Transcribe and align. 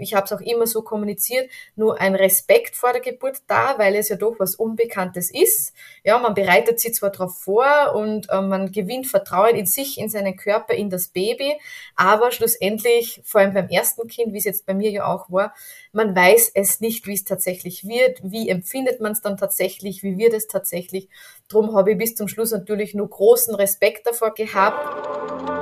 Ich 0.00 0.14
habe 0.14 0.24
es 0.24 0.32
auch 0.32 0.40
immer 0.40 0.66
so 0.66 0.82
kommuniziert, 0.82 1.50
nur 1.76 2.00
ein 2.00 2.14
Respekt 2.14 2.76
vor 2.76 2.92
der 2.92 3.00
Geburt 3.00 3.42
da, 3.46 3.78
weil 3.78 3.94
es 3.94 4.08
ja 4.08 4.16
doch 4.16 4.36
was 4.38 4.56
Unbekanntes 4.56 5.30
ist. 5.30 5.72
Ja, 6.04 6.18
man 6.18 6.34
bereitet 6.34 6.80
sich 6.80 6.94
zwar 6.94 7.10
darauf 7.10 7.38
vor 7.38 7.94
und 7.94 8.28
äh, 8.30 8.40
man 8.40 8.72
gewinnt 8.72 9.06
Vertrauen 9.06 9.54
in 9.54 9.66
sich, 9.66 9.98
in 9.98 10.08
seinen 10.08 10.36
Körper, 10.36 10.74
in 10.74 10.90
das 10.90 11.08
Baby, 11.08 11.54
aber 11.96 12.32
schlussendlich, 12.32 13.20
vor 13.24 13.40
allem 13.40 13.54
beim 13.54 13.68
ersten 13.68 14.06
Kind, 14.08 14.32
wie 14.32 14.38
es 14.38 14.44
jetzt 14.44 14.66
bei 14.66 14.74
mir 14.74 14.90
ja 14.90 15.06
auch 15.06 15.30
war, 15.30 15.54
man 15.92 16.14
weiß 16.14 16.52
es 16.54 16.80
nicht, 16.80 17.06
wie 17.06 17.14
es 17.14 17.24
tatsächlich 17.24 17.86
wird, 17.86 18.20
wie 18.22 18.48
empfindet 18.48 19.00
man 19.00 19.12
es 19.12 19.20
dann 19.20 19.36
tatsächlich, 19.36 20.02
wie 20.02 20.18
wird 20.18 20.34
es 20.34 20.46
tatsächlich. 20.46 21.08
Drum 21.48 21.74
habe 21.74 21.92
ich 21.92 21.98
bis 21.98 22.14
zum 22.14 22.28
Schluss 22.28 22.52
natürlich 22.52 22.94
nur 22.94 23.08
großen 23.08 23.54
Respekt 23.54 24.06
davor 24.06 24.32
gehabt. 24.34 25.59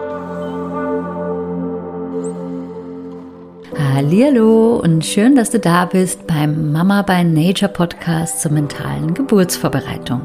Hallo 3.77 4.80
und 4.82 5.05
schön, 5.05 5.34
dass 5.34 5.51
du 5.51 5.59
da 5.59 5.84
bist 5.84 6.27
beim 6.27 6.73
Mama 6.73 7.02
by 7.02 7.23
Nature 7.23 7.70
Podcast 7.70 8.41
zur 8.41 8.51
mentalen 8.51 9.12
Geburtsvorbereitung. 9.12 10.23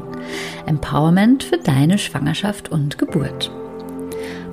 Empowerment 0.64 1.44
für 1.44 1.58
deine 1.58 1.98
Schwangerschaft 1.98 2.72
und 2.72 2.96
Geburt. 2.96 3.50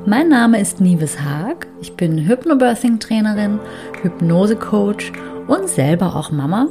Mein 0.06 0.28
Name 0.28 0.60
ist 0.60 0.82
Nives 0.82 1.22
Haag. 1.22 1.68
Ich 1.80 1.94
bin 1.94 2.28
Hypnobirthing 2.28 3.00
Trainerin, 3.00 3.60
Hypnose 4.02 4.58
Coach 4.58 5.14
und 5.48 5.70
selber 5.70 6.18
auch 6.18 6.32
Mama. 6.32 6.68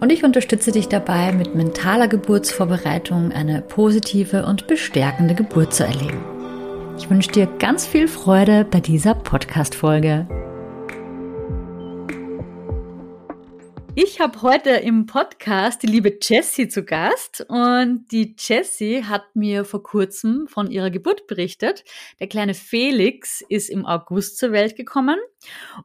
Und 0.00 0.10
ich 0.10 0.24
unterstütze 0.24 0.72
dich 0.72 0.88
dabei, 0.88 1.32
mit 1.32 1.54
mentaler 1.54 2.08
Geburtsvorbereitung 2.08 3.30
eine 3.30 3.62
positive 3.62 4.46
und 4.46 4.66
bestärkende 4.66 5.36
Geburt 5.36 5.72
zu 5.72 5.84
erleben. 5.84 6.18
Ich 6.98 7.08
wünsche 7.08 7.30
dir 7.30 7.46
ganz 7.60 7.86
viel 7.86 8.08
Freude 8.08 8.66
bei 8.68 8.80
dieser 8.80 9.14
Podcast-Folge. 9.14 10.26
Ich 13.98 14.20
habe 14.20 14.42
heute 14.42 14.68
im 14.72 15.06
Podcast 15.06 15.82
die 15.82 15.86
liebe 15.86 16.18
Jessie 16.20 16.68
zu 16.68 16.84
Gast 16.84 17.46
und 17.48 18.04
die 18.12 18.36
Jessie 18.38 19.04
hat 19.04 19.34
mir 19.34 19.64
vor 19.64 19.82
kurzem 19.82 20.48
von 20.48 20.70
ihrer 20.70 20.90
Geburt 20.90 21.26
berichtet. 21.26 21.82
Der 22.20 22.26
kleine 22.26 22.52
Felix 22.52 23.42
ist 23.48 23.70
im 23.70 23.86
August 23.86 24.36
zur 24.36 24.52
Welt 24.52 24.76
gekommen 24.76 25.18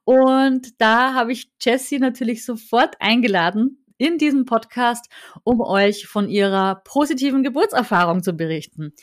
und 0.04 0.82
da 0.82 1.14
habe 1.14 1.32
ich 1.32 1.54
Jessie 1.62 2.00
natürlich 2.00 2.44
sofort 2.44 2.96
eingeladen 3.00 3.82
in 3.98 4.18
diesem 4.18 4.44
Podcast, 4.44 5.06
um 5.46 5.62
euch 5.62 6.06
von 6.06 6.28
ihrer 6.28 6.82
positiven 6.84 7.44
Geburtserfahrung 7.44 8.24
zu 8.24 8.34
berichten. 8.34 8.94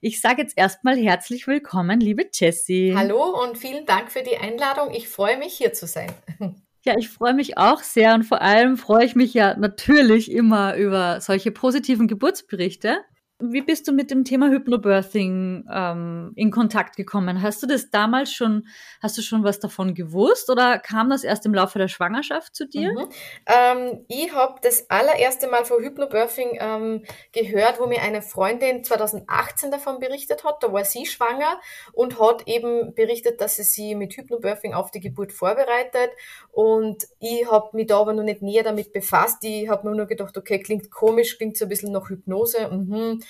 Ich 0.00 0.20
sage 0.20 0.42
jetzt 0.42 0.58
erstmal 0.58 0.96
herzlich 0.96 1.46
willkommen, 1.46 2.00
liebe 2.00 2.28
Jessie. 2.32 2.96
Hallo 2.96 3.44
und 3.44 3.58
vielen 3.58 3.86
Dank 3.86 4.10
für 4.10 4.24
die 4.24 4.38
Einladung. 4.38 4.92
Ich 4.92 5.08
freue 5.08 5.38
mich, 5.38 5.54
hier 5.54 5.72
zu 5.72 5.86
sein. 5.86 6.12
Ja, 6.86 6.94
ich 6.96 7.08
freue 7.08 7.34
mich 7.34 7.58
auch 7.58 7.80
sehr 7.82 8.14
und 8.14 8.22
vor 8.22 8.40
allem 8.42 8.76
freue 8.76 9.04
ich 9.04 9.16
mich 9.16 9.34
ja 9.34 9.56
natürlich 9.56 10.30
immer 10.30 10.76
über 10.76 11.20
solche 11.20 11.50
positiven 11.50 12.06
Geburtsberichte. 12.06 12.98
Wie 13.38 13.60
bist 13.60 13.86
du 13.86 13.92
mit 13.92 14.10
dem 14.10 14.24
Thema 14.24 14.48
Hypnobirthing 14.48 15.66
ähm, 15.70 16.32
in 16.36 16.50
Kontakt 16.50 16.96
gekommen? 16.96 17.42
Hast 17.42 17.62
du 17.62 17.66
das 17.66 17.90
damals 17.90 18.32
schon, 18.32 18.66
hast 19.02 19.18
du 19.18 19.22
schon 19.22 19.44
was 19.44 19.60
davon 19.60 19.94
gewusst 19.94 20.48
oder 20.48 20.78
kam 20.78 21.10
das 21.10 21.22
erst 21.22 21.44
im 21.44 21.52
Laufe 21.52 21.78
der 21.78 21.88
Schwangerschaft 21.88 22.56
zu 22.56 22.66
dir? 22.66 22.92
Mhm. 22.92 23.08
Ähm, 23.46 24.04
ich 24.08 24.32
habe 24.32 24.58
das 24.62 24.88
allererste 24.88 25.48
Mal 25.48 25.66
von 25.66 25.82
Hypnobirthing 25.82 26.56
ähm, 26.58 27.04
gehört, 27.32 27.78
wo 27.78 27.86
mir 27.86 28.00
eine 28.00 28.22
Freundin 28.22 28.82
2018 28.82 29.70
davon 29.70 29.98
berichtet 29.98 30.42
hat. 30.42 30.62
Da 30.62 30.72
war 30.72 30.86
sie 30.86 31.04
schwanger 31.04 31.60
und 31.92 32.18
hat 32.18 32.48
eben 32.48 32.94
berichtet, 32.94 33.42
dass 33.42 33.56
sie 33.56 33.64
sie 33.64 33.94
mit 33.96 34.14
Hypnobirthing 34.16 34.72
auf 34.72 34.90
die 34.90 35.00
Geburt 35.00 35.32
vorbereitet. 35.32 36.12
Und 36.52 37.06
ich 37.20 37.46
habe 37.50 37.76
mich 37.76 37.88
da 37.88 38.00
aber 38.00 38.14
noch 38.14 38.22
nicht 38.22 38.40
näher 38.40 38.62
damit 38.62 38.94
befasst. 38.94 39.44
Ich 39.44 39.68
habe 39.68 39.86
mir 39.86 39.94
nur 39.94 40.06
gedacht, 40.06 40.38
okay, 40.38 40.58
klingt 40.58 40.90
komisch, 40.90 41.36
klingt 41.36 41.58
so 41.58 41.66
ein 41.66 41.68
bisschen 41.68 41.92
nach 41.92 42.08
Hypnose. 42.08 42.70
Mhm 42.70 43.25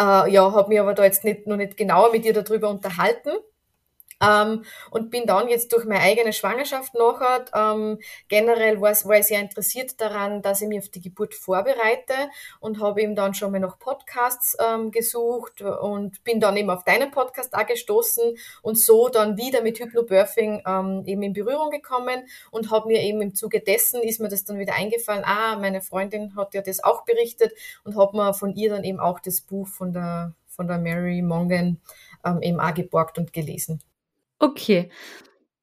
äh, 0.00 0.30
ja, 0.30 0.52
habe 0.52 0.68
mich 0.68 0.80
aber 0.80 0.94
da 0.94 1.04
jetzt 1.04 1.24
nicht, 1.24 1.46
noch 1.46 1.56
nicht 1.56 1.76
genauer 1.76 2.12
mit 2.12 2.24
ihr 2.24 2.32
darüber 2.32 2.70
unterhalten. 2.70 3.30
Ähm, 4.20 4.64
und 4.90 5.10
bin 5.10 5.26
dann 5.26 5.48
jetzt 5.48 5.72
durch 5.72 5.84
meine 5.84 6.00
eigene 6.00 6.32
Schwangerschaft 6.32 6.94
nachher, 6.94 7.44
ähm, 7.54 7.98
generell 8.28 8.80
war, 8.80 8.92
ich 8.92 9.26
sehr 9.26 9.40
interessiert 9.40 10.00
daran, 10.00 10.42
dass 10.42 10.60
ich 10.60 10.68
mich 10.68 10.80
auf 10.80 10.88
die 10.88 11.00
Geburt 11.00 11.34
vorbereite 11.34 12.14
und 12.60 12.80
habe 12.80 13.02
eben 13.02 13.14
dann 13.14 13.34
schon 13.34 13.52
mal 13.52 13.60
nach 13.60 13.78
Podcasts 13.78 14.56
ähm, 14.60 14.90
gesucht 14.90 15.62
und 15.62 16.22
bin 16.24 16.40
dann 16.40 16.56
eben 16.56 16.70
auf 16.70 16.84
deinen 16.84 17.10
Podcast 17.10 17.54
auch 17.54 17.66
gestoßen 17.66 18.36
und 18.62 18.78
so 18.78 19.08
dann 19.08 19.36
wieder 19.36 19.62
mit 19.62 19.78
Hypnobirthing 19.78 20.62
ähm, 20.66 21.02
eben 21.06 21.22
in 21.22 21.32
Berührung 21.32 21.70
gekommen 21.70 22.26
und 22.50 22.70
habe 22.70 22.88
mir 22.88 23.00
eben 23.02 23.22
im 23.22 23.34
Zuge 23.34 23.60
dessen 23.60 24.02
ist 24.02 24.20
mir 24.20 24.28
das 24.28 24.44
dann 24.44 24.58
wieder 24.58 24.74
eingefallen, 24.74 25.24
ah, 25.24 25.56
meine 25.56 25.80
Freundin 25.80 26.34
hat 26.36 26.54
ja 26.54 26.62
das 26.62 26.82
auch 26.82 27.04
berichtet 27.04 27.52
und 27.84 27.96
habe 27.96 28.16
mir 28.16 28.34
von 28.34 28.54
ihr 28.54 28.70
dann 28.70 28.84
eben 28.84 29.00
auch 29.00 29.20
das 29.20 29.40
Buch 29.40 29.68
von 29.68 29.92
der, 29.92 30.34
von 30.48 30.66
der 30.66 30.78
Mary 30.78 31.22
Mongan 31.22 31.80
ähm, 32.24 32.42
eben 32.42 32.60
auch 32.60 32.74
geborgt 32.74 33.18
und 33.18 33.32
gelesen. 33.32 33.80
Okay. 34.38 34.90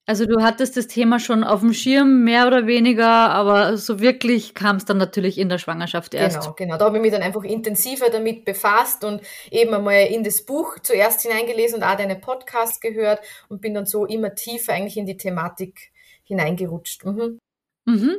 Also 0.08 0.28
du 0.28 0.44
hattest 0.44 0.78
das 0.78 0.86
Thema 0.86 1.19
schon 1.19 1.44
auf 1.44 1.62
dem 1.62 1.74
Schirm, 1.74 2.24
mehr 2.24 2.46
oder 2.46 2.68
weniger, 2.68 3.08
aber 3.08 3.75
so 3.75 4.00
wirklich 4.00 4.53
kam 4.53 4.75
es 4.75 4.86
dann 4.86 4.97
natürlich 4.97 5.40
in 5.40 5.50
der 5.50 5.58
Schwangerschaft 5.58 6.13
erst. 6.13 6.41
Genau, 6.41 6.53
genau. 6.53 6.78
Da 6.78 6.85
habe 6.85 6.97
ich 6.97 7.02
mich 7.02 7.12
dann 7.12 7.24
einfach 7.24 7.44
intensiver 7.44 8.09
damit 8.12 8.46
befasst 8.46 9.03
und 9.03 9.22
eben 9.50 9.74
einmal 9.74 10.06
in 10.06 10.24
das 10.24 10.46
Buch 10.46 10.78
zuerst 10.84 11.24
hineingelesen 11.24 11.78
und 11.78 11.84
auch 11.84 11.97
deine 11.97 12.18
Podcasts 12.18 12.80
gehört 12.80 13.19
und 13.50 13.62
bin 13.62 13.74
dann 13.74 13.88
so 13.88 14.06
immer 14.06 14.35
tiefer 14.35 14.74
eigentlich 14.74 14.97
in 14.97 15.08
die 15.08 15.18
Thematik 15.18 15.91
hineingerutscht. 16.24 17.03
Mhm. 17.03 17.40
Mhm. 17.85 18.18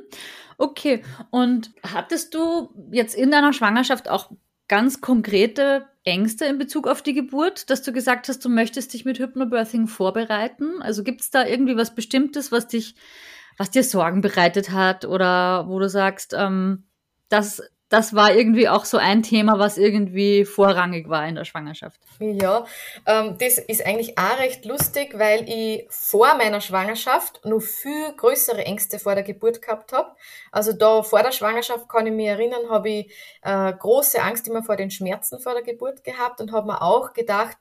Okay. 0.58 1.04
Und 1.30 1.70
hattest 1.84 2.34
du 2.34 2.70
jetzt 2.90 3.14
in 3.14 3.30
deiner 3.30 3.52
Schwangerschaft 3.52 4.08
auch 4.08 4.32
ganz 4.66 5.00
konkrete 5.00 5.86
Ängste 6.06 6.44
in 6.46 6.58
Bezug 6.58 6.86
auf 6.86 7.02
die 7.02 7.14
Geburt, 7.14 7.68
dass 7.68 7.82
du 7.82 7.92
gesagt 7.92 8.28
hast, 8.28 8.44
du 8.44 8.48
möchtest 8.48 8.94
dich 8.94 9.04
mit 9.04 9.18
Hypnobirthing 9.18 9.88
vorbereiten? 9.88 10.80
Also 10.80 11.02
gibt 11.02 11.20
es 11.20 11.30
da 11.30 11.44
irgendwie 11.44 11.76
was 11.76 11.94
Bestimmtes, 11.94 12.52
was 12.52 12.68
dich, 12.68 12.94
was 13.58 13.72
dir 13.72 13.82
Sorgen 13.82 14.20
bereitet 14.20 14.70
hat 14.70 15.04
oder 15.04 15.68
wo 15.68 15.78
du 15.80 15.88
sagst, 15.88 16.32
ähm, 16.38 16.84
das 17.28 17.60
das 17.88 18.14
war 18.14 18.34
irgendwie 18.34 18.68
auch 18.68 18.84
so 18.84 18.98
ein 18.98 19.22
Thema, 19.22 19.58
was 19.58 19.78
irgendwie 19.78 20.44
vorrangig 20.44 21.08
war 21.08 21.26
in 21.26 21.36
der 21.36 21.44
Schwangerschaft. 21.44 22.00
Ja, 22.18 22.64
ähm, 23.06 23.36
das 23.38 23.58
ist 23.58 23.86
eigentlich 23.86 24.18
auch 24.18 24.38
recht 24.38 24.64
lustig, 24.64 25.16
weil 25.16 25.48
ich 25.48 25.86
vor 25.88 26.34
meiner 26.36 26.60
Schwangerschaft 26.60 27.44
noch 27.44 27.60
viel 27.60 28.12
größere 28.16 28.64
Ängste 28.64 28.98
vor 28.98 29.14
der 29.14 29.22
Geburt 29.22 29.62
gehabt 29.62 29.92
habe. 29.92 30.10
Also 30.50 30.72
da 30.72 31.02
vor 31.02 31.22
der 31.22 31.30
Schwangerschaft 31.32 31.88
kann 31.88 32.06
ich 32.06 32.12
mich 32.12 32.26
erinnern, 32.26 32.68
habe 32.70 32.88
ich 32.88 33.12
äh, 33.42 33.72
große 33.72 34.20
Angst 34.20 34.48
immer 34.48 34.64
vor 34.64 34.76
den 34.76 34.90
Schmerzen 34.90 35.38
vor 35.38 35.52
der 35.52 35.62
Geburt 35.62 36.02
gehabt 36.02 36.40
und 36.40 36.52
habe 36.52 36.66
mir 36.66 36.82
auch 36.82 37.12
gedacht, 37.12 37.56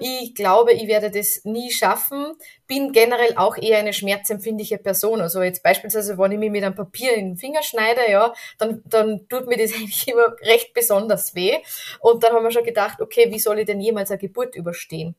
ich 0.00 0.34
glaube, 0.36 0.72
ich 0.72 0.86
werde 0.86 1.10
das 1.10 1.44
nie 1.44 1.72
schaffen. 1.72 2.36
Bin 2.68 2.92
generell 2.92 3.34
auch 3.36 3.56
eher 3.56 3.78
eine 3.78 3.92
schmerzempfindliche 3.92 4.78
Person. 4.78 5.20
Also 5.20 5.42
jetzt 5.42 5.64
beispielsweise, 5.64 6.16
wenn 6.16 6.30
ich 6.30 6.38
mir 6.38 6.50
mit 6.50 6.62
einem 6.62 6.76
Papier 6.76 7.14
in 7.14 7.30
den 7.30 7.36
Finger 7.36 7.62
schneide, 7.64 8.08
ja, 8.08 8.32
dann, 8.58 8.82
dann 8.84 9.26
tut 9.28 9.48
mir 9.48 9.56
das 9.56 9.72
eigentlich 9.74 10.06
immer 10.06 10.36
recht 10.42 10.74
besonders 10.74 11.34
weh. 11.34 11.56
Und 11.98 12.22
dann 12.22 12.34
haben 12.34 12.44
wir 12.44 12.52
schon 12.52 12.64
gedacht, 12.64 13.00
okay, 13.00 13.32
wie 13.32 13.40
soll 13.40 13.58
ich 13.58 13.66
denn 13.66 13.80
jemals 13.80 14.10
eine 14.10 14.18
Geburt 14.18 14.54
überstehen? 14.54 15.16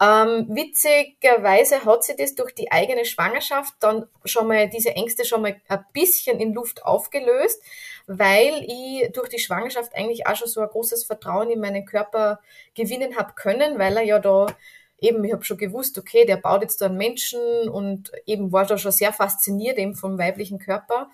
Ähm, 0.00 0.46
witzigerweise 0.48 1.84
hat 1.84 2.04
sich 2.04 2.16
das 2.16 2.36
durch 2.36 2.54
die 2.54 2.70
eigene 2.70 3.04
Schwangerschaft 3.04 3.74
dann 3.80 4.06
schon 4.24 4.46
mal, 4.46 4.68
diese 4.68 4.90
Ängste 4.90 5.24
schon 5.24 5.42
mal 5.42 5.60
ein 5.68 5.84
bisschen 5.92 6.38
in 6.38 6.54
Luft 6.54 6.84
aufgelöst 6.84 7.60
weil 8.12 8.64
ich 8.66 9.12
durch 9.12 9.28
die 9.28 9.38
Schwangerschaft 9.38 9.94
eigentlich 9.94 10.26
auch 10.26 10.34
schon 10.34 10.48
so 10.48 10.60
ein 10.60 10.68
großes 10.68 11.04
Vertrauen 11.04 11.48
in 11.48 11.60
meinen 11.60 11.84
Körper 11.84 12.40
gewinnen 12.74 13.16
habe 13.16 13.34
können, 13.34 13.78
weil 13.78 13.96
er 13.96 14.02
ja 14.02 14.18
da 14.18 14.46
eben, 15.00 15.24
ich 15.24 15.32
habe 15.32 15.44
schon 15.44 15.56
gewusst, 15.56 15.98
okay, 15.98 16.24
der 16.24 16.36
baut 16.36 16.62
jetzt 16.62 16.80
da 16.80 16.86
einen 16.86 16.96
Menschen 16.96 17.40
und 17.68 18.12
eben 18.26 18.52
war 18.52 18.66
da 18.66 18.78
schon 18.78 18.92
sehr 18.92 19.12
fasziniert 19.12 19.78
eben 19.78 19.94
vom 19.94 20.18
weiblichen 20.18 20.58
Körper. 20.58 21.08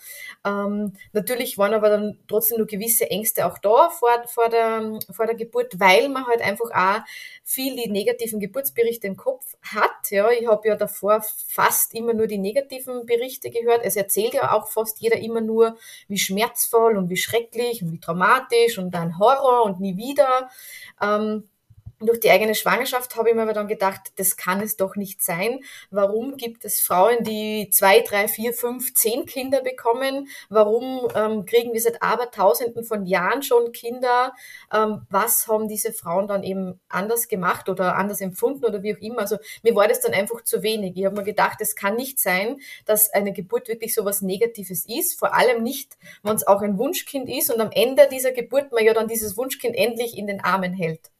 Ähm, 0.44 0.94
natürlich 1.12 1.58
waren 1.58 1.74
aber 1.74 1.88
dann 1.88 2.18
trotzdem 2.28 2.58
nur 2.58 2.66
gewisse 2.66 3.10
Ängste 3.10 3.46
auch 3.46 3.58
da 3.58 3.90
vor, 3.90 4.10
vor, 4.26 4.48
der, 4.48 4.98
vor 5.10 5.26
der 5.26 5.34
Geburt, 5.34 5.78
weil 5.78 6.08
man 6.08 6.26
halt 6.26 6.42
einfach 6.42 6.70
auch 6.72 7.00
viel 7.44 7.76
die 7.76 7.90
negativen 7.90 8.40
Geburtsberichte 8.40 9.06
im 9.06 9.16
Kopf 9.16 9.56
hat. 9.62 10.10
Ja, 10.10 10.30
ich 10.30 10.46
habe 10.48 10.68
ja 10.68 10.76
davor 10.76 11.22
fast 11.48 11.94
immer 11.94 12.12
nur 12.12 12.26
die 12.26 12.38
negativen 12.38 13.06
Berichte 13.06 13.50
gehört. 13.50 13.80
Es 13.84 13.96
erzählt 13.96 14.34
ja 14.34 14.52
auch 14.52 14.68
fast 14.68 15.00
jeder 15.00 15.18
immer 15.18 15.40
nur, 15.40 15.76
wie 16.08 16.18
schmerzvoll 16.18 16.96
und 16.96 17.08
wie 17.08 17.16
schrecklich 17.16 17.82
und 17.82 17.92
wie 17.92 18.00
traumatisch 18.00 18.78
und 18.78 18.94
ein 18.94 19.18
Horror 19.18 19.64
und 19.64 19.80
nie 19.80 19.96
wieder. 19.96 20.50
Ähm, 21.00 21.48
durch 22.00 22.20
die 22.20 22.30
eigene 22.30 22.54
Schwangerschaft 22.54 23.16
habe 23.16 23.30
ich 23.30 23.34
mir 23.34 23.42
aber 23.42 23.54
dann 23.54 23.68
gedacht, 23.68 24.12
das 24.16 24.36
kann 24.36 24.60
es 24.60 24.76
doch 24.76 24.96
nicht 24.96 25.22
sein. 25.22 25.60
Warum 25.90 26.36
gibt 26.36 26.64
es 26.66 26.80
Frauen, 26.80 27.24
die 27.24 27.70
zwei, 27.70 28.00
drei, 28.00 28.28
vier, 28.28 28.52
fünf, 28.52 28.92
zehn 28.94 29.24
Kinder 29.24 29.62
bekommen? 29.62 30.28
Warum 30.50 31.08
ähm, 31.14 31.46
kriegen 31.46 31.72
wir 31.72 31.80
seit 31.80 32.02
Abertausenden 32.02 32.84
von 32.84 33.06
Jahren 33.06 33.42
schon 33.42 33.72
Kinder? 33.72 34.34
Ähm, 34.72 35.06
was 35.08 35.48
haben 35.48 35.68
diese 35.68 35.92
Frauen 35.92 36.28
dann 36.28 36.42
eben 36.42 36.78
anders 36.88 37.28
gemacht 37.28 37.68
oder 37.70 37.96
anders 37.96 38.20
empfunden 38.20 38.66
oder 38.66 38.82
wie 38.82 38.94
auch 38.94 39.00
immer? 39.00 39.20
Also 39.20 39.38
mir 39.62 39.74
war 39.74 39.88
das 39.88 40.00
dann 40.00 40.12
einfach 40.12 40.42
zu 40.42 40.62
wenig. 40.62 40.96
Ich 40.96 41.06
habe 41.06 41.16
mir 41.16 41.24
gedacht, 41.24 41.60
es 41.60 41.76
kann 41.76 41.96
nicht 41.96 42.18
sein, 42.18 42.60
dass 42.84 43.10
eine 43.10 43.32
Geburt 43.32 43.68
wirklich 43.68 43.94
so 43.94 44.04
was 44.04 44.20
Negatives 44.20 44.84
ist. 44.86 45.18
Vor 45.18 45.34
allem 45.34 45.62
nicht, 45.62 45.96
wenn 46.22 46.36
es 46.36 46.46
auch 46.46 46.60
ein 46.60 46.76
Wunschkind 46.76 47.28
ist 47.30 47.50
und 47.50 47.60
am 47.60 47.70
Ende 47.72 48.06
dieser 48.10 48.32
Geburt 48.32 48.72
man 48.72 48.84
ja 48.84 48.92
dann 48.92 49.08
dieses 49.08 49.36
Wunschkind 49.36 49.74
endlich 49.74 50.18
in 50.18 50.26
den 50.26 50.44
Armen 50.44 50.74
hält. 50.74 51.10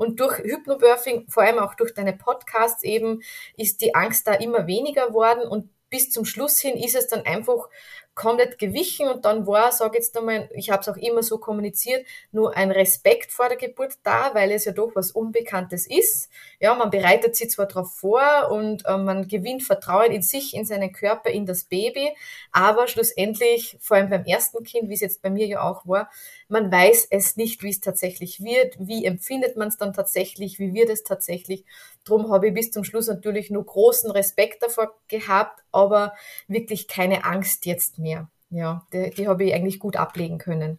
Und 0.00 0.18
durch 0.18 0.38
Hypnobirthing, 0.38 1.26
vor 1.28 1.42
allem 1.42 1.58
auch 1.58 1.74
durch 1.74 1.92
deine 1.92 2.14
Podcasts 2.14 2.82
eben, 2.84 3.20
ist 3.58 3.82
die 3.82 3.94
Angst 3.94 4.26
da 4.26 4.32
immer 4.32 4.66
weniger 4.66 5.08
geworden 5.08 5.46
und 5.46 5.68
bis 5.90 6.10
zum 6.10 6.24
Schluss 6.24 6.60
hin 6.60 6.76
ist 6.76 6.94
es 6.96 7.08
dann 7.08 7.22
einfach 7.26 7.68
komplett 8.14 8.58
gewichen 8.58 9.08
und 9.08 9.24
dann 9.24 9.46
war, 9.46 9.72
sage 9.72 9.96
jetzt 9.96 10.16
einmal, 10.18 10.50
ich 10.54 10.70
habe 10.70 10.82
es 10.82 10.88
auch 10.88 10.96
immer 10.96 11.22
so 11.22 11.38
kommuniziert, 11.38 12.04
nur 12.32 12.54
ein 12.56 12.70
Respekt 12.70 13.32
vor 13.32 13.48
der 13.48 13.56
Geburt 13.56 13.94
da, 14.02 14.34
weil 14.34 14.50
es 14.50 14.64
ja 14.66 14.72
doch 14.72 14.90
was 14.94 15.12
Unbekanntes 15.12 15.86
ist. 15.86 16.28
Ja, 16.58 16.74
man 16.74 16.90
bereitet 16.90 17.34
sich 17.36 17.50
zwar 17.50 17.66
darauf 17.66 17.94
vor 17.94 18.50
und 18.50 18.84
äh, 18.84 18.98
man 18.98 19.26
gewinnt 19.28 19.62
Vertrauen 19.62 20.12
in 20.12 20.22
sich, 20.22 20.54
in 20.54 20.64
seinen 20.66 20.92
Körper, 20.92 21.30
in 21.30 21.46
das 21.46 21.64
Baby, 21.64 22.10
aber 22.52 22.88
schlussendlich, 22.88 23.76
vor 23.80 23.96
allem 23.96 24.10
beim 24.10 24.24
ersten 24.24 24.64
Kind, 24.64 24.88
wie 24.90 24.94
es 24.94 25.00
jetzt 25.00 25.22
bei 25.22 25.30
mir 25.30 25.46
ja 25.46 25.62
auch 25.62 25.86
war, 25.86 26.10
man 26.48 26.70
weiß 26.70 27.06
es 27.10 27.36
nicht, 27.36 27.62
wie 27.62 27.70
es 27.70 27.80
tatsächlich 27.80 28.42
wird, 28.42 28.76
wie 28.80 29.04
empfindet 29.04 29.56
man 29.56 29.68
es 29.68 29.76
dann 29.78 29.92
tatsächlich, 29.92 30.58
wie 30.58 30.74
wird 30.74 30.90
es 30.90 31.04
tatsächlich. 31.04 31.64
Drum 32.04 32.30
habe 32.30 32.48
ich 32.48 32.54
bis 32.54 32.70
zum 32.70 32.84
Schluss 32.84 33.08
natürlich 33.08 33.50
nur 33.50 33.64
großen 33.64 34.10
Respekt 34.10 34.62
davor 34.62 34.98
gehabt, 35.08 35.62
aber 35.70 36.14
wirklich 36.48 36.88
keine 36.88 37.24
Angst 37.24 37.66
jetzt 37.66 37.98
mehr. 37.98 38.28
Ja, 38.50 38.86
die, 38.92 39.10
die 39.10 39.28
habe 39.28 39.44
ich 39.44 39.54
eigentlich 39.54 39.78
gut 39.78 39.96
ablegen 39.96 40.38
können. 40.38 40.78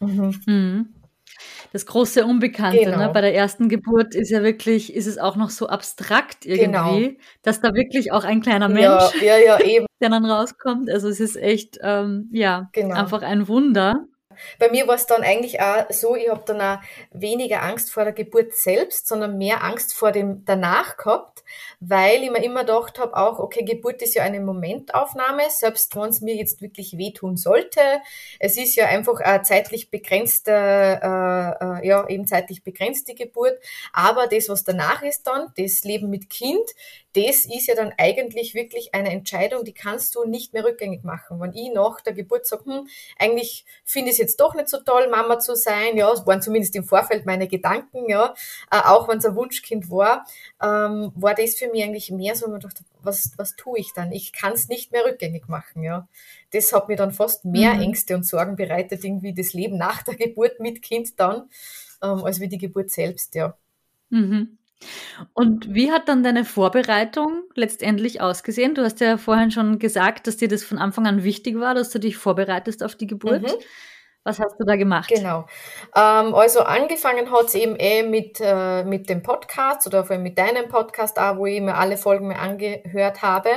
Mhm. 0.00 0.40
Mhm. 0.46 0.94
Das 1.72 1.86
große 1.86 2.24
Unbekannte 2.24 2.78
ne? 2.78 2.84
genau. 2.84 2.98
ne? 2.98 3.10
bei 3.12 3.20
der 3.20 3.34
ersten 3.34 3.68
Geburt 3.68 4.14
ist 4.14 4.30
ja 4.30 4.42
wirklich, 4.42 4.94
ist 4.94 5.06
es 5.06 5.18
auch 5.18 5.36
noch 5.36 5.50
so 5.50 5.68
abstrakt 5.68 6.44
irgendwie, 6.44 7.08
genau. 7.08 7.20
dass 7.42 7.60
da 7.60 7.74
wirklich 7.74 8.12
auch 8.12 8.24
ein 8.24 8.42
kleiner 8.42 8.68
Mensch, 8.68 9.14
ja, 9.22 9.38
ja, 9.38 9.58
ja, 9.64 9.86
der 10.00 10.10
dann 10.10 10.24
rauskommt. 10.24 10.90
Also 10.90 11.08
es 11.08 11.20
ist 11.20 11.36
echt, 11.36 11.78
ähm, 11.82 12.28
ja, 12.32 12.68
genau. 12.72 12.96
einfach 12.96 13.22
ein 13.22 13.48
Wunder. 13.48 14.04
Bei 14.58 14.70
mir 14.70 14.86
war 14.86 14.94
es 14.94 15.06
dann 15.06 15.22
eigentlich 15.22 15.60
auch 15.60 15.86
so, 15.90 16.16
ich 16.16 16.28
habe 16.28 16.42
dann 16.46 16.60
auch 16.60 16.78
weniger 17.12 17.62
Angst 17.62 17.92
vor 17.92 18.04
der 18.04 18.12
Geburt 18.12 18.54
selbst, 18.54 19.08
sondern 19.08 19.38
mehr 19.38 19.62
Angst 19.64 19.94
vor 19.94 20.12
dem 20.12 20.44
danach 20.44 20.96
gehabt, 20.96 21.44
weil 21.80 22.22
ich 22.22 22.30
mir 22.30 22.42
immer 22.42 22.60
gedacht 22.60 22.98
habe, 22.98 23.16
auch, 23.16 23.38
okay, 23.38 23.64
Geburt 23.64 24.02
ist 24.02 24.14
ja 24.14 24.22
eine 24.22 24.40
Momentaufnahme, 24.40 25.42
selbst 25.50 25.94
wenn 25.96 26.08
es 26.08 26.20
mir 26.20 26.34
jetzt 26.34 26.60
wirklich 26.60 26.96
wehtun 26.98 27.36
sollte. 27.36 27.80
Es 28.38 28.56
ist 28.56 28.74
ja 28.76 28.86
einfach 28.86 29.20
eine 29.20 29.42
zeitlich 29.42 29.90
begrenzte, 29.90 30.52
äh, 30.52 31.80
äh, 31.82 31.86
ja, 31.86 32.08
eben 32.08 32.26
zeitlich 32.26 32.62
begrenzte 32.62 33.14
Geburt, 33.14 33.58
aber 33.92 34.26
das, 34.26 34.48
was 34.48 34.64
danach 34.64 35.02
ist 35.02 35.26
dann, 35.26 35.52
das 35.56 35.84
Leben 35.84 36.10
mit 36.10 36.30
Kind, 36.30 36.68
das 37.14 37.44
ist 37.44 37.66
ja 37.66 37.74
dann 37.74 37.92
eigentlich 37.98 38.54
wirklich 38.54 38.94
eine 38.94 39.10
Entscheidung, 39.10 39.64
die 39.64 39.74
kannst 39.74 40.14
du 40.14 40.24
nicht 40.24 40.54
mehr 40.54 40.64
rückgängig 40.64 41.04
machen. 41.04 41.40
Wenn 41.40 41.52
ich 41.52 41.72
nach 41.72 42.00
der 42.00 42.14
Geburt 42.14 42.46
sage, 42.46 42.64
hm, 42.64 42.88
eigentlich 43.18 43.66
finde 43.84 44.10
ich 44.10 44.14
es 44.14 44.18
jetzt 44.18 44.40
doch 44.40 44.54
nicht 44.54 44.68
so 44.68 44.78
toll, 44.78 45.08
Mama 45.10 45.38
zu 45.38 45.54
sein, 45.54 45.96
ja, 45.96 46.10
es 46.10 46.26
waren 46.26 46.40
zumindest 46.40 46.74
im 46.74 46.84
Vorfeld 46.84 47.26
meine 47.26 47.48
Gedanken, 47.48 48.08
ja, 48.08 48.34
äh, 48.70 48.80
auch 48.84 49.08
wenn 49.08 49.18
es 49.18 49.26
ein 49.26 49.34
Wunschkind 49.34 49.90
war, 49.90 50.24
ähm, 50.62 51.12
war 51.14 51.34
das 51.34 51.54
für 51.54 51.68
mich 51.68 51.82
eigentlich 51.82 52.10
mehr 52.10 52.34
so, 52.34 52.48
man 52.48 52.60
dachte, 52.60 52.82
was, 53.02 53.32
was 53.36 53.56
tue 53.56 53.78
ich 53.78 53.92
dann? 53.92 54.12
Ich 54.12 54.32
kann 54.32 54.52
es 54.52 54.68
nicht 54.68 54.92
mehr 54.92 55.04
rückgängig 55.04 55.48
machen, 55.48 55.82
ja. 55.82 56.08
Das 56.52 56.72
hat 56.72 56.88
mir 56.88 56.96
dann 56.96 57.12
fast 57.12 57.44
mehr 57.44 57.74
mhm. 57.74 57.82
Ängste 57.82 58.14
und 58.14 58.26
Sorgen 58.26 58.56
bereitet, 58.56 59.04
irgendwie 59.04 59.34
das 59.34 59.52
Leben 59.52 59.76
nach 59.76 60.02
der 60.02 60.14
Geburt 60.14 60.60
mit 60.60 60.82
Kind 60.82 61.18
dann, 61.20 61.50
ähm, 62.02 62.24
als 62.24 62.40
wie 62.40 62.48
die 62.48 62.58
Geburt 62.58 62.90
selbst, 62.90 63.34
ja. 63.34 63.56
Mhm. 64.08 64.58
Und 65.34 65.74
wie 65.74 65.90
hat 65.90 66.08
dann 66.08 66.22
deine 66.22 66.44
Vorbereitung 66.44 67.44
letztendlich 67.54 68.20
ausgesehen? 68.20 68.74
Du 68.74 68.82
hast 68.82 69.00
ja 69.00 69.16
vorhin 69.16 69.50
schon 69.50 69.78
gesagt, 69.78 70.26
dass 70.26 70.36
dir 70.36 70.48
das 70.48 70.64
von 70.64 70.78
Anfang 70.78 71.06
an 71.06 71.24
wichtig 71.24 71.58
war, 71.58 71.74
dass 71.74 71.90
du 71.90 71.98
dich 71.98 72.16
vorbereitest 72.16 72.82
auf 72.82 72.94
die 72.94 73.06
Geburt. 73.06 73.42
Mhm. 73.42 73.62
Was 74.24 74.38
hast 74.38 74.56
du 74.60 74.64
da 74.64 74.76
gemacht? 74.76 75.08
Genau. 75.08 75.46
Ähm, 75.96 76.32
also 76.32 76.60
angefangen 76.60 77.32
hat 77.32 77.46
es 77.46 77.56
eben 77.56 77.74
eh 77.74 78.04
mit, 78.04 78.38
äh, 78.40 78.84
mit 78.84 79.08
dem 79.08 79.22
Podcast 79.22 79.84
oder 79.88 80.04
vor 80.04 80.14
allem 80.14 80.22
mit 80.22 80.38
deinem 80.38 80.68
Podcast 80.68 81.18
auch, 81.18 81.38
wo 81.38 81.46
ich 81.46 81.60
mir 81.60 81.74
alle 81.74 81.96
Folgen 81.96 82.28
mehr 82.28 82.40
angehört 82.40 83.22
habe 83.22 83.50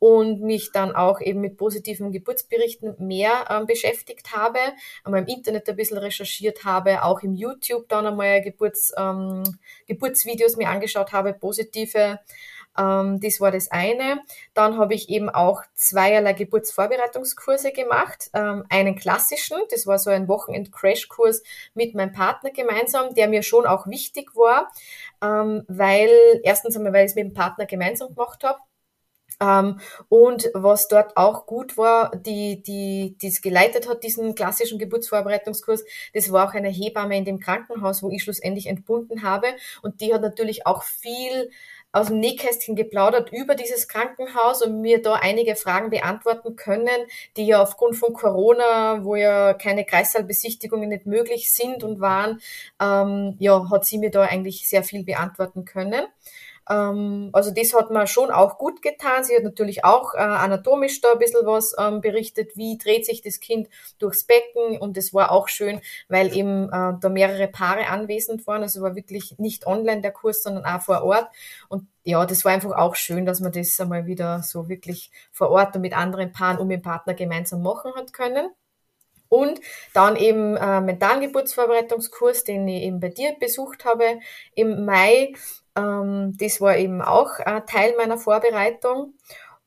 und 0.00 0.40
mich 0.42 0.72
dann 0.72 0.96
auch 0.96 1.20
eben 1.20 1.40
mit 1.40 1.56
positiven 1.56 2.10
Geburtsberichten 2.10 2.96
mehr 2.98 3.44
ähm, 3.50 3.66
beschäftigt 3.66 4.34
habe, 4.34 4.58
einmal 5.04 5.20
im 5.20 5.28
Internet 5.28 5.68
ein 5.68 5.76
bisschen 5.76 5.98
recherchiert 5.98 6.64
habe, 6.64 7.04
auch 7.04 7.20
im 7.20 7.36
YouTube 7.36 7.88
dann 7.88 8.04
einmal 8.04 8.42
Geburts, 8.42 8.92
ähm, 8.98 9.44
Geburtsvideos 9.86 10.56
mir 10.56 10.70
angeschaut 10.70 11.12
habe, 11.12 11.34
positive 11.34 12.18
ähm, 12.78 13.20
das 13.20 13.40
war 13.40 13.50
das 13.50 13.70
eine. 13.70 14.20
Dann 14.54 14.78
habe 14.78 14.94
ich 14.94 15.08
eben 15.08 15.28
auch 15.28 15.62
zweierlei 15.74 16.32
Geburtsvorbereitungskurse 16.32 17.72
gemacht. 17.72 18.30
Ähm, 18.34 18.64
einen 18.68 18.96
klassischen, 18.96 19.58
das 19.70 19.86
war 19.86 19.98
so 19.98 20.10
ein 20.10 20.28
Wochenend-Crashkurs 20.28 21.42
mit 21.74 21.94
meinem 21.94 22.12
Partner 22.12 22.50
gemeinsam, 22.50 23.14
der 23.14 23.28
mir 23.28 23.42
schon 23.42 23.66
auch 23.66 23.86
wichtig 23.86 24.34
war, 24.36 24.70
ähm, 25.22 25.64
weil 25.68 26.10
erstens 26.42 26.76
einmal, 26.76 26.92
weil 26.92 27.04
ich 27.04 27.12
es 27.12 27.16
mit 27.16 27.24
dem 27.24 27.34
Partner 27.34 27.66
gemeinsam 27.66 28.14
gemacht 28.14 28.44
habe. 28.44 28.58
Um, 29.42 29.80
und 30.10 30.50
was 30.52 30.88
dort 30.88 31.16
auch 31.16 31.46
gut 31.46 31.78
war, 31.78 32.14
die, 32.14 32.62
die, 32.62 33.16
die 33.22 33.28
es 33.28 33.40
geleitet 33.40 33.88
hat, 33.88 34.04
diesen 34.04 34.34
klassischen 34.34 34.78
Geburtsvorbereitungskurs, 34.78 35.82
das 36.12 36.30
war 36.30 36.46
auch 36.46 36.52
eine 36.52 36.68
Hebamme 36.68 37.16
in 37.16 37.24
dem 37.24 37.40
Krankenhaus, 37.40 38.02
wo 38.02 38.10
ich 38.10 38.22
schlussendlich 38.22 38.66
entbunden 38.66 39.22
habe. 39.22 39.46
Und 39.80 40.02
die 40.02 40.12
hat 40.12 40.20
natürlich 40.20 40.66
auch 40.66 40.82
viel 40.82 41.50
aus 41.92 42.08
dem 42.08 42.20
Nähkästchen 42.20 42.76
geplaudert 42.76 43.32
über 43.32 43.54
dieses 43.54 43.88
Krankenhaus 43.88 44.62
und 44.62 44.80
mir 44.80 45.02
da 45.02 45.14
einige 45.14 45.56
Fragen 45.56 45.90
beantworten 45.90 46.56
können, 46.56 46.88
die 47.36 47.46
ja 47.46 47.62
aufgrund 47.62 47.96
von 47.96 48.12
Corona, 48.12 49.04
wo 49.04 49.16
ja 49.16 49.54
keine 49.54 49.84
Kreissaalbesichtigungen 49.84 50.88
nicht 50.88 51.06
möglich 51.06 51.52
sind 51.52 51.82
und 51.82 52.00
waren, 52.00 52.40
ähm, 52.80 53.36
ja, 53.38 53.70
hat 53.70 53.84
sie 53.84 53.98
mir 53.98 54.10
da 54.10 54.22
eigentlich 54.22 54.68
sehr 54.68 54.84
viel 54.84 55.04
beantworten 55.04 55.64
können. 55.64 56.04
Ähm, 56.70 57.30
also 57.32 57.50
das 57.50 57.74
hat 57.74 57.90
mir 57.90 58.06
schon 58.06 58.30
auch 58.30 58.56
gut 58.58 58.80
getan. 58.80 59.24
Sie 59.24 59.34
hat 59.36 59.42
natürlich 59.42 59.84
auch 59.84 60.14
äh, 60.14 60.18
anatomisch 60.18 61.00
da 61.00 61.12
ein 61.12 61.18
bisschen 61.18 61.44
was 61.46 61.74
ähm, 61.78 62.00
berichtet, 62.00 62.56
wie 62.56 62.78
dreht 62.78 63.04
sich 63.04 63.22
das 63.22 63.40
Kind 63.40 63.68
durchs 63.98 64.24
Becken 64.24 64.78
und 64.78 64.96
es 64.96 65.12
war 65.12 65.32
auch 65.32 65.48
schön, 65.48 65.80
weil 66.08 66.34
eben 66.34 66.66
äh, 66.66 66.92
da 67.00 67.08
mehrere 67.08 67.48
Paare 67.48 67.88
anwesend 67.88 68.46
waren. 68.46 68.62
Also 68.62 68.82
war 68.82 68.94
wirklich 68.94 69.38
nicht 69.38 69.66
online 69.66 70.00
der 70.00 70.12
Kurs, 70.12 70.42
sondern 70.42 70.64
auch 70.64 70.80
vor 70.80 71.02
Ort. 71.02 71.28
Und 71.68 71.88
ja, 72.04 72.24
das 72.24 72.44
war 72.44 72.52
einfach 72.52 72.72
auch 72.72 72.94
schön, 72.94 73.26
dass 73.26 73.40
man 73.40 73.52
das 73.52 73.78
einmal 73.80 74.06
wieder 74.06 74.42
so 74.42 74.68
wirklich 74.68 75.10
vor 75.32 75.50
Ort 75.50 75.74
und 75.76 75.82
mit 75.82 75.96
anderen 75.96 76.32
Paaren 76.32 76.58
und 76.58 76.68
mit 76.68 76.80
dem 76.80 76.82
Partner 76.82 77.14
gemeinsam 77.14 77.62
machen 77.62 77.92
hat 77.96 78.12
können. 78.12 78.50
Und 79.28 79.60
dann 79.94 80.16
eben 80.16 80.56
äh, 80.56 80.80
mentalen 80.80 81.20
Geburtsvorbereitungskurs, 81.20 82.42
den 82.42 82.66
ich 82.66 82.82
eben 82.82 82.98
bei 82.98 83.10
dir 83.10 83.36
besucht 83.38 83.84
habe 83.84 84.18
im 84.54 84.84
Mai. 84.84 85.34
Ähm, 85.80 86.36
das 86.38 86.60
war 86.60 86.76
eben 86.76 87.02
auch 87.02 87.38
äh, 87.40 87.62
Teil 87.66 87.94
meiner 87.96 88.18
Vorbereitung. 88.18 89.14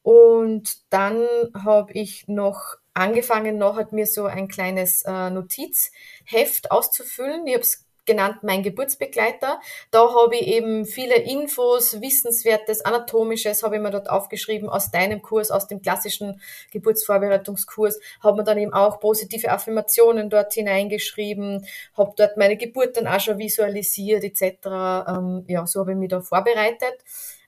Und 0.01 0.91
dann 0.91 1.25
habe 1.63 1.93
ich 1.93 2.27
noch 2.27 2.75
angefangen, 2.93 3.57
noch 3.57 3.77
hat 3.77 3.93
mir 3.93 4.05
so 4.05 4.25
ein 4.25 4.47
kleines 4.47 5.03
äh, 5.03 5.29
Notizheft 5.29 6.71
auszufüllen. 6.71 7.47
Ich 7.47 7.53
habe 7.53 7.63
es 7.63 7.85
genannt 8.05 8.37
mein 8.43 8.63
Geburtsbegleiter. 8.63 9.59
Da 9.91 10.13
habe 10.13 10.35
ich 10.35 10.47
eben 10.47 10.85
viele 10.85 11.15
Infos, 11.15 12.01
Wissenswertes, 12.01 12.83
Anatomisches 12.85 13.63
habe 13.63 13.75
ich 13.75 13.81
mir 13.81 13.91
dort 13.91 14.09
aufgeschrieben 14.09 14.69
aus 14.69 14.91
deinem 14.91 15.21
Kurs, 15.21 15.51
aus 15.51 15.67
dem 15.67 15.81
klassischen 15.81 16.41
Geburtsvorbereitungskurs. 16.71 17.99
Habe 18.21 18.37
mir 18.37 18.43
dann 18.43 18.57
eben 18.57 18.73
auch 18.73 18.99
positive 18.99 19.51
Affirmationen 19.51 20.29
dort 20.29 20.53
hineingeschrieben, 20.53 21.65
habe 21.97 22.13
dort 22.17 22.37
meine 22.37 22.57
Geburt 22.57 22.97
dann 22.97 23.07
auch 23.07 23.19
schon 23.19 23.37
visualisiert 23.37 24.23
etc. 24.23 24.67
Ähm, 25.07 25.45
ja, 25.47 25.65
so 25.65 25.81
habe 25.81 25.91
ich 25.91 25.97
mich 25.97 26.09
da 26.09 26.21
vorbereitet. 26.21 26.95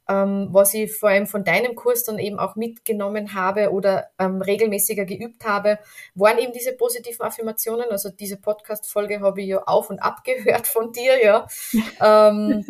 Ähm, 0.07 0.49
was 0.51 0.73
ich 0.73 0.95
vor 0.95 1.09
allem 1.09 1.27
von 1.27 1.43
deinem 1.43 1.75
Kurs 1.75 2.03
dann 2.03 2.19
eben 2.19 2.39
auch 2.39 2.55
mitgenommen 2.55 3.33
habe 3.33 3.71
oder 3.71 4.09
ähm, 4.19 4.41
regelmäßiger 4.41 5.05
geübt 5.05 5.45
habe, 5.45 5.79
waren 6.13 6.37
eben 6.37 6.53
diese 6.53 6.73
positiven 6.73 7.25
Affirmationen. 7.25 7.89
Also 7.89 8.09
diese 8.09 8.37
Podcast-Folge 8.37 9.21
habe 9.21 9.41
ich 9.41 9.47
ja 9.47 9.63
auf 9.63 9.89
und 9.89 9.99
ab 9.99 10.23
gehört 10.23 10.67
von 10.67 10.91
dir, 10.91 11.23
ja. 11.23 11.47
ähm, 12.01 12.65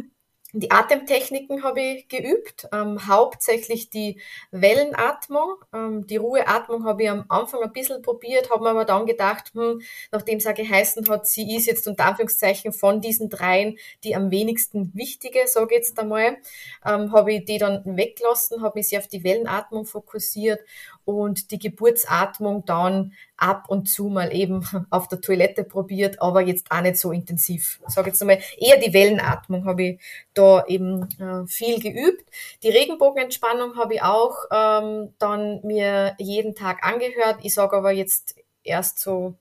Die 0.58 0.72
Atemtechniken 0.72 1.64
habe 1.64 1.82
ich 1.82 2.08
geübt, 2.08 2.70
ähm, 2.72 3.10
hauptsächlich 3.10 3.90
die 3.90 4.22
Wellenatmung. 4.52 5.56
Ähm, 5.74 6.08
die 6.08 6.16
Ruheatmung 6.16 6.86
habe 6.86 7.04
ich 7.04 7.10
am 7.10 7.26
Anfang 7.28 7.62
ein 7.62 7.74
bisschen 7.74 8.02
probiert, 8.02 8.50
habe 8.50 8.64
mir 8.64 8.70
aber 8.70 8.86
dann 8.86 9.06
gedacht, 9.06 9.52
hm, 9.54 9.82
nachdem 10.14 10.38
es 10.38 10.48
auch 10.48 10.54
geheißen 10.54 11.10
hat, 11.10 11.28
sie 11.28 11.58
ist 11.58 11.66
jetzt 11.66 11.90
unter 11.90 12.06
Anführungszeichen 12.06 12.72
von 12.72 13.02
diesen 13.02 13.30
dreien 13.30 13.78
die 14.06 14.16
am 14.16 14.32
wenigsten 14.32 14.94
wichtige, 14.96 15.40
sage 15.46 15.76
ich 15.76 15.80
jetzt 15.80 16.00
einmal, 16.00 16.38
ähm, 16.86 17.12
habe 17.12 17.34
ich 17.34 17.44
die 17.44 17.58
dann 17.58 17.84
weggelassen, 17.84 18.62
habe 18.62 18.80
mich 18.80 18.88
sehr 18.88 19.00
auf 19.00 19.08
die 19.08 19.26
Wellenatmung 19.26 19.86
fokussiert 19.86 20.62
und 21.04 21.52
die 21.52 21.60
Geburtsatmung 21.60 22.64
dann 22.66 23.14
ab 23.38 23.66
und 23.68 23.90
zu 23.90 24.08
mal 24.08 24.34
eben 24.34 24.66
auf 24.90 25.10
der 25.10 25.20
Toilette 25.20 25.66
probiert, 25.66 26.22
aber 26.22 26.42
jetzt 26.42 26.72
auch 26.72 26.82
nicht 26.82 26.98
so 26.98 27.12
intensiv. 27.12 27.82
Sage 27.88 28.10
jetzt 28.10 28.22
einmal, 28.22 28.40
eher 28.58 28.78
die 28.78 28.94
Wellenatmung 28.94 29.66
habe 29.66 29.84
ich 29.84 30.02
da 30.34 30.45
eben 30.68 31.08
äh, 31.20 31.48
viel 31.48 31.80
geübt. 31.80 32.30
Die 32.64 32.70
Regenbogenentspannung 32.70 33.78
habe 33.78 33.96
ich 33.96 34.02
auch 34.04 34.38
ähm, 34.52 35.14
dann 35.20 35.62
mir 35.64 36.16
jeden 36.18 36.56
Tag 36.56 36.84
angehört. 36.86 37.40
Ich 37.44 37.54
sage 37.54 37.78
aber 37.78 37.92
jetzt 37.92 38.36
erst 38.64 39.00
so, 39.00 39.36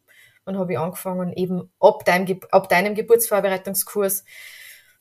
wann 0.44 0.58
habe 0.58 0.72
ich 0.72 0.78
angefangen, 0.78 1.32
eben 1.32 1.70
ab 1.80 2.04
deinem, 2.04 2.40
ab 2.50 2.68
deinem 2.68 2.94
Geburtsvorbereitungskurs 2.94 4.24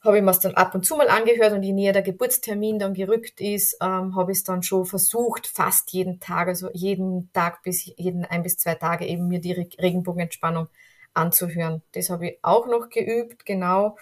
habe 0.03 0.17
ich 0.17 0.23
mir 0.23 0.31
es 0.31 0.39
dann 0.39 0.55
ab 0.55 0.75
und 0.75 0.85
zu 0.85 0.97
mal 0.97 1.07
angehört 1.07 1.53
und 1.53 1.63
je 1.63 1.71
näher 1.71 1.93
der 1.93 2.01
Geburtstermin 2.01 2.77
dann 2.77 2.93
gerückt 2.93 3.39
ist, 3.39 3.77
ähm, 3.81 4.15
habe 4.15 4.33
ich 4.33 4.39
es 4.39 4.43
dann 4.43 4.61
schon 4.61 4.85
versucht, 4.85 5.47
fast 5.47 5.91
jeden 5.93 6.19
Tag, 6.19 6.49
also 6.49 6.69
jeden 6.73 7.31
Tag 7.31 7.63
bis 7.63 7.85
jeden 7.97 8.25
ein 8.25 8.43
bis 8.43 8.57
zwei 8.57 8.75
Tage 8.75 9.05
eben 9.05 9.27
mir 9.29 9.39
die 9.39 9.53
Regenbogenentspannung 9.53 10.67
anzuhören. 11.13 11.83
Das 11.93 12.09
habe 12.09 12.27
ich 12.27 12.39
auch 12.41 12.67
noch 12.67 12.89
geübt, 12.89 13.45
genau. 13.45 13.97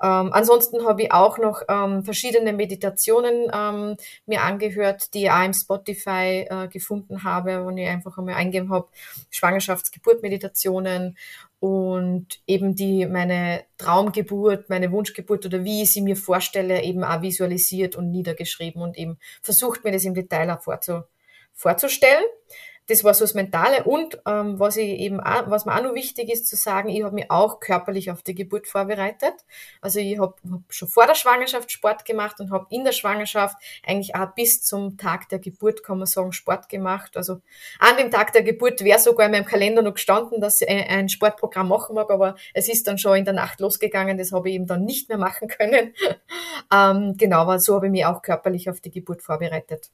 Ähm, 0.00 0.32
ansonsten 0.32 0.86
habe 0.86 1.02
ich 1.02 1.12
auch 1.12 1.38
noch 1.38 1.62
ähm, 1.68 2.04
verschiedene 2.04 2.52
Meditationen 2.52 3.50
ähm, 3.52 3.96
mir 4.26 4.42
angehört, 4.42 5.12
die 5.14 5.24
ich 5.24 5.30
auch 5.30 5.44
im 5.44 5.52
Spotify 5.52 6.46
äh, 6.48 6.68
gefunden 6.68 7.24
habe, 7.24 7.64
wo 7.64 7.70
ich 7.70 7.88
einfach 7.88 8.16
einmal 8.18 8.34
eingegeben 8.34 8.70
habe, 8.70 8.88
Schwangerschafts-Geburt-Meditationen 9.30 11.16
und 11.60 12.26
eben 12.46 12.76
die 12.76 13.06
meine 13.06 13.64
Traumgeburt, 13.78 14.70
meine 14.70 14.92
Wunschgeburt 14.92 15.44
oder 15.46 15.64
wie 15.64 15.82
ich 15.82 15.92
sie 15.92 16.02
mir 16.02 16.16
vorstelle, 16.16 16.82
eben 16.82 17.02
auch 17.02 17.22
visualisiert 17.22 17.96
und 17.96 18.10
niedergeschrieben 18.10 18.80
und 18.80 18.96
eben 18.96 19.18
versucht 19.42 19.82
mir 19.82 19.90
das 19.90 20.04
im 20.04 20.14
Detail 20.14 20.50
auch 20.50 20.62
vorzu, 20.62 21.02
vorzustellen 21.54 22.24
das 22.88 23.04
war 23.04 23.12
so 23.12 23.24
das 23.24 23.34
Mentale. 23.34 23.84
Und 23.84 24.18
ähm, 24.26 24.58
was 24.58 24.78
ich 24.78 24.88
eben 24.98 25.20
auch, 25.20 25.50
was 25.50 25.66
mir 25.66 25.76
auch 25.76 25.82
noch 25.82 25.94
wichtig 25.94 26.30
ist 26.30 26.46
zu 26.46 26.56
sagen, 26.56 26.88
ich 26.88 27.02
habe 27.02 27.14
mich 27.14 27.30
auch 27.30 27.60
körperlich 27.60 28.10
auf 28.10 28.22
die 28.22 28.34
Geburt 28.34 28.66
vorbereitet. 28.66 29.34
Also 29.82 30.00
ich 30.00 30.18
habe 30.18 30.34
hab 30.50 30.60
schon 30.70 30.88
vor 30.88 31.06
der 31.06 31.14
Schwangerschaft 31.14 31.70
Sport 31.70 32.06
gemacht 32.06 32.40
und 32.40 32.50
habe 32.50 32.66
in 32.70 32.84
der 32.84 32.92
Schwangerschaft 32.92 33.56
eigentlich 33.86 34.14
auch 34.14 34.34
bis 34.34 34.62
zum 34.62 34.96
Tag 34.96 35.28
der 35.28 35.38
Geburt, 35.38 35.82
kann 35.82 35.98
man 35.98 36.06
sagen, 36.06 36.32
Sport 36.32 36.70
gemacht. 36.70 37.16
Also 37.16 37.42
an 37.78 37.98
dem 37.98 38.10
Tag 38.10 38.32
der 38.32 38.42
Geburt 38.42 38.82
wäre 38.82 38.98
sogar 38.98 39.26
in 39.26 39.32
meinem 39.32 39.44
Kalender 39.44 39.82
noch 39.82 39.94
gestanden, 39.94 40.40
dass 40.40 40.62
ich 40.62 40.68
ein 40.68 41.10
Sportprogramm 41.10 41.68
machen 41.68 41.94
mag, 41.94 42.10
aber 42.10 42.36
es 42.54 42.68
ist 42.68 42.86
dann 42.86 42.96
schon 42.96 43.18
in 43.18 43.24
der 43.26 43.34
Nacht 43.34 43.60
losgegangen, 43.60 44.16
das 44.16 44.32
habe 44.32 44.48
ich 44.48 44.54
eben 44.54 44.66
dann 44.66 44.84
nicht 44.86 45.10
mehr 45.10 45.18
machen 45.18 45.48
können. 45.48 45.92
ähm, 46.72 47.16
genau, 47.18 47.40
aber 47.40 47.58
so 47.58 47.74
habe 47.74 47.86
ich 47.86 47.92
mich 47.92 48.06
auch 48.06 48.22
körperlich 48.22 48.70
auf 48.70 48.80
die 48.80 48.90
Geburt 48.90 49.22
vorbereitet. 49.22 49.90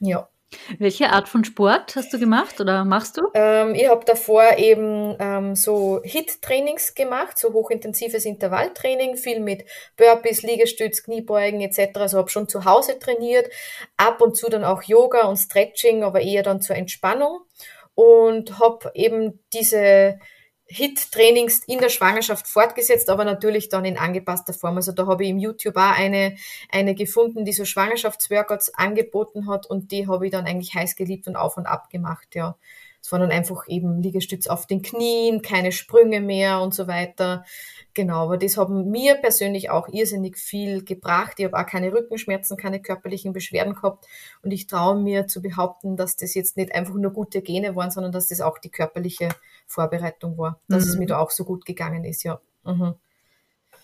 Ja. 0.00 0.28
Welche 0.78 1.10
Art 1.10 1.28
von 1.28 1.44
Sport 1.44 1.94
hast 1.96 2.12
du 2.12 2.18
gemacht 2.18 2.60
oder 2.60 2.84
machst 2.84 3.16
du? 3.16 3.22
Ähm, 3.34 3.74
ich 3.74 3.88
habe 3.88 4.04
davor 4.04 4.58
eben 4.58 5.16
ähm, 5.18 5.54
so 5.54 6.00
HIT-Trainings 6.02 6.94
gemacht, 6.94 7.38
so 7.38 7.52
hochintensives 7.52 8.24
Intervalltraining, 8.24 9.16
viel 9.16 9.40
mit 9.40 9.64
Burpees, 9.96 10.42
Liegestütz, 10.42 11.04
Kniebeugen 11.04 11.60
etc. 11.60 11.98
Also 11.98 12.18
habe 12.18 12.30
schon 12.30 12.48
zu 12.48 12.64
Hause 12.64 12.98
trainiert, 12.98 13.48
ab 13.96 14.20
und 14.20 14.36
zu 14.36 14.48
dann 14.48 14.64
auch 14.64 14.82
Yoga 14.82 15.26
und 15.26 15.36
Stretching, 15.36 16.02
aber 16.02 16.20
eher 16.20 16.42
dann 16.42 16.62
zur 16.62 16.76
Entspannung 16.76 17.40
und 17.94 18.58
habe 18.58 18.90
eben 18.94 19.40
diese 19.52 20.18
HIT-Trainings 20.70 21.64
in 21.66 21.80
der 21.80 21.88
Schwangerschaft 21.88 22.46
fortgesetzt, 22.46 23.10
aber 23.10 23.24
natürlich 23.24 23.68
dann 23.68 23.84
in 23.84 23.98
angepasster 23.98 24.52
Form. 24.52 24.76
Also 24.76 24.92
da 24.92 25.06
habe 25.06 25.24
ich 25.24 25.30
im 25.30 25.38
YouTube 25.38 25.76
auch 25.76 25.98
eine, 25.98 26.36
eine 26.70 26.94
gefunden, 26.94 27.44
die 27.44 27.52
so 27.52 27.64
Schwangerschaftsworkouts 27.64 28.74
angeboten 28.74 29.48
hat 29.48 29.66
und 29.66 29.90
die 29.90 30.06
habe 30.06 30.26
ich 30.26 30.32
dann 30.32 30.46
eigentlich 30.46 30.74
heiß 30.74 30.94
geliebt 30.94 31.26
und 31.26 31.34
auf 31.34 31.56
und 31.56 31.66
ab 31.66 31.90
gemacht, 31.90 32.28
ja. 32.34 32.56
Es 33.02 33.10
waren 33.12 33.22
dann 33.22 33.30
einfach 33.30 33.66
eben 33.68 34.02
Liegestütz 34.02 34.46
auf 34.46 34.66
den 34.66 34.82
Knien, 34.82 35.42
keine 35.42 35.72
Sprünge 35.72 36.20
mehr 36.20 36.60
und 36.60 36.74
so 36.74 36.86
weiter. 36.86 37.44
Genau, 37.94 38.24
aber 38.24 38.36
das 38.36 38.56
haben 38.56 38.90
mir 38.90 39.16
persönlich 39.16 39.70
auch 39.70 39.88
irrsinnig 39.88 40.36
viel 40.36 40.84
gebracht. 40.84 41.34
Ich 41.38 41.46
habe 41.46 41.58
auch 41.58 41.66
keine 41.66 41.92
Rückenschmerzen, 41.92 42.56
keine 42.56 42.80
körperlichen 42.80 43.32
Beschwerden 43.32 43.74
gehabt. 43.74 44.06
Und 44.42 44.52
ich 44.52 44.66
traue 44.66 45.00
mir 45.00 45.26
zu 45.26 45.42
behaupten, 45.42 45.96
dass 45.96 46.16
das 46.16 46.34
jetzt 46.34 46.56
nicht 46.56 46.74
einfach 46.74 46.94
nur 46.94 47.12
gute 47.12 47.42
Gene 47.42 47.74
waren, 47.74 47.90
sondern 47.90 48.12
dass 48.12 48.28
das 48.28 48.40
auch 48.40 48.58
die 48.58 48.70
körperliche 48.70 49.30
Vorbereitung 49.66 50.38
war, 50.38 50.60
dass 50.68 50.84
mhm. 50.84 50.90
es 50.90 50.98
mir 50.98 51.06
da 51.06 51.18
auch 51.18 51.30
so 51.30 51.44
gut 51.44 51.64
gegangen 51.64 52.04
ist, 52.04 52.22
ja. 52.22 52.40
Mhm. 52.64 52.94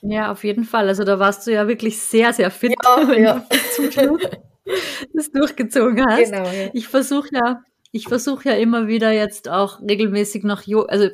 Ja, 0.03 0.31
auf 0.31 0.45
jeden 0.45 0.65
Fall. 0.65 0.89
Also 0.89 1.05
da 1.05 1.19
warst 1.19 1.47
du 1.47 1.53
ja 1.53 1.67
wirklich 1.67 1.99
sehr, 1.99 2.33
sehr 2.33 2.51
fit, 2.51 2.75
ja, 2.85 3.09
wenn 3.09 3.23
ja. 3.23 3.47
du 3.49 3.57
zum 3.75 3.91
Schluss 3.91 4.23
das 5.15 5.31
durchgezogen 5.33 6.05
hast. 6.07 6.31
Genau, 6.31 6.45
ja. 6.45 6.71
Ich 6.73 6.87
versuche 6.89 7.29
ja, 7.33 7.63
ich 7.93 8.09
versuche 8.09 8.49
ja 8.49 8.55
immer 8.57 8.89
wieder 8.89 9.13
jetzt 9.13 9.49
auch 9.49 9.81
regelmäßig 9.81 10.45
noch, 10.45 10.63
jo 10.63 10.83
also 10.83 11.09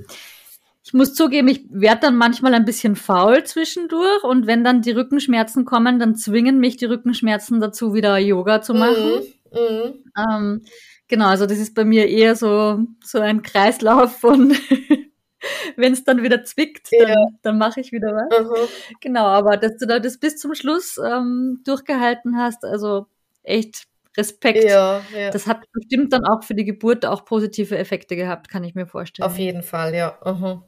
ich 0.84 0.92
muss 0.92 1.14
zugeben, 1.14 1.46
ich 1.48 1.64
werde 1.70 2.02
dann 2.02 2.16
manchmal 2.16 2.54
ein 2.54 2.64
bisschen 2.64 2.96
faul 2.96 3.44
zwischendurch 3.44 4.24
und 4.24 4.46
wenn 4.46 4.64
dann 4.64 4.82
die 4.82 4.90
Rückenschmerzen 4.90 5.64
kommen, 5.64 6.00
dann 6.00 6.16
zwingen 6.16 6.58
mich 6.58 6.76
die 6.76 6.86
Rückenschmerzen 6.86 7.60
dazu, 7.60 7.94
wieder 7.94 8.18
Yoga 8.18 8.62
zu 8.62 8.74
machen. 8.74 9.22
Mhm. 9.52 9.58
Mhm. 9.58 9.94
Ähm, 10.16 10.62
genau, 11.06 11.26
also 11.26 11.46
das 11.46 11.58
ist 11.58 11.74
bei 11.74 11.84
mir 11.84 12.08
eher 12.08 12.34
so, 12.34 12.80
so 13.04 13.20
ein 13.20 13.42
Kreislauf 13.42 14.18
von 14.18 14.56
wenn 15.76 15.92
es 15.92 16.04
dann 16.04 16.22
wieder 16.22 16.44
zwickt, 16.44 16.88
dann, 16.98 17.08
ja. 17.08 17.26
dann 17.42 17.58
mache 17.58 17.80
ich 17.80 17.92
wieder 17.92 18.08
was. 18.14 18.40
Mhm. 18.40 18.68
Genau, 19.00 19.26
aber 19.26 19.56
dass 19.56 19.76
du 19.76 19.86
da 19.86 19.98
das 19.98 20.18
bis 20.18 20.36
zum 20.36 20.54
Schluss 20.54 20.98
ähm, 20.98 21.60
durchgehalten 21.64 22.36
hast, 22.36 22.64
also 22.64 23.06
echt 23.42 23.84
Respekt. 24.16 24.64
Ja, 24.64 25.02
ja. 25.16 25.30
Das 25.30 25.46
hat 25.46 25.60
bestimmt 25.72 26.12
dann 26.12 26.24
auch 26.24 26.42
für 26.44 26.54
die 26.54 26.64
Geburt 26.64 27.06
auch 27.06 27.24
positive 27.24 27.76
Effekte 27.78 28.16
gehabt, 28.16 28.48
kann 28.48 28.64
ich 28.64 28.74
mir 28.74 28.86
vorstellen. 28.86 29.26
Auf 29.26 29.38
jeden 29.38 29.62
Fall, 29.62 29.94
ja. 29.94 30.18
Mhm. 30.24 30.62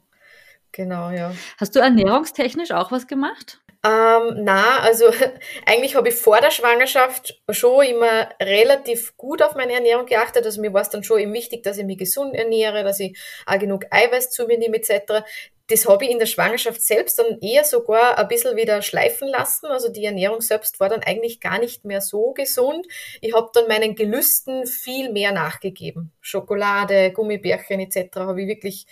Genau, 0.71 1.09
ja. 1.11 1.31
Hast 1.57 1.75
du 1.75 1.79
ernährungstechnisch 1.79 2.71
auch 2.71 2.91
was 2.91 3.07
gemacht? 3.07 3.61
Ähm, 3.85 4.43
na, 4.43 4.79
also 4.79 5.05
eigentlich 5.65 5.95
habe 5.95 6.09
ich 6.09 6.15
vor 6.15 6.41
der 6.41 6.49
Schwangerschaft 6.49 7.39
schon 7.51 7.85
immer 7.85 8.29
relativ 8.41 9.15
gut 9.15 9.43
auf 9.43 9.53
meine 9.53 9.73
Ernährung 9.73 10.07
geachtet. 10.07 10.45
Also 10.45 10.59
mir 10.59 10.73
war 10.73 10.81
es 10.81 10.89
dann 10.89 11.03
schon 11.03 11.19
eben 11.19 11.33
wichtig, 11.33 11.61
dass 11.61 11.77
ich 11.77 11.85
mich 11.85 11.99
gesund 11.99 12.35
ernähre, 12.35 12.83
dass 12.83 12.99
ich 12.99 13.17
auch 13.45 13.59
genug 13.59 13.85
Eiweiß 13.91 14.31
zu 14.31 14.47
mir 14.47 14.57
nehme 14.57 14.77
etc 14.77 15.23
das 15.67 15.87
habe 15.87 16.05
ich 16.05 16.11
in 16.11 16.19
der 16.19 16.27
Schwangerschaft 16.27 16.81
selbst 16.81 17.17
dann 17.17 17.39
eher 17.41 17.63
sogar 17.63 18.19
ein 18.19 18.27
bisschen 18.27 18.55
wieder 18.55 18.81
schleifen 18.83 19.27
lassen. 19.27 19.65
Also 19.67 19.89
die 19.89 20.05
Ernährung 20.05 20.41
selbst 20.41 20.79
war 20.79 20.89
dann 20.89 21.01
eigentlich 21.01 21.39
gar 21.39 21.57
nicht 21.57 21.85
mehr 21.85 22.01
so 22.01 22.33
gesund. 22.33 22.85
Ich 23.19 23.33
habe 23.33 23.49
dann 23.53 23.67
meinen 23.67 23.95
Gelüsten 23.95 24.67
viel 24.67 25.11
mehr 25.11 25.31
nachgegeben. 25.31 26.11
Schokolade, 26.21 27.11
Gummibärchen 27.11 27.79
etc. 27.79 28.15
habe 28.17 28.43
ich 28.43 28.47
wirklich 28.47 28.85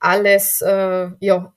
alles 0.00 0.62
äh, 0.62 1.10
ja, 1.20 1.52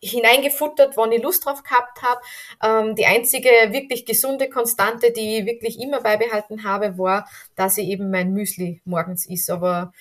hineingefuttert, 0.00 0.96
wann 0.96 1.12
ich 1.12 1.22
Lust 1.22 1.44
drauf 1.44 1.62
gehabt 1.62 2.00
habe. 2.02 2.20
Ähm, 2.62 2.94
die 2.94 3.06
einzige 3.06 3.48
wirklich 3.72 4.06
gesunde 4.06 4.48
Konstante, 4.48 5.12
die 5.12 5.38
ich 5.38 5.46
wirklich 5.46 5.78
immer 5.80 6.00
beibehalten 6.00 6.64
habe, 6.64 6.96
war, 6.96 7.28
dass 7.56 7.76
ich 7.78 7.88
eben 7.88 8.10
mein 8.10 8.32
Müsli 8.32 8.80
morgens 8.84 9.28
is. 9.28 9.50
Aber 9.50 9.92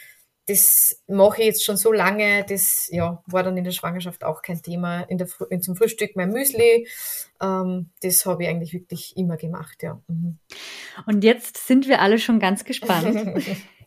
das 0.49 1.03
mache 1.07 1.41
ich 1.41 1.47
jetzt 1.47 1.65
schon 1.65 1.77
so 1.77 1.91
lange, 1.91 2.43
das 2.47 2.89
ja, 2.91 3.21
war 3.27 3.43
dann 3.43 3.57
in 3.57 3.63
der 3.63 3.71
Schwangerschaft 3.71 4.23
auch 4.23 4.41
kein 4.41 4.61
Thema. 4.61 5.01
In 5.01 5.19
der, 5.19 5.27
zum 5.61 5.75
Frühstück 5.75 6.15
mein 6.15 6.29
Müsli, 6.29 6.87
ähm, 7.41 7.89
das 8.01 8.25
habe 8.25 8.43
ich 8.43 8.49
eigentlich 8.49 8.73
wirklich 8.73 9.15
immer 9.15 9.37
gemacht, 9.37 9.83
ja. 9.83 10.01
Mhm. 10.07 10.39
Und 11.05 11.23
jetzt 11.23 11.67
sind 11.67 11.87
wir 11.87 12.01
alle 12.01 12.17
schon 12.17 12.39
ganz 12.39 12.63
gespannt. 12.65 13.15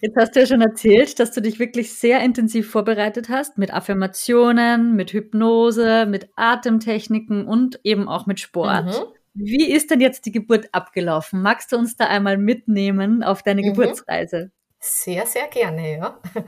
Jetzt 0.00 0.16
hast 0.16 0.36
du 0.36 0.40
ja 0.40 0.46
schon 0.46 0.60
erzählt, 0.60 1.18
dass 1.18 1.32
du 1.32 1.40
dich 1.40 1.58
wirklich 1.58 1.92
sehr 1.94 2.20
intensiv 2.20 2.70
vorbereitet 2.70 3.28
hast 3.28 3.58
mit 3.58 3.72
Affirmationen, 3.72 4.94
mit 4.96 5.12
Hypnose, 5.12 6.06
mit 6.06 6.28
Atemtechniken 6.36 7.46
und 7.46 7.80
eben 7.84 8.08
auch 8.08 8.26
mit 8.26 8.40
Sport. 8.40 8.86
Mhm. 8.86 9.14
Wie 9.34 9.70
ist 9.70 9.90
denn 9.90 10.00
jetzt 10.00 10.26
die 10.26 10.32
Geburt 10.32 10.68
abgelaufen? 10.72 11.42
Magst 11.42 11.72
du 11.72 11.76
uns 11.76 11.96
da 11.96 12.06
einmal 12.06 12.38
mitnehmen 12.38 13.22
auf 13.22 13.42
deine 13.42 13.62
mhm. 13.62 13.66
Geburtsreise? 13.74 14.50
Sehr, 14.86 15.24
sehr 15.24 15.48
gerne, 15.48 15.96
ja. 15.96 16.20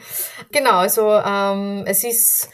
Genau, 0.52 0.80
also 0.80 1.10
ähm, 1.10 1.84
es 1.86 2.04
ist, 2.04 2.50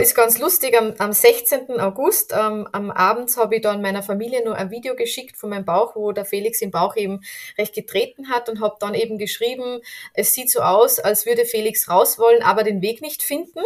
ist 0.00 0.14
ganz 0.14 0.38
lustig, 0.38 0.78
am, 0.78 0.94
am 0.98 1.12
16. 1.12 1.80
August, 1.80 2.32
ähm, 2.32 2.68
am 2.70 2.92
Abend 2.92 3.36
habe 3.36 3.56
ich 3.56 3.62
dann 3.62 3.82
meiner 3.82 4.04
Familie 4.04 4.44
nur 4.44 4.54
ein 4.54 4.70
Video 4.70 4.94
geschickt 4.94 5.36
von 5.36 5.50
meinem 5.50 5.64
Bauch, 5.64 5.96
wo 5.96 6.12
der 6.12 6.24
Felix 6.24 6.62
im 6.62 6.70
Bauch 6.70 6.94
eben 6.94 7.22
recht 7.58 7.74
getreten 7.74 8.28
hat 8.28 8.48
und 8.48 8.60
habe 8.60 8.76
dann 8.78 8.94
eben 8.94 9.18
geschrieben, 9.18 9.80
es 10.14 10.34
sieht 10.34 10.52
so 10.52 10.60
aus, 10.60 11.00
als 11.00 11.26
würde 11.26 11.46
Felix 11.46 11.90
raus 11.90 12.20
wollen, 12.20 12.44
aber 12.44 12.62
den 12.62 12.80
Weg 12.80 13.02
nicht 13.02 13.24
finden. 13.24 13.64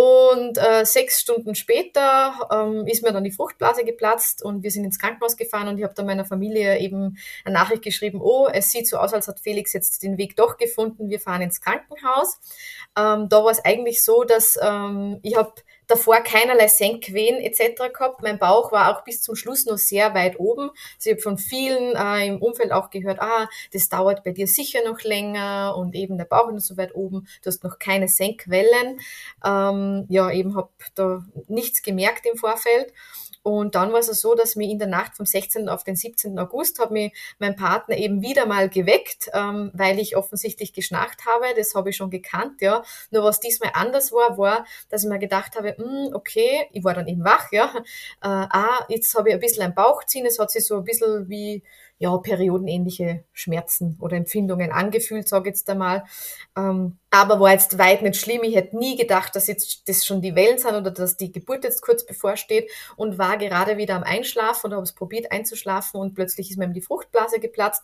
Und 0.00 0.56
äh, 0.56 0.86
sechs 0.86 1.20
Stunden 1.20 1.54
später 1.54 2.48
ähm, 2.50 2.86
ist 2.86 3.02
mir 3.02 3.12
dann 3.12 3.22
die 3.22 3.30
Fruchtblase 3.30 3.84
geplatzt 3.84 4.42
und 4.42 4.62
wir 4.62 4.70
sind 4.70 4.84
ins 4.84 4.98
Krankenhaus 4.98 5.36
gefahren 5.36 5.68
und 5.68 5.76
ich 5.76 5.84
habe 5.84 5.92
dann 5.92 6.06
meiner 6.06 6.24
Familie 6.24 6.78
eben 6.78 7.18
eine 7.44 7.52
Nachricht 7.52 7.82
geschrieben, 7.82 8.18
oh, 8.22 8.48
es 8.50 8.70
sieht 8.70 8.88
so 8.88 8.96
aus, 8.96 9.12
als 9.12 9.28
hat 9.28 9.40
Felix 9.40 9.74
jetzt 9.74 10.02
den 10.02 10.16
Weg 10.16 10.36
doch 10.36 10.56
gefunden, 10.56 11.10
wir 11.10 11.20
fahren 11.20 11.42
ins 11.42 11.60
Krankenhaus. 11.60 12.40
Ähm, 12.96 13.28
da 13.28 13.44
war 13.44 13.50
es 13.50 13.62
eigentlich 13.62 14.02
so, 14.02 14.24
dass 14.24 14.58
ähm, 14.62 15.20
ich 15.22 15.36
habe 15.36 15.52
davor 15.90 16.20
keinerlei 16.20 16.68
Senkwehen 16.68 17.40
etc. 17.40 17.92
gehabt. 17.92 18.22
Mein 18.22 18.38
Bauch 18.38 18.72
war 18.72 18.96
auch 18.96 19.04
bis 19.04 19.22
zum 19.22 19.36
Schluss 19.36 19.66
noch 19.66 19.78
sehr 19.78 20.14
weit 20.14 20.38
oben. 20.38 20.70
Also 20.96 21.10
ich 21.10 21.12
habe 21.12 21.22
von 21.22 21.38
vielen 21.38 21.94
äh, 21.96 22.26
im 22.26 22.40
Umfeld 22.40 22.72
auch 22.72 22.90
gehört, 22.90 23.20
ah, 23.20 23.48
das 23.72 23.88
dauert 23.88 24.24
bei 24.24 24.32
dir 24.32 24.46
sicher 24.46 24.80
noch 24.86 25.02
länger 25.02 25.74
und 25.76 25.94
eben 25.94 26.16
der 26.18 26.24
Bauch 26.24 26.50
ist 26.52 26.66
so 26.66 26.76
weit 26.76 26.94
oben. 26.94 27.26
Du 27.42 27.48
hast 27.48 27.64
noch 27.64 27.78
keine 27.78 28.08
Senkwellen. 28.08 29.00
Ähm, 29.44 30.06
ja, 30.08 30.30
eben 30.30 30.56
habe 30.56 30.70
da 30.94 31.24
nichts 31.48 31.82
gemerkt 31.82 32.26
im 32.26 32.36
Vorfeld. 32.36 32.92
Und 33.42 33.74
dann 33.74 33.92
war 33.92 34.00
es 34.00 34.06
so, 34.06 34.34
dass 34.34 34.56
mir 34.56 34.68
in 34.68 34.78
der 34.78 34.88
Nacht 34.88 35.16
vom 35.16 35.24
16. 35.24 35.68
auf 35.68 35.84
den 35.84 35.96
17. 35.96 36.38
August 36.38 36.78
hat 36.78 36.90
mich 36.90 37.12
mein 37.38 37.56
Partner 37.56 37.96
eben 37.96 38.20
wieder 38.20 38.46
mal 38.46 38.68
geweckt, 38.68 39.30
ähm, 39.32 39.70
weil 39.72 39.98
ich 39.98 40.16
offensichtlich 40.16 40.72
geschnarcht 40.72 41.24
habe. 41.26 41.46
Das 41.56 41.74
habe 41.74 41.90
ich 41.90 41.96
schon 41.96 42.10
gekannt, 42.10 42.60
ja. 42.60 42.82
Nur 43.10 43.24
was 43.24 43.40
diesmal 43.40 43.70
anders 43.74 44.12
war, 44.12 44.36
war, 44.36 44.66
dass 44.90 45.04
ich 45.04 45.08
mir 45.08 45.18
gedacht 45.18 45.56
habe, 45.56 45.74
mh, 45.78 45.84
hm, 45.84 46.14
okay, 46.14 46.68
ich 46.72 46.84
war 46.84 46.94
dann 46.94 47.08
eben 47.08 47.24
wach, 47.24 47.50
ja. 47.52 47.72
Äh, 48.22 48.28
ah, 48.28 48.84
jetzt 48.88 49.14
habe 49.14 49.30
ich 49.30 49.34
ein 49.34 49.40
bisschen 49.40 49.62
ein 49.62 49.74
Bauchziehen. 49.74 50.26
Es 50.26 50.38
hat 50.38 50.50
sich 50.50 50.66
so 50.66 50.76
ein 50.76 50.84
bisschen 50.84 51.28
wie 51.28 51.62
ja, 52.00 52.16
periodenähnliche 52.16 53.24
Schmerzen 53.34 53.98
oder 54.00 54.16
Empfindungen 54.16 54.72
angefühlt, 54.72 55.28
sage 55.28 55.50
ich 55.50 55.56
jetzt 55.56 55.68
einmal. 55.68 56.04
Ähm, 56.56 56.96
aber 57.10 57.38
war 57.40 57.52
jetzt 57.52 57.76
weit 57.78 58.00
nicht 58.00 58.16
schlimm. 58.16 58.42
Ich 58.42 58.56
hätte 58.56 58.78
nie 58.78 58.96
gedacht, 58.96 59.36
dass 59.36 59.46
jetzt 59.46 59.86
das 59.86 60.06
schon 60.06 60.22
die 60.22 60.34
Wellen 60.34 60.56
sind 60.56 60.74
oder 60.74 60.90
dass 60.90 61.18
die 61.18 61.30
Geburt 61.30 61.62
jetzt 61.62 61.82
kurz 61.82 62.06
bevorsteht 62.06 62.70
und 62.96 63.18
war 63.18 63.36
gerade 63.36 63.76
wieder 63.76 63.96
am 63.96 64.02
Einschlafen 64.02 64.68
und 64.68 64.72
habe 64.72 64.84
es 64.84 64.94
probiert 64.94 65.30
einzuschlafen 65.30 66.00
und 66.00 66.14
plötzlich 66.14 66.50
ist 66.50 66.56
mir 66.56 66.68
die 66.68 66.80
Fruchtblase 66.80 67.38
geplatzt. 67.38 67.82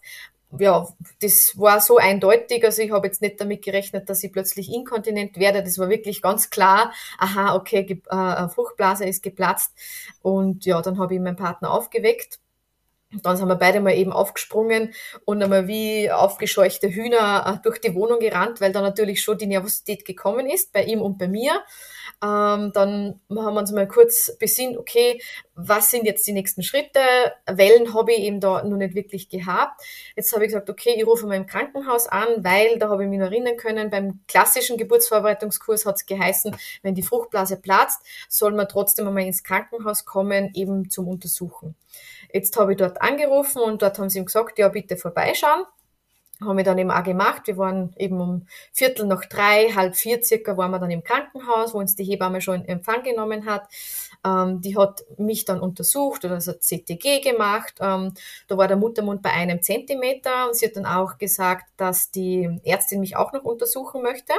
Ja, 0.59 0.89
das 1.21 1.53
war 1.59 1.83
so 1.83 1.99
eindeutig. 1.99 2.65
Also 2.65 2.81
ich 2.81 2.93
habe 2.93 3.09
jetzt 3.09 3.21
nicht 3.21 3.39
damit 3.39 3.63
gerechnet, 3.63 4.09
dass 4.09 4.25
ich 4.25 4.33
plötzlich 4.33 4.73
inkontinent 4.73 5.37
werde. 5.37 5.63
Das 5.63 5.79
war 5.79 5.91
wirklich 5.91 6.23
ganz 6.23 6.49
klar. 6.49 6.91
Aha, 7.19 7.55
okay, 7.55 8.01
äh, 8.09 8.49
Fruchtblase 8.49 9.05
ist 9.05 9.23
geplatzt. 9.23 9.75
Und 10.23 10.65
ja, 10.65 10.81
dann 10.81 10.99
habe 10.99 11.15
ich 11.15 11.21
meinen 11.21 11.37
Partner 11.37 11.71
aufgeweckt 11.71 12.39
dann 13.23 13.37
sind 13.37 13.49
wir 13.49 13.57
beide 13.57 13.81
mal 13.81 13.95
eben 13.95 14.13
aufgesprungen 14.13 14.93
und 15.25 15.43
einmal 15.43 15.69
wie 15.69 16.11
aufgescheuchte 16.11 16.89
Hühner 16.89 17.55
äh, 17.59 17.63
durch 17.63 17.81
die 17.81 17.95
Wohnung 17.95 18.21
gerannt, 18.21 18.61
weil 18.61 18.73
da 18.73 18.81
natürlich 18.81 19.23
schon 19.23 19.39
die 19.39 19.47
Nervosität 19.47 20.05
gekommen 20.05 20.49
ist, 20.49 20.73
bei 20.73 20.85
ihm 20.85 21.01
und 21.01 21.19
bei 21.19 21.29
mir. 21.29 21.63
Ähm, 22.23 22.73
dann 22.73 23.21
haben 23.31 23.55
wir 23.55 23.61
uns 23.61 23.73
mal 23.73 23.89
kurz 23.89 24.37
besinnt, 24.39 24.77
okay, 24.77 25.21
was 25.55 25.91
sind 25.91 26.05
jetzt 26.05 26.27
die 26.27 26.33
nächsten 26.33 26.63
Schritte? 26.63 27.01
Wellen 27.47 27.95
habe 27.95 28.13
ich 28.13 28.21
eben 28.21 28.41
da 28.41 28.63
noch 28.63 28.77
nicht 28.77 28.95
wirklich 28.95 29.29
gehabt. 29.29 29.81
Jetzt 30.15 30.33
habe 30.33 30.45
ich 30.45 30.51
gesagt, 30.51 30.69
okay, 30.69 30.95
ich 30.97 31.07
rufe 31.07 31.27
mal 31.27 31.37
im 31.37 31.47
Krankenhaus 31.47 32.07
an, 32.09 32.27
weil 32.45 32.79
da 32.79 32.89
habe 32.89 33.05
ich 33.05 33.09
mich 33.11 33.19
noch 33.19 33.27
erinnern 33.27 33.57
können, 33.57 33.91
beim 33.91 34.21
klassischen 34.29 34.77
Geburtsvorbereitungskurs 34.77 35.87
hat 35.87 35.97
es 35.97 36.07
geheißen, 36.07 36.57
wenn 36.83 36.95
die 36.95 37.03
Fruchtblase 37.03 37.57
platzt, 37.57 38.01
soll 38.29 38.53
man 38.53 38.69
trotzdem 38.69 39.09
einmal 39.09 39.25
ins 39.25 39.45
Krankenhaus 39.45 40.05
kommen, 40.05 40.51
eben 40.55 40.91
zum 40.91 41.09
Untersuchen. 41.09 41.75
Jetzt 42.33 42.57
habe 42.57 42.73
ich 42.73 42.79
dort 42.79 43.01
angerufen 43.01 43.63
und 43.63 43.83
dort 43.83 43.99
haben 43.99 44.11
sie 44.11 44.19
ihm 44.19 44.27
gesagt, 44.27 44.59
ja, 44.59 44.69
bitte 44.69 44.97
vorbeischauen. 44.97 45.65
Haben 46.41 46.59
wir 46.59 46.65
dann 46.65 46.77
eben 46.77 46.91
auch 46.91 47.03
gemacht. 47.03 47.47
Wir 47.47 47.57
waren 47.57 47.95
eben 47.97 48.21
um 48.21 48.47
Viertel 48.73 49.07
nach 49.07 49.25
drei, 49.25 49.71
halb 49.75 49.97
vier 49.97 50.23
circa, 50.23 50.57
waren 50.59 50.71
wir 50.71 50.79
dann 50.79 50.91
im 50.91 51.03
Krankenhaus, 51.03 51.73
wo 51.73 51.79
uns 51.79 51.97
die 51.97 52.05
Hebamme 52.05 52.43
schon 52.43 52.63
in 52.63 52.69
Empfang 52.69 53.03
genommen 53.03 53.47
hat. 53.47 53.69
Ähm, 54.23 54.61
die 54.61 54.77
hat 54.77 55.05
mich 55.17 55.47
dann 55.47 55.61
untersucht 55.61 56.25
oder 56.27 56.35
also 56.35 56.53
CTG 56.53 57.21
gemacht. 57.21 57.77
Ähm, 57.81 58.13
da 58.49 58.59
war 58.59 58.69
der 58.69 58.77
Muttermund 58.77 59.23
bei 59.23 59.31
einem 59.31 59.63
Zentimeter. 59.63 60.53
Sie 60.53 60.67
hat 60.67 60.77
dann 60.77 60.87
auch 60.87 61.17
gesagt, 61.17 61.65
dass 61.79 62.11
die 62.11 62.61
Ärztin 62.65 63.01
mich 63.01 63.17
auch 63.17 63.33
noch 63.33 63.45
untersuchen 63.45 64.03
möchte. 64.03 64.35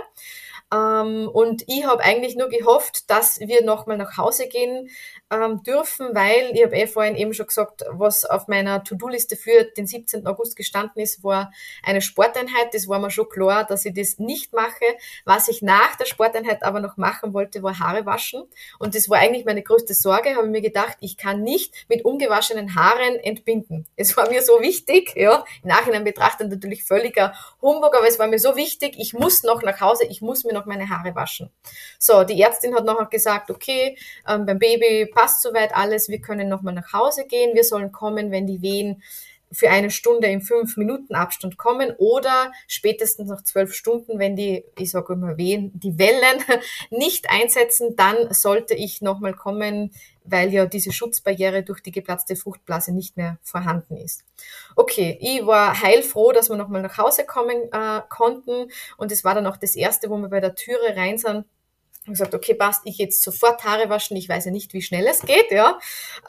Ähm, 0.71 1.29
und 1.31 1.63
ich 1.67 1.85
habe 1.85 2.03
eigentlich 2.03 2.35
nur 2.35 2.49
gehofft, 2.49 3.09
dass 3.09 3.39
wir 3.39 3.63
nochmal 3.63 3.97
nach 3.97 4.17
Hause 4.17 4.47
gehen 4.47 4.89
ähm, 5.29 5.61
dürfen, 5.63 6.09
weil 6.13 6.51
ich 6.53 6.63
habe 6.63 6.75
eh 6.75 6.87
vorhin 6.87 7.15
eben 7.15 7.33
schon 7.33 7.47
gesagt, 7.47 7.83
was 7.89 8.23
auf 8.23 8.47
meiner 8.47 8.83
To-Do-Liste 8.83 9.35
für 9.35 9.65
den 9.75 9.85
17. 9.85 10.25
August 10.25 10.55
gestanden 10.55 11.01
ist, 11.01 11.23
war 11.23 11.51
eine 11.83 12.01
Sporteinheit. 12.01 12.73
Das 12.73 12.87
war 12.87 12.99
mir 12.99 13.11
schon 13.11 13.27
klar, 13.27 13.65
dass 13.65 13.85
ich 13.85 13.93
das 13.93 14.19
nicht 14.19 14.53
mache. 14.53 14.85
Was 15.25 15.49
ich 15.49 15.61
nach 15.61 15.95
der 15.95 16.05
Sporteinheit 16.05 16.63
aber 16.63 16.79
noch 16.79 16.97
machen 16.97 17.33
wollte, 17.33 17.61
war 17.61 17.79
Haare 17.79 18.05
waschen. 18.05 18.43
Und 18.79 18.95
das 18.95 19.09
war 19.09 19.19
eigentlich 19.19 19.45
meine 19.45 19.63
größte 19.63 19.93
Sorge. 19.93 20.35
Habe 20.35 20.45
ich 20.45 20.51
mir 20.51 20.61
gedacht, 20.61 20.97
ich 21.01 21.17
kann 21.17 21.43
nicht 21.43 21.73
mit 21.89 22.05
ungewaschenen 22.05 22.75
Haaren 22.75 23.15
entbinden. 23.15 23.85
Es 23.95 24.15
war 24.15 24.29
mir 24.29 24.41
so 24.41 24.61
wichtig, 24.61 25.13
ja, 25.15 25.43
im 25.63 25.69
Nachhinein 25.69 26.03
betrachtet 26.03 26.49
natürlich 26.49 26.83
völliger 26.83 27.33
Humbug, 27.61 27.95
aber 27.95 28.07
es 28.07 28.19
war 28.19 28.27
mir 28.27 28.39
so 28.39 28.55
wichtig, 28.55 28.95
ich 28.97 29.13
muss 29.13 29.43
noch 29.43 29.61
nach 29.61 29.81
Hause, 29.81 30.05
ich 30.05 30.21
muss 30.21 30.45
mir 30.45 30.53
noch 30.53 30.65
meine 30.65 30.89
Haare 30.89 31.15
waschen. 31.15 31.51
So, 31.99 32.23
die 32.23 32.41
Ärztin 32.41 32.75
hat 32.75 32.85
nachher 32.85 33.07
gesagt, 33.07 33.51
okay, 33.51 33.97
ähm, 34.27 34.45
beim 34.45 34.59
Baby 34.59 35.11
passt 35.17 35.41
soweit 35.41 35.75
alles, 35.75 36.09
wir 36.09 36.21
können 36.21 36.47
nochmal 36.47 36.75
nach 36.75 36.93
Hause 36.93 37.25
gehen, 37.25 37.55
wir 37.55 37.63
sollen 37.63 37.91
kommen, 37.91 38.29
wenn 38.29 38.45
die 38.45 38.61
Wehen 38.61 39.01
für 39.51 39.71
eine 39.71 39.89
Stunde 39.89 40.27
im 40.27 40.41
fünf 40.41 40.77
Minuten 40.77 41.15
Abstand 41.15 41.57
kommen 41.57 41.91
oder 41.97 42.51
spätestens 42.67 43.27
nach 43.27 43.43
zwölf 43.43 43.73
Stunden, 43.73 44.19
wenn 44.19 44.35
die, 44.35 44.63
ich 44.77 44.91
sage 44.91 45.13
immer 45.13 45.37
Wehen, 45.37 45.71
die 45.73 45.97
Wellen 45.97 46.43
nicht 46.91 47.31
einsetzen, 47.31 47.95
dann 47.95 48.31
sollte 48.31 48.75
ich 48.75 49.01
nochmal 49.01 49.33
kommen, 49.33 49.91
weil 50.23 50.53
ja 50.53 50.67
diese 50.67 50.91
Schutzbarriere 50.91 51.63
durch 51.63 51.81
die 51.81 51.91
geplatzte 51.91 52.35
Fruchtblase 52.35 52.93
nicht 52.93 53.17
mehr 53.17 53.39
vorhanden 53.41 53.97
ist. 53.97 54.23
Okay, 54.75 55.17
ich 55.19 55.43
war 55.47 55.81
heilfroh, 55.81 56.31
dass 56.31 56.49
wir 56.49 56.57
nochmal 56.57 56.83
nach 56.83 56.99
Hause 56.99 57.25
kommen 57.25 57.71
äh, 57.71 58.01
konnten. 58.07 58.69
Und 58.97 59.11
es 59.11 59.23
war 59.23 59.33
dann 59.33 59.47
auch 59.47 59.57
das 59.57 59.75
erste, 59.75 60.11
wo 60.11 60.17
wir 60.17 60.29
bei 60.29 60.41
der 60.41 60.53
Türe 60.53 60.95
rein 60.95 61.17
sind 61.17 61.45
und 62.07 62.13
gesagt, 62.13 62.33
okay, 62.33 62.53
passt, 62.53 62.81
ich 62.85 62.97
jetzt 62.97 63.21
sofort 63.21 63.63
Haare 63.63 63.89
waschen, 63.89 64.17
ich 64.17 64.29
weiß 64.29 64.45
ja 64.45 64.51
nicht, 64.51 64.73
wie 64.73 64.81
schnell 64.81 65.05
es 65.07 65.21
geht, 65.21 65.51
ja. 65.51 65.77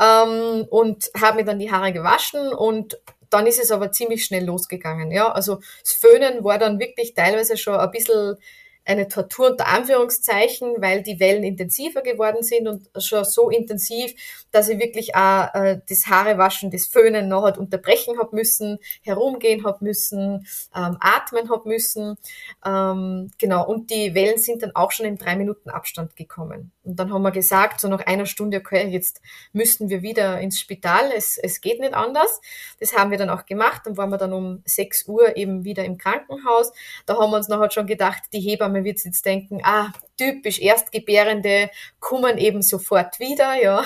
Ähm, 0.00 0.66
und 0.68 1.10
habe 1.18 1.36
mir 1.36 1.44
dann 1.44 1.58
die 1.58 1.70
Haare 1.70 1.92
gewaschen 1.92 2.52
und 2.52 3.00
dann 3.30 3.46
ist 3.46 3.62
es 3.62 3.70
aber 3.70 3.92
ziemlich 3.92 4.24
schnell 4.24 4.44
losgegangen, 4.44 5.10
ja. 5.10 5.30
Also 5.30 5.60
das 5.82 5.92
Föhnen 5.92 6.44
war 6.44 6.58
dann 6.58 6.78
wirklich 6.78 7.14
teilweise 7.14 7.56
schon 7.56 7.76
ein 7.76 7.90
bisschen 7.90 8.36
eine 8.84 9.08
Tortur 9.08 9.50
unter 9.50 9.68
Anführungszeichen, 9.68 10.76
weil 10.78 11.02
die 11.02 11.20
Wellen 11.20 11.44
intensiver 11.44 12.02
geworden 12.02 12.42
sind 12.42 12.68
und 12.68 12.88
schon 12.98 13.24
so 13.24 13.50
intensiv, 13.50 14.14
dass 14.50 14.68
ich 14.68 14.78
wirklich 14.78 15.14
auch 15.14 15.54
äh, 15.54 15.80
das 15.88 16.06
Haarewaschen, 16.06 16.70
das 16.70 16.86
Föhnen 16.86 17.28
noch 17.28 17.42
halt 17.42 17.58
unterbrechen 17.58 18.18
hab 18.18 18.32
müssen, 18.32 18.78
herumgehen 19.02 19.64
hab 19.64 19.82
müssen, 19.82 20.46
ähm, 20.74 20.96
atmen 21.00 21.50
hab 21.50 21.66
müssen. 21.66 22.16
Ähm, 22.64 23.30
genau, 23.38 23.66
und 23.66 23.90
die 23.90 24.14
Wellen 24.14 24.38
sind 24.38 24.62
dann 24.62 24.74
auch 24.74 24.92
schon 24.92 25.06
in 25.06 25.18
drei 25.18 25.36
Minuten 25.36 25.70
Abstand 25.70 26.16
gekommen. 26.16 26.72
Und 26.88 26.96
dann 26.96 27.12
haben 27.12 27.20
wir 27.20 27.32
gesagt, 27.32 27.82
so 27.82 27.88
nach 27.88 28.06
einer 28.06 28.24
Stunde, 28.24 28.56
okay, 28.56 28.88
jetzt 28.88 29.20
müssten 29.52 29.90
wir 29.90 30.00
wieder 30.00 30.40
ins 30.40 30.58
Spital, 30.58 31.12
es, 31.14 31.36
es 31.36 31.60
geht 31.60 31.80
nicht 31.80 31.92
anders. 31.92 32.40
Das 32.80 32.96
haben 32.96 33.10
wir 33.10 33.18
dann 33.18 33.28
auch 33.28 33.44
gemacht, 33.44 33.82
dann 33.84 33.98
waren 33.98 34.08
wir 34.08 34.16
dann 34.16 34.32
um 34.32 34.62
6 34.64 35.06
Uhr 35.06 35.36
eben 35.36 35.64
wieder 35.64 35.84
im 35.84 35.98
Krankenhaus. 35.98 36.72
Da 37.04 37.18
haben 37.18 37.30
wir 37.30 37.36
uns 37.36 37.48
noch 37.48 37.60
halt 37.60 37.74
schon 37.74 37.86
gedacht, 37.86 38.22
die 38.32 38.40
Hebamme 38.40 38.84
wird 38.84 39.04
jetzt 39.04 39.26
denken, 39.26 39.60
ah, 39.64 39.92
typisch 40.16 40.60
Erstgebärende 40.60 41.68
kommen 42.00 42.38
eben 42.38 42.62
sofort 42.62 43.20
wieder, 43.20 43.62
ja. 43.62 43.84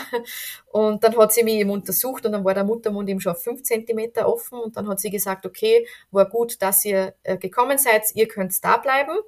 Und 0.71 1.03
dann 1.03 1.17
hat 1.19 1.33
sie 1.33 1.43
mich 1.43 1.55
eben 1.55 1.71
untersucht 1.71 2.25
und 2.25 2.33
dann 2.33 2.45
war 2.45 2.55
der 2.55 2.65
Muttermund 2.65 3.09
eben 3.09 3.21
schon 3.21 3.33
auf 3.33 3.43
5 3.43 3.65
Zentimeter 3.65 4.29
offen 4.29 4.61
und 4.61 4.77
dann 4.77 4.87
hat 4.89 5.01
sie 5.01 5.11
gesagt, 5.11 5.45
okay, 5.45 5.89
war 6.13 6.27
gut, 6.27 6.63
dass 6.63 6.85
ihr 6.85 7.15
äh, 7.25 7.37
gekommen 7.37 7.79
seid, 7.79 8.05
ihr 8.15 8.29
könnt 8.29 8.65
da 8.65 8.77
bleiben. 8.77 9.19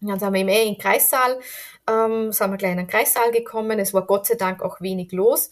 Dann 0.00 0.18
sind 0.18 0.32
wir 0.32 0.40
eben 0.40 0.48
eh 0.48 0.62
in 0.62 0.74
den 0.74 0.80
Kreissaal, 0.80 1.38
ähm, 1.88 2.32
sind 2.32 2.50
wir 2.50 2.56
gleich 2.56 2.72
in 2.72 2.78
den 2.78 2.86
Kreissaal 2.86 3.30
gekommen. 3.32 3.78
Es 3.78 3.94
war 3.94 4.06
Gott 4.06 4.26
sei 4.26 4.34
Dank 4.34 4.62
auch 4.62 4.80
wenig 4.80 5.12
los. 5.12 5.50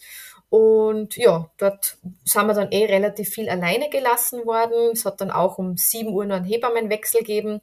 Und 0.49 1.17
ja, 1.17 1.49
dort 1.57 1.97
sind 2.23 2.47
wir 2.47 2.53
dann 2.53 2.71
eh 2.71 2.85
relativ 2.85 3.29
viel 3.29 3.49
alleine 3.49 3.89
gelassen 3.89 4.45
worden. 4.45 4.91
Es 4.93 5.05
hat 5.05 5.19
dann 5.19 5.31
auch 5.31 5.57
um 5.57 5.75
7 5.75 6.09
Uhr 6.13 6.25
noch 6.25 6.37
einen 6.37 6.45
Hebammenwechsel 6.45 7.19
gegeben. 7.19 7.61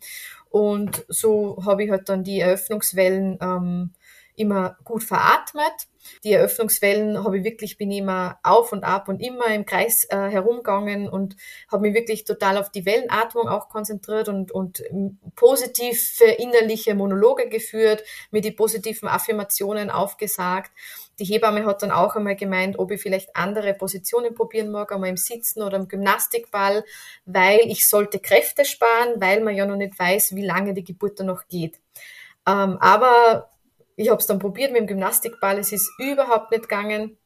Und 0.51 1.05
so 1.09 1.59
habe 1.65 1.85
ich 1.85 1.91
halt 1.91 2.09
dann 2.09 2.25
die 2.25 2.41
Eröffnungswellen 2.41 3.39
ähm, 3.41 3.91
immer 4.37 4.77
gut 4.85 5.05
veratmet. 5.05 5.73
Die 6.23 6.33
Eröffnungswellen 6.33 7.25
habe 7.25 7.39
ich 7.39 7.45
wirklich, 7.45 7.79
bin 7.79 7.91
immer 7.91 8.39
auf 8.43 8.73
und 8.73 8.85
ab 8.85 9.09
und 9.09 9.21
immer 9.21 9.47
im 9.47 9.65
Kreis 9.65 10.05
äh, 10.11 10.17
herumgegangen 10.17 11.09
und 11.09 11.37
habe 11.71 11.83
mich 11.83 11.95
wirklich 11.95 12.25
total 12.25 12.59
auf 12.59 12.71
die 12.71 12.85
Wellenatmung 12.85 13.49
auch 13.49 13.69
konzentriert 13.69 14.29
und, 14.29 14.53
und 14.53 14.85
positive 15.35 16.25
innerliche 16.39 16.95
Monologe 16.95 17.49
geführt, 17.49 18.03
mir 18.31 18.43
die 18.43 18.51
positiven 18.51 19.09
Affirmationen 19.09 19.91
aufgesagt. 19.91 20.73
Die 21.19 21.25
Hebamme 21.25 21.65
hat 21.65 21.83
dann 21.83 21.93
auch 21.93 22.17
einmal 22.17 22.37
gemeint, 22.37 22.79
ob 22.79 22.91
ich 22.91 23.01
vielleicht 23.01 23.35
andere 23.37 23.73
Positionen 23.73 24.35
probieren 24.35 24.71
mag, 24.71 24.93
einmal 24.93 25.11
im 25.11 25.17
Sitzen 25.17 25.63
oder 25.63 25.77
im 25.77 25.89
Gymnastikball, 25.89 26.85
weil 27.25 27.61
ich 27.67 27.87
sollte 27.87 28.19
Kräfte 28.19 28.65
sparen, 28.65 29.21
weil 29.21 29.41
man 29.41 29.55
ja 29.55 29.65
noch 29.65 29.77
nicht 29.77 29.99
weiß, 29.99 30.35
wie 30.35 30.45
lange 30.45 30.75
die 30.75 30.85
Geburt 30.85 31.21
dann 31.21 31.29
noch 31.29 31.47
geht. 31.47 31.79
Ähm, 32.47 32.77
aber 32.81 33.49
ich 33.97 34.11
habe 34.11 34.21
es 34.21 34.27
dann 34.27 34.39
probiert 34.39 34.73
mit 34.73 34.81
dem 34.81 34.87
Gymnastikball, 34.87 35.59
es 35.59 35.73
ist 35.73 35.91
überhaupt 35.99 36.51
nicht 36.51 36.69
gegangen 36.69 37.19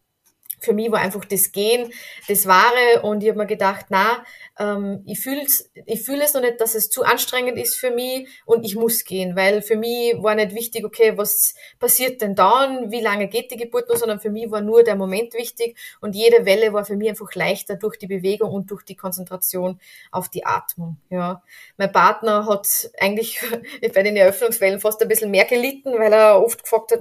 für 0.60 0.72
mich 0.72 0.90
war 0.90 1.00
einfach 1.00 1.24
das 1.24 1.52
Gehen 1.52 1.92
das 2.28 2.46
Wahre 2.46 3.02
und 3.02 3.22
ich 3.22 3.28
habe 3.28 3.38
mir 3.38 3.46
gedacht, 3.46 3.86
na, 3.90 4.24
ähm, 4.58 5.02
ich 5.06 5.20
fühle 5.20 5.46
ich 5.86 6.02
fühl 6.02 6.20
es 6.20 6.34
noch 6.34 6.40
nicht, 6.40 6.60
dass 6.60 6.74
es 6.74 6.90
zu 6.90 7.04
anstrengend 7.04 7.58
ist 7.58 7.76
für 7.76 7.90
mich 7.90 8.28
und 8.44 8.64
ich 8.64 8.74
muss 8.74 9.04
gehen, 9.04 9.36
weil 9.36 9.62
für 9.62 9.76
mich 9.76 10.14
war 10.22 10.34
nicht 10.34 10.54
wichtig, 10.54 10.84
okay, 10.84 11.16
was 11.16 11.54
passiert 11.78 12.20
denn 12.20 12.34
dann, 12.34 12.90
wie 12.90 13.00
lange 13.00 13.28
geht 13.28 13.50
die 13.50 13.56
Geburt 13.56 13.88
noch, 13.88 13.96
sondern 13.96 14.20
für 14.20 14.30
mich 14.30 14.50
war 14.50 14.60
nur 14.60 14.82
der 14.82 14.96
Moment 14.96 15.34
wichtig 15.34 15.76
und 16.00 16.14
jede 16.14 16.44
Welle 16.44 16.72
war 16.72 16.84
für 16.84 16.96
mich 16.96 17.08
einfach 17.08 17.34
leichter 17.34 17.76
durch 17.76 17.98
die 17.98 18.06
Bewegung 18.06 18.52
und 18.52 18.70
durch 18.70 18.84
die 18.84 18.96
Konzentration 18.96 19.80
auf 20.10 20.28
die 20.28 20.44
Atmung. 20.44 20.96
Ja, 21.10 21.42
mein 21.76 21.92
Partner 21.92 22.46
hat 22.46 22.90
eigentlich 23.00 23.40
bei 23.94 24.02
den 24.02 24.16
Eröffnungswellen 24.16 24.80
fast 24.80 25.00
ein 25.02 25.08
bisschen 25.08 25.30
mehr 25.30 25.44
gelitten, 25.44 25.98
weil 25.98 26.12
er 26.12 26.42
oft 26.42 26.62
gefragt 26.62 26.92
hat, 26.92 27.00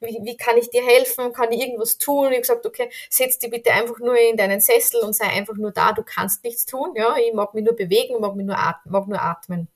wie, 0.00 0.18
wie 0.22 0.36
kann 0.36 0.56
ich 0.56 0.70
dir 0.70 0.84
helfen, 0.84 1.32
kann 1.32 1.52
ich 1.52 1.60
irgendwas 1.60 1.98
tun? 1.98 2.26
Und 2.26 2.32
ich 2.32 2.38
habe 2.38 2.40
gesagt, 2.40 2.66
okay, 2.66 2.90
setz 3.10 3.38
dich 3.38 3.50
bitte 3.50 3.72
einfach 3.72 3.98
nur 3.98 4.18
in 4.18 4.36
deinen 4.36 4.60
Sessel 4.60 5.00
und 5.00 5.14
sei 5.14 5.26
einfach 5.26 5.56
nur 5.56 5.72
da, 5.72 5.92
du 5.92 6.02
kannst 6.02 6.44
nichts 6.44 6.66
tun, 6.66 6.92
ja, 6.94 7.16
ich 7.16 7.32
mag 7.34 7.54
mich 7.54 7.64
nur 7.64 7.76
bewegen, 7.76 8.20
mag 8.20 8.36
mich 8.36 8.46
nur 8.46 8.58
atmen, 8.58 8.92
mag 8.92 9.08
nur 9.08 9.22
atmen. 9.22 9.68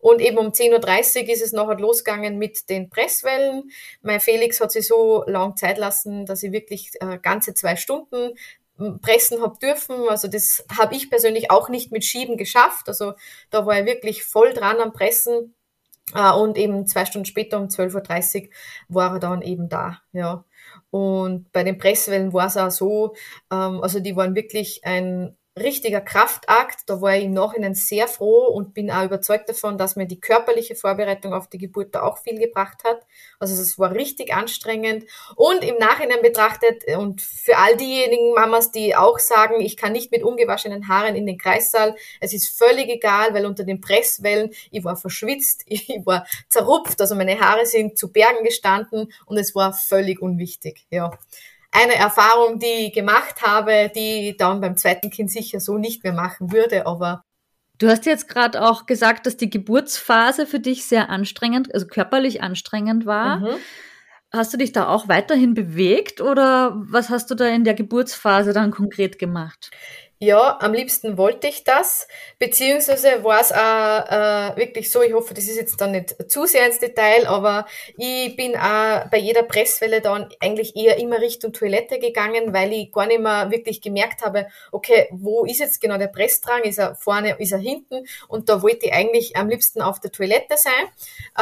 Und 0.00 0.20
eben 0.20 0.38
um 0.38 0.48
10.30 0.48 1.24
Uhr 1.24 1.28
ist 1.28 1.42
es 1.42 1.52
nachher 1.52 1.78
losgegangen 1.78 2.38
mit 2.38 2.70
den 2.70 2.88
Presswellen. 2.88 3.70
Mein 4.00 4.20
Felix 4.20 4.60
hat 4.60 4.72
sich 4.72 4.86
so 4.86 5.24
lang 5.26 5.56
Zeit 5.56 5.76
lassen, 5.76 6.24
dass 6.24 6.42
ich 6.42 6.52
wirklich 6.52 6.92
äh, 7.00 7.18
ganze 7.18 7.52
zwei 7.52 7.76
Stunden 7.76 8.34
hm, 8.78 9.00
pressen 9.00 9.42
habe 9.42 9.58
dürfen. 9.58 10.08
Also 10.08 10.26
das 10.26 10.64
habe 10.76 10.94
ich 10.96 11.10
persönlich 11.10 11.50
auch 11.50 11.68
nicht 11.68 11.92
mit 11.92 12.04
Schieben 12.04 12.38
geschafft. 12.38 12.88
Also 12.88 13.12
da 13.50 13.66
war 13.66 13.76
er 13.76 13.84
wirklich 13.84 14.24
voll 14.24 14.54
dran 14.54 14.80
am 14.80 14.94
Pressen. 14.94 15.54
Äh, 16.14 16.32
und 16.32 16.56
eben 16.56 16.86
zwei 16.86 17.04
Stunden 17.04 17.26
später 17.26 17.58
um 17.58 17.66
12.30 17.66 18.44
Uhr 18.44 18.48
war 18.88 19.14
er 19.14 19.20
dann 19.20 19.42
eben 19.42 19.68
da. 19.68 20.00
Ja. 20.12 20.44
Und 20.90 21.52
bei 21.52 21.62
den 21.64 21.78
Presswellen 21.78 22.32
war 22.32 22.46
es 22.46 22.56
auch 22.56 22.70
so, 22.70 23.14
ähm, 23.52 23.80
also 23.82 24.00
die 24.00 24.16
waren 24.16 24.34
wirklich 24.34 24.80
ein 24.84 25.36
richtiger 25.58 26.00
Kraftakt. 26.00 26.88
Da 26.88 27.00
war 27.00 27.16
ich 27.16 27.24
im 27.24 27.32
Nachhinein 27.32 27.74
sehr 27.74 28.08
froh 28.08 28.46
und 28.46 28.74
bin 28.74 28.90
auch 28.90 29.04
überzeugt 29.04 29.48
davon, 29.48 29.78
dass 29.78 29.96
mir 29.96 30.06
die 30.06 30.20
körperliche 30.20 30.74
Vorbereitung 30.74 31.32
auf 31.32 31.48
die 31.48 31.58
Geburt 31.58 31.94
da 31.94 32.02
auch 32.02 32.18
viel 32.18 32.38
gebracht 32.38 32.84
hat. 32.84 33.06
Also 33.38 33.60
es 33.60 33.78
war 33.78 33.92
richtig 33.92 34.32
anstrengend. 34.32 35.04
Und 35.36 35.64
im 35.64 35.76
Nachhinein 35.76 36.22
betrachtet 36.22 36.84
und 36.96 37.20
für 37.20 37.56
all 37.56 37.76
diejenigen 37.76 38.34
Mamas, 38.34 38.70
die 38.70 38.94
auch 38.94 39.18
sagen, 39.18 39.60
ich 39.60 39.76
kann 39.76 39.92
nicht 39.92 40.12
mit 40.12 40.22
ungewaschenen 40.22 40.88
Haaren 40.88 41.16
in 41.16 41.26
den 41.26 41.38
Kreissaal, 41.38 41.96
es 42.20 42.32
ist 42.32 42.56
völlig 42.56 42.88
egal, 42.88 43.34
weil 43.34 43.46
unter 43.46 43.64
den 43.64 43.80
Presswellen, 43.80 44.50
ich 44.70 44.84
war 44.84 44.96
verschwitzt, 44.96 45.62
ich 45.66 45.88
war 46.04 46.26
zerrupft, 46.48 47.00
also 47.00 47.14
meine 47.14 47.40
Haare 47.40 47.66
sind 47.66 47.98
zu 47.98 48.12
Bergen 48.12 48.44
gestanden 48.44 49.12
und 49.26 49.36
es 49.36 49.54
war 49.54 49.72
völlig 49.72 50.22
unwichtig. 50.22 50.86
Ja 50.90 51.10
eine 51.72 51.94
Erfahrung, 51.94 52.58
die 52.58 52.88
ich 52.88 52.92
gemacht 52.92 53.42
habe, 53.42 53.90
die 53.94 54.30
ich 54.30 54.36
dann 54.36 54.60
beim 54.60 54.76
zweiten 54.76 55.10
Kind 55.10 55.30
sicher 55.30 55.60
so 55.60 55.78
nicht 55.78 56.02
mehr 56.02 56.12
machen 56.12 56.52
würde, 56.52 56.86
aber 56.86 57.24
Du 57.78 57.88
hast 57.88 58.04
jetzt 58.04 58.28
gerade 58.28 58.60
auch 58.60 58.84
gesagt, 58.84 59.24
dass 59.24 59.38
die 59.38 59.48
Geburtsphase 59.48 60.46
für 60.46 60.60
dich 60.60 60.84
sehr 60.84 61.08
anstrengend, 61.08 61.72
also 61.72 61.86
körperlich 61.86 62.42
anstrengend 62.42 63.06
war. 63.06 63.38
Mhm. 63.38 63.56
Hast 64.30 64.52
du 64.52 64.58
dich 64.58 64.72
da 64.72 64.86
auch 64.86 65.08
weiterhin 65.08 65.54
bewegt 65.54 66.20
oder 66.20 66.74
was 66.76 67.08
hast 67.08 67.30
du 67.30 67.34
da 67.34 67.46
in 67.46 67.64
der 67.64 67.72
Geburtsphase 67.72 68.52
dann 68.52 68.70
konkret 68.70 69.18
gemacht? 69.18 69.70
Ja, 70.22 70.58
am 70.60 70.74
liebsten 70.74 71.16
wollte 71.16 71.46
ich 71.46 71.64
das, 71.64 72.06
beziehungsweise 72.38 73.24
war 73.24 73.40
es 73.40 73.52
auch 73.52 73.56
äh, 73.56 74.54
wirklich 74.58 74.90
so, 74.90 75.00
ich 75.00 75.14
hoffe, 75.14 75.32
das 75.32 75.44
ist 75.44 75.56
jetzt 75.56 75.80
dann 75.80 75.92
nicht 75.92 76.14
zu 76.30 76.44
sehr 76.44 76.66
ins 76.66 76.78
Detail, 76.78 77.26
aber 77.26 77.64
ich 77.96 78.36
bin 78.36 78.54
auch 78.54 79.08
bei 79.08 79.16
jeder 79.16 79.44
Presswelle 79.44 80.02
dann 80.02 80.28
eigentlich 80.38 80.76
eher 80.76 80.98
immer 80.98 81.22
Richtung 81.22 81.54
Toilette 81.54 81.98
gegangen, 81.98 82.52
weil 82.52 82.70
ich 82.74 82.92
gar 82.92 83.06
nicht 83.06 83.20
mehr 83.22 83.50
wirklich 83.50 83.80
gemerkt 83.80 84.20
habe, 84.22 84.48
okay, 84.72 85.08
wo 85.10 85.46
ist 85.46 85.58
jetzt 85.58 85.80
genau 85.80 85.96
der 85.96 86.08
Pressdrang? 86.08 86.64
Ist 86.64 86.78
er 86.78 86.96
vorne, 86.96 87.36
ist 87.38 87.52
er 87.52 87.58
hinten? 87.58 88.04
Und 88.28 88.50
da 88.50 88.60
wollte 88.60 88.88
ich 88.88 88.92
eigentlich 88.92 89.36
am 89.36 89.48
liebsten 89.48 89.80
auf 89.80 90.00
der 90.00 90.12
Toilette 90.12 90.58
sein. 90.58 90.84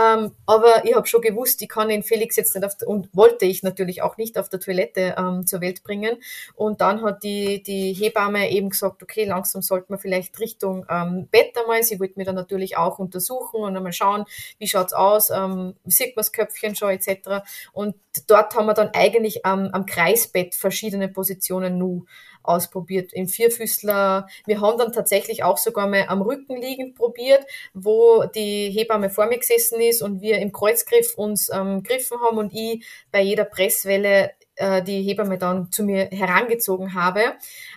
Ähm, 0.00 0.32
aber 0.46 0.84
ich 0.84 0.94
habe 0.94 1.06
schon 1.08 1.20
gewusst, 1.22 1.60
ich 1.62 1.68
kann 1.68 1.88
den 1.88 2.04
Felix 2.04 2.36
jetzt 2.36 2.54
nicht 2.54 2.64
auf 2.64 2.74
und 2.86 3.08
wollte 3.12 3.44
ich 3.44 3.64
natürlich 3.64 4.02
auch 4.02 4.16
nicht 4.18 4.38
auf 4.38 4.48
der 4.48 4.60
Toilette 4.60 5.16
ähm, 5.18 5.46
zur 5.48 5.60
Welt 5.60 5.82
bringen. 5.82 6.18
Und 6.54 6.80
dann 6.80 7.02
hat 7.02 7.24
die, 7.24 7.60
die 7.62 7.92
Hebamme 7.92 8.50
eben 8.50 8.67
gesagt, 8.70 9.02
okay, 9.02 9.24
langsam 9.24 9.62
sollte 9.62 9.86
man 9.90 9.98
vielleicht 9.98 10.38
Richtung 10.40 10.86
ähm, 10.90 11.28
Bett 11.30 11.56
einmal. 11.58 11.82
Sie 11.82 12.00
wollte 12.00 12.14
mir 12.16 12.24
dann 12.24 12.34
natürlich 12.34 12.76
auch 12.76 12.98
untersuchen 12.98 13.60
und 13.60 13.76
einmal 13.76 13.92
schauen, 13.92 14.24
wie 14.58 14.68
schaut's 14.68 14.92
aus, 14.92 15.30
ähm, 15.30 15.74
sieht 15.84 16.16
man 16.16 16.20
das 16.20 16.32
Köpfchen 16.32 16.74
schon 16.74 16.90
etc. 16.90 17.44
Und 17.72 17.96
dort 18.26 18.54
haben 18.54 18.66
wir 18.66 18.74
dann 18.74 18.90
eigentlich 18.94 19.40
ähm, 19.44 19.70
am 19.72 19.86
Kreisbett 19.86 20.54
verschiedene 20.54 21.08
Positionen 21.08 21.78
nur 21.78 22.04
ausprobiert. 22.42 23.12
Im 23.12 23.28
Vierfüßler, 23.28 24.26
wir 24.46 24.60
haben 24.60 24.78
dann 24.78 24.92
tatsächlich 24.92 25.44
auch 25.44 25.58
sogar 25.58 25.86
mal 25.86 26.06
am 26.08 26.22
Rücken 26.22 26.56
liegend 26.56 26.94
probiert, 26.94 27.44
wo 27.74 28.24
die 28.24 28.70
Hebamme 28.70 29.10
vor 29.10 29.26
mir 29.26 29.38
gesessen 29.38 29.80
ist 29.80 30.02
und 30.02 30.20
wir 30.20 30.38
im 30.38 30.52
Kreuzgriff 30.52 31.14
uns 31.16 31.50
ähm, 31.52 31.82
griffen 31.82 32.18
haben 32.20 32.38
und 32.38 32.52
ich 32.54 32.86
bei 33.12 33.20
jeder 33.20 33.44
Presswelle 33.44 34.32
äh, 34.58 34.82
die 34.82 35.02
Hebamme 35.02 35.38
dann 35.38 35.70
zu 35.72 35.84
mir 35.84 36.06
herangezogen 36.06 36.94
habe. 36.94 37.20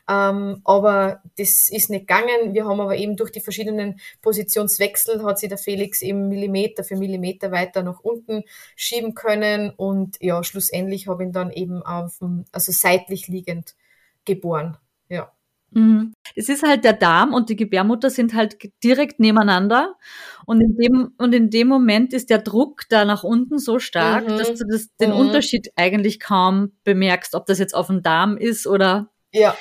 Ähm, 0.10 0.62
aber 0.64 1.22
das 1.38 1.70
ist 1.70 1.90
nicht 1.90 2.08
gegangen. 2.08 2.54
Wir 2.54 2.66
haben 2.66 2.82
aber 2.82 2.96
eben 2.98 3.16
durch 3.16 3.32
die 3.32 3.42
verschiedenen 3.42 4.00
Positionswechsel 4.22 5.24
hat 5.24 5.40
sich 5.40 5.50
der 5.50 5.58
Felix 5.58 6.02
eben 6.02 6.28
Millimeter 6.28 6.84
für 6.84 6.96
Millimeter 6.96 7.52
weiter 7.52 7.84
nach 7.84 8.00
unten 8.02 8.44
schieben 8.76 9.16
können 9.16 9.70
und 9.70 10.18
ja, 10.22 10.44
schlussendlich 10.44 11.08
habe 11.08 11.24
ich 11.24 11.28
ihn 11.28 11.34
dann 11.34 11.52
eben 11.52 11.84
auf, 11.84 12.20
also 12.52 12.72
seitlich 12.72 13.28
liegend 13.28 13.76
geboren. 14.26 14.78
Mhm. 15.72 16.14
Es 16.36 16.50
ist 16.50 16.64
halt 16.64 16.84
der 16.84 16.94
Darm 16.94 17.34
und 17.34 17.50
die 17.50 17.56
Gebärmutter 17.56 18.10
sind 18.10 18.34
halt 18.34 18.58
direkt 18.84 19.20
nebeneinander 19.20 19.96
und 20.46 20.62
in 20.62 20.76
dem, 20.76 21.14
und 21.18 21.34
in 21.34 21.50
dem 21.50 21.68
Moment 21.68 22.14
ist 22.14 22.30
der 22.30 22.40
Druck 22.40 22.84
da 22.90 23.06
nach 23.06 23.24
unten 23.24 23.58
so 23.58 23.80
stark, 23.80 24.28
mhm. 24.28 24.38
dass 24.38 24.54
du 24.54 24.66
das, 24.70 24.88
den 24.98 25.12
mhm. 25.12 25.18
Unterschied 25.18 25.70
eigentlich 25.76 26.20
kaum 26.20 26.74
bemerkst, 26.84 27.36
ob 27.36 27.46
das 27.46 27.60
jetzt 27.60 27.74
auf 27.74 27.88
dem 27.88 28.04
Darm 28.04 28.38
ist 28.38 28.68
oder. 28.68 29.10
Ja. 29.32 29.56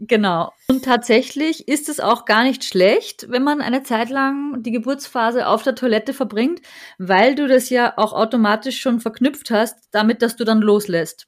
Genau. 0.00 0.52
Und 0.68 0.84
tatsächlich 0.84 1.66
ist 1.66 1.88
es 1.88 1.98
auch 1.98 2.24
gar 2.24 2.44
nicht 2.44 2.62
schlecht, 2.62 3.26
wenn 3.30 3.42
man 3.42 3.60
eine 3.60 3.82
Zeit 3.82 4.10
lang 4.10 4.62
die 4.62 4.70
Geburtsphase 4.70 5.48
auf 5.48 5.64
der 5.64 5.74
Toilette 5.74 6.14
verbringt, 6.14 6.60
weil 6.98 7.34
du 7.34 7.48
das 7.48 7.68
ja 7.68 7.94
auch 7.96 8.12
automatisch 8.12 8.80
schon 8.80 9.00
verknüpft 9.00 9.50
hast, 9.50 9.88
damit, 9.90 10.22
dass 10.22 10.36
du 10.36 10.44
dann 10.44 10.60
loslässt. 10.60 11.26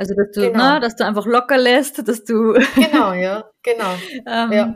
Also 0.00 0.14
dass 0.14 0.30
du, 0.30 0.40
genau. 0.40 0.56
na, 0.56 0.74
ne, 0.74 0.80
dass 0.80 0.96
du 0.96 1.04
einfach 1.04 1.26
locker 1.26 1.58
lässt, 1.58 2.08
dass 2.08 2.24
du. 2.24 2.54
Genau, 2.74 3.12
ja, 3.12 3.44
genau. 3.62 3.94
ähm, 4.26 4.52
ja. 4.52 4.74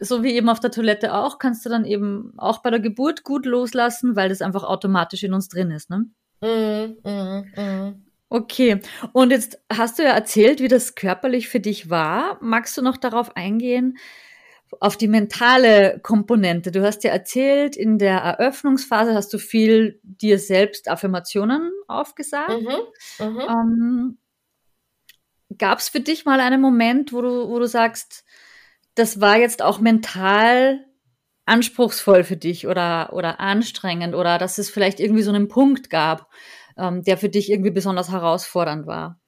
So 0.00 0.22
wie 0.22 0.32
eben 0.32 0.48
auf 0.48 0.60
der 0.60 0.70
Toilette 0.70 1.12
auch, 1.12 1.38
kannst 1.38 1.66
du 1.66 1.68
dann 1.68 1.84
eben 1.84 2.32
auch 2.38 2.62
bei 2.62 2.70
der 2.70 2.80
Geburt 2.80 3.22
gut 3.22 3.44
loslassen, 3.44 4.16
weil 4.16 4.30
das 4.30 4.40
einfach 4.40 4.64
automatisch 4.64 5.24
in 5.24 5.34
uns 5.34 5.48
drin 5.48 5.70
ist, 5.70 5.90
ne? 5.90 6.06
Mm, 6.40 7.06
mm, 7.06 7.44
mm. 7.54 8.04
Okay, 8.30 8.80
und 9.12 9.30
jetzt 9.30 9.62
hast 9.70 9.98
du 9.98 10.04
ja 10.04 10.12
erzählt, 10.12 10.60
wie 10.60 10.68
das 10.68 10.94
körperlich 10.94 11.50
für 11.50 11.60
dich 11.60 11.90
war. 11.90 12.38
Magst 12.40 12.78
du 12.78 12.82
noch 12.82 12.96
darauf 12.96 13.36
eingehen, 13.36 13.98
auf 14.80 14.96
die 14.96 15.08
mentale 15.08 16.00
Komponente. 16.02 16.70
Du 16.70 16.82
hast 16.82 17.04
ja 17.04 17.10
erzählt, 17.10 17.76
in 17.76 17.98
der 17.98 18.18
Eröffnungsphase 18.18 19.14
hast 19.14 19.32
du 19.32 19.38
viel 19.38 20.00
dir 20.02 20.38
selbst 20.38 20.88
Affirmationen 20.88 21.72
aufgesagt. 21.88 22.62
Mhm, 22.62 23.26
mhm. 23.26 23.40
ähm, 23.40 24.18
Gab 25.58 25.78
es 25.78 25.88
für 25.88 26.00
dich 26.00 26.24
mal 26.24 26.40
einen 26.40 26.60
Moment, 26.60 27.12
wo 27.12 27.20
du, 27.20 27.48
wo 27.48 27.58
du 27.58 27.66
sagst, 27.66 28.24
das 28.94 29.20
war 29.20 29.36
jetzt 29.36 29.62
auch 29.62 29.78
mental 29.80 30.84
anspruchsvoll 31.46 32.24
für 32.24 32.36
dich 32.36 32.66
oder, 32.66 33.12
oder 33.12 33.40
anstrengend 33.40 34.14
oder 34.14 34.38
dass 34.38 34.58
es 34.58 34.70
vielleicht 34.70 35.00
irgendwie 35.00 35.22
so 35.22 35.30
einen 35.30 35.48
Punkt 35.48 35.90
gab, 35.90 36.30
ähm, 36.76 37.02
der 37.02 37.18
für 37.18 37.28
dich 37.28 37.50
irgendwie 37.50 37.70
besonders 37.70 38.10
herausfordernd 38.10 38.86
war? 38.86 39.20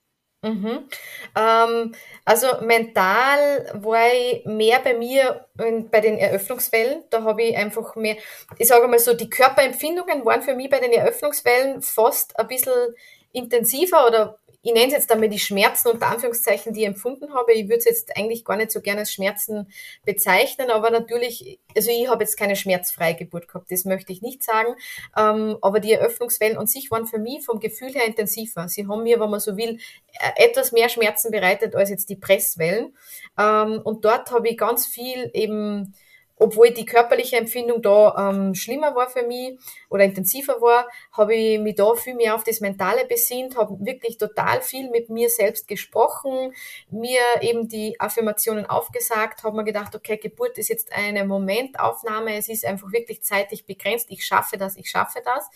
Mhm. 0.46 0.88
Ähm, 1.36 1.92
also 2.24 2.46
mental 2.60 3.70
war 3.74 4.06
ich 4.12 4.44
mehr 4.44 4.78
bei 4.78 4.94
mir 4.94 5.44
bei 5.56 6.00
den 6.00 6.18
Eröffnungswellen. 6.18 7.02
Da 7.10 7.24
habe 7.24 7.42
ich 7.42 7.56
einfach 7.56 7.96
mehr, 7.96 8.16
ich 8.58 8.68
sage 8.68 8.86
mal 8.86 8.98
so, 9.00 9.14
die 9.14 9.28
Körperempfindungen 9.28 10.24
waren 10.24 10.42
für 10.42 10.54
mich 10.54 10.70
bei 10.70 10.78
den 10.78 10.92
Eröffnungswellen 10.92 11.82
fast 11.82 12.38
ein 12.38 12.46
bisschen 12.46 12.94
intensiver 13.32 14.06
oder 14.06 14.38
ich 14.66 14.72
nenne 14.72 14.88
es 14.88 14.94
jetzt 14.94 15.12
einmal 15.12 15.28
die 15.28 15.38
Schmerzen 15.38 15.90
unter 15.90 16.08
Anführungszeichen, 16.08 16.72
die 16.72 16.80
ich 16.80 16.86
empfunden 16.88 17.32
habe. 17.32 17.52
Ich 17.52 17.68
würde 17.68 17.78
es 17.78 17.84
jetzt 17.84 18.16
eigentlich 18.16 18.44
gar 18.44 18.56
nicht 18.56 18.72
so 18.72 18.80
gerne 18.80 19.00
als 19.00 19.12
Schmerzen 19.12 19.68
bezeichnen, 20.04 20.72
aber 20.72 20.90
natürlich, 20.90 21.60
also 21.76 21.88
ich 21.92 22.08
habe 22.08 22.24
jetzt 22.24 22.36
keine 22.36 22.56
schmerzfreie 22.56 23.14
Geburt 23.14 23.46
gehabt, 23.46 23.70
das 23.70 23.84
möchte 23.84 24.12
ich 24.12 24.22
nicht 24.22 24.42
sagen. 24.42 24.74
Ähm, 25.16 25.56
aber 25.62 25.78
die 25.78 25.92
Eröffnungswellen 25.92 26.58
an 26.58 26.66
sich 26.66 26.90
waren 26.90 27.06
für 27.06 27.20
mich 27.20 27.44
vom 27.44 27.60
Gefühl 27.60 27.92
her 27.92 28.06
intensiver. 28.06 28.68
Sie 28.68 28.88
haben 28.88 29.04
mir, 29.04 29.20
wenn 29.20 29.30
man 29.30 29.38
so 29.38 29.56
will, 29.56 29.78
äh, 30.18 30.44
etwas 30.44 30.72
mehr 30.72 30.88
Schmerzen 30.88 31.30
bereitet 31.30 31.76
als 31.76 31.90
jetzt 31.90 32.08
die 32.08 32.16
Presswellen. 32.16 32.96
Ähm, 33.38 33.80
und 33.84 34.04
dort 34.04 34.32
habe 34.32 34.48
ich 34.48 34.58
ganz 34.58 34.88
viel 34.88 35.30
eben 35.32 35.94
obwohl 36.38 36.70
die 36.70 36.84
körperliche 36.84 37.36
Empfindung 37.36 37.80
da 37.80 38.30
ähm, 38.30 38.54
schlimmer 38.54 38.94
war 38.94 39.08
für 39.08 39.22
mich 39.22 39.58
oder 39.88 40.04
intensiver 40.04 40.60
war, 40.60 40.86
habe 41.12 41.34
ich 41.34 41.58
mich 41.58 41.76
da 41.76 41.94
viel 41.94 42.14
mehr 42.14 42.34
auf 42.34 42.44
das 42.44 42.60
Mentale 42.60 43.06
besinnt, 43.06 43.56
habe 43.56 43.76
wirklich 43.80 44.18
total 44.18 44.60
viel 44.60 44.90
mit 44.90 45.08
mir 45.08 45.30
selbst 45.30 45.66
gesprochen, 45.66 46.52
mir 46.90 47.20
eben 47.40 47.68
die 47.68 47.98
Affirmationen 47.98 48.66
aufgesagt, 48.66 49.44
habe 49.44 49.56
mir 49.56 49.64
gedacht, 49.64 49.94
okay, 49.94 50.18
Geburt 50.18 50.58
ist 50.58 50.68
jetzt 50.68 50.92
eine 50.92 51.24
Momentaufnahme, 51.24 52.36
es 52.36 52.48
ist 52.48 52.66
einfach 52.66 52.92
wirklich 52.92 53.22
zeitlich 53.22 53.64
begrenzt, 53.64 54.06
ich 54.10 54.24
schaffe 54.24 54.58
das, 54.58 54.76
ich 54.76 54.90
schaffe 54.90 55.22
das. 55.24 55.48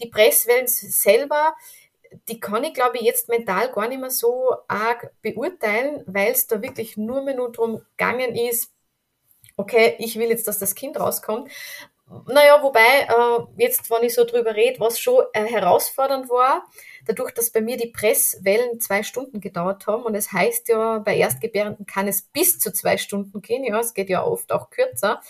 Die 0.00 0.08
Presswellen 0.08 0.68
selber, 0.68 1.56
die 2.28 2.38
kann 2.38 2.64
ich, 2.64 2.74
glaube 2.74 2.98
ich, 2.98 3.02
jetzt 3.02 3.28
mental 3.28 3.72
gar 3.72 3.88
nicht 3.88 4.00
mehr 4.00 4.10
so 4.10 4.54
arg 4.68 5.10
beurteilen, 5.22 6.04
weil 6.06 6.32
es 6.32 6.46
da 6.46 6.62
wirklich 6.62 6.96
nur 6.96 7.22
mehr 7.22 7.34
nur 7.34 7.50
darum 7.50 7.82
gegangen 7.96 8.34
ist, 8.34 8.72
okay, 9.58 9.96
ich 9.98 10.18
will 10.18 10.30
jetzt, 10.30 10.48
dass 10.48 10.58
das 10.58 10.74
Kind 10.74 10.98
rauskommt. 10.98 11.50
Naja, 12.26 12.62
wobei, 12.62 12.80
äh, 12.80 13.62
jetzt, 13.62 13.90
wenn 13.90 14.02
ich 14.02 14.14
so 14.14 14.24
drüber 14.24 14.56
rede, 14.56 14.80
was 14.80 14.98
schon 14.98 15.24
äh, 15.34 15.44
herausfordernd 15.44 16.30
war, 16.30 16.64
dadurch, 17.06 17.32
dass 17.32 17.50
bei 17.50 17.60
mir 17.60 17.76
die 17.76 17.88
Presswellen 17.90 18.80
zwei 18.80 19.02
Stunden 19.02 19.40
gedauert 19.40 19.86
haben 19.86 20.04
und 20.04 20.14
es 20.14 20.32
heißt 20.32 20.68
ja, 20.68 21.00
bei 21.00 21.16
Erstgebärenden 21.16 21.84
kann 21.84 22.08
es 22.08 22.22
bis 22.22 22.58
zu 22.60 22.72
zwei 22.72 22.96
Stunden 22.96 23.42
gehen, 23.42 23.62
ja, 23.62 23.78
es 23.78 23.92
geht 23.92 24.08
ja 24.08 24.24
oft 24.24 24.52
auch 24.52 24.70
kürzer. 24.70 25.20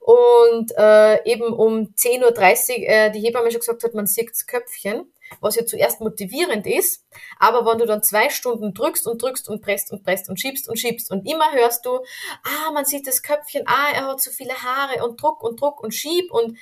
Und 0.00 0.72
äh, 0.76 1.24
eben 1.24 1.54
um 1.54 1.94
10.30 1.94 2.20
Uhr 2.22 2.88
äh, 2.88 3.10
die 3.12 3.20
Hebamme 3.20 3.50
schon 3.50 3.60
gesagt 3.60 3.82
hat, 3.82 3.94
man 3.94 4.06
sieht 4.06 4.30
das 4.30 4.46
Köpfchen 4.46 5.10
was 5.40 5.56
ja 5.56 5.66
zuerst 5.66 6.00
motivierend 6.00 6.66
ist, 6.66 7.04
aber 7.38 7.64
wenn 7.70 7.78
du 7.78 7.86
dann 7.86 8.02
zwei 8.02 8.30
Stunden 8.30 8.74
drückst 8.74 9.06
und 9.06 9.22
drückst 9.22 9.48
und 9.48 9.62
presst 9.62 9.92
und 9.92 10.04
presst 10.04 10.28
und 10.28 10.40
schiebst 10.40 10.68
und 10.68 10.78
schiebst 10.78 11.10
und 11.10 11.28
immer 11.28 11.52
hörst 11.52 11.86
du, 11.86 12.00
ah, 12.42 12.70
man 12.72 12.84
sieht 12.84 13.06
das 13.06 13.22
Köpfchen, 13.22 13.64
ah, 13.66 13.92
er 13.94 14.06
hat 14.06 14.20
so 14.20 14.30
viele 14.30 14.54
Haare 14.54 15.04
und 15.04 15.20
druck 15.20 15.42
und 15.42 15.60
druck 15.60 15.82
und 15.82 15.94
schieb 15.94 16.30
und 16.32 16.58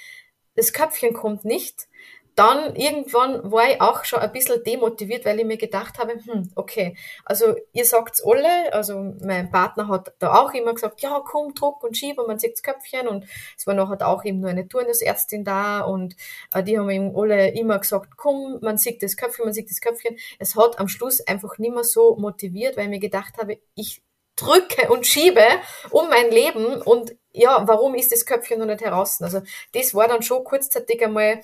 das 0.56 0.72
Köpfchen 0.72 1.14
kommt 1.14 1.44
nicht, 1.44 1.88
dann 2.34 2.74
irgendwann 2.74 3.50
war 3.50 3.70
ich 3.70 3.80
auch 3.80 4.04
schon 4.04 4.18
ein 4.18 4.32
bisschen 4.32 4.62
demotiviert, 4.64 5.24
weil 5.24 5.38
ich 5.38 5.44
mir 5.44 5.56
gedacht 5.56 5.98
habe, 5.98 6.14
hm, 6.14 6.50
okay, 6.56 6.96
also 7.24 7.54
ihr 7.72 7.84
sagt's 7.84 8.22
alle, 8.24 8.72
also 8.72 9.14
mein 9.22 9.50
Partner 9.50 9.88
hat 9.88 10.14
da 10.18 10.34
auch 10.34 10.52
immer 10.52 10.74
gesagt, 10.74 11.00
ja, 11.00 11.22
komm, 11.24 11.54
druck 11.54 11.84
und 11.84 11.96
schieb 11.96 12.18
und 12.18 12.26
man 12.26 12.38
sieht's 12.38 12.62
Köpfchen 12.62 13.06
und 13.06 13.24
es 13.56 13.66
war 13.66 13.74
nachher 13.74 14.08
auch 14.08 14.24
eben 14.24 14.40
nur 14.40 14.50
eine 14.50 14.68
Turnusärztin 14.68 15.44
da 15.44 15.82
und 15.82 16.16
äh, 16.52 16.62
die 16.62 16.78
haben 16.78 16.90
ihm 16.90 17.12
alle 17.16 17.50
immer 17.50 17.78
gesagt, 17.78 18.16
komm, 18.16 18.58
man 18.62 18.78
sieht 18.78 19.02
das 19.02 19.16
Köpfchen, 19.16 19.44
man 19.44 19.54
sieht 19.54 19.70
das 19.70 19.80
Köpfchen. 19.80 20.16
Es 20.38 20.56
hat 20.56 20.78
am 20.80 20.88
Schluss 20.88 21.20
einfach 21.26 21.58
nicht 21.58 21.74
mehr 21.74 21.84
so 21.84 22.16
motiviert, 22.16 22.76
weil 22.76 22.84
ich 22.84 22.90
mir 22.90 23.00
gedacht 23.00 23.34
habe, 23.38 23.58
ich 23.74 24.02
drücke 24.36 24.90
und 24.90 25.06
schiebe 25.06 25.44
um 25.90 26.08
mein 26.08 26.30
Leben 26.30 26.82
und 26.82 27.14
ja, 27.32 27.66
warum 27.66 27.94
ist 27.94 28.12
das 28.12 28.26
Köpfchen 28.26 28.58
noch 28.58 28.66
nicht 28.66 28.80
heraus? 28.80 29.20
Also 29.20 29.42
das 29.72 29.94
war 29.94 30.08
dann 30.08 30.22
schon 30.22 30.44
kurzzeitig 30.44 31.04
einmal 31.04 31.40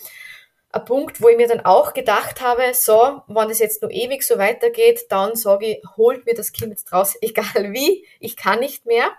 ein 0.73 0.85
Punkt, 0.85 1.21
wo 1.21 1.29
ich 1.29 1.37
mir 1.37 1.49
dann 1.49 1.65
auch 1.65 1.95
gedacht 1.95 2.41
habe, 2.41 2.63
so, 2.75 3.23
wenn 3.27 3.51
es 3.51 3.59
jetzt 3.59 3.83
nur 3.83 3.91
ewig 3.91 4.23
so 4.23 4.39
weitergeht, 4.39 5.07
dann 5.09 5.35
sage 5.35 5.67
ich, 5.67 5.83
holt 5.97 6.27
mir 6.27 6.35
das 6.35 6.53
Kind 6.53 6.71
jetzt 6.71 6.93
raus, 6.93 7.17
egal 7.21 7.73
wie, 7.73 8.07
ich 8.21 8.37
kann 8.37 8.61
nicht 8.61 8.87
mehr. 8.87 9.11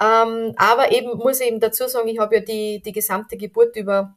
Ähm, 0.00 0.54
aber 0.56 0.92
eben 0.92 1.16
muss 1.16 1.40
ich 1.40 1.48
eben 1.48 1.60
dazu 1.60 1.88
sagen, 1.88 2.08
ich 2.08 2.18
habe 2.18 2.36
ja 2.36 2.40
die, 2.40 2.80
die 2.82 2.92
gesamte 2.92 3.36
Geburt 3.36 3.76
über, 3.76 4.16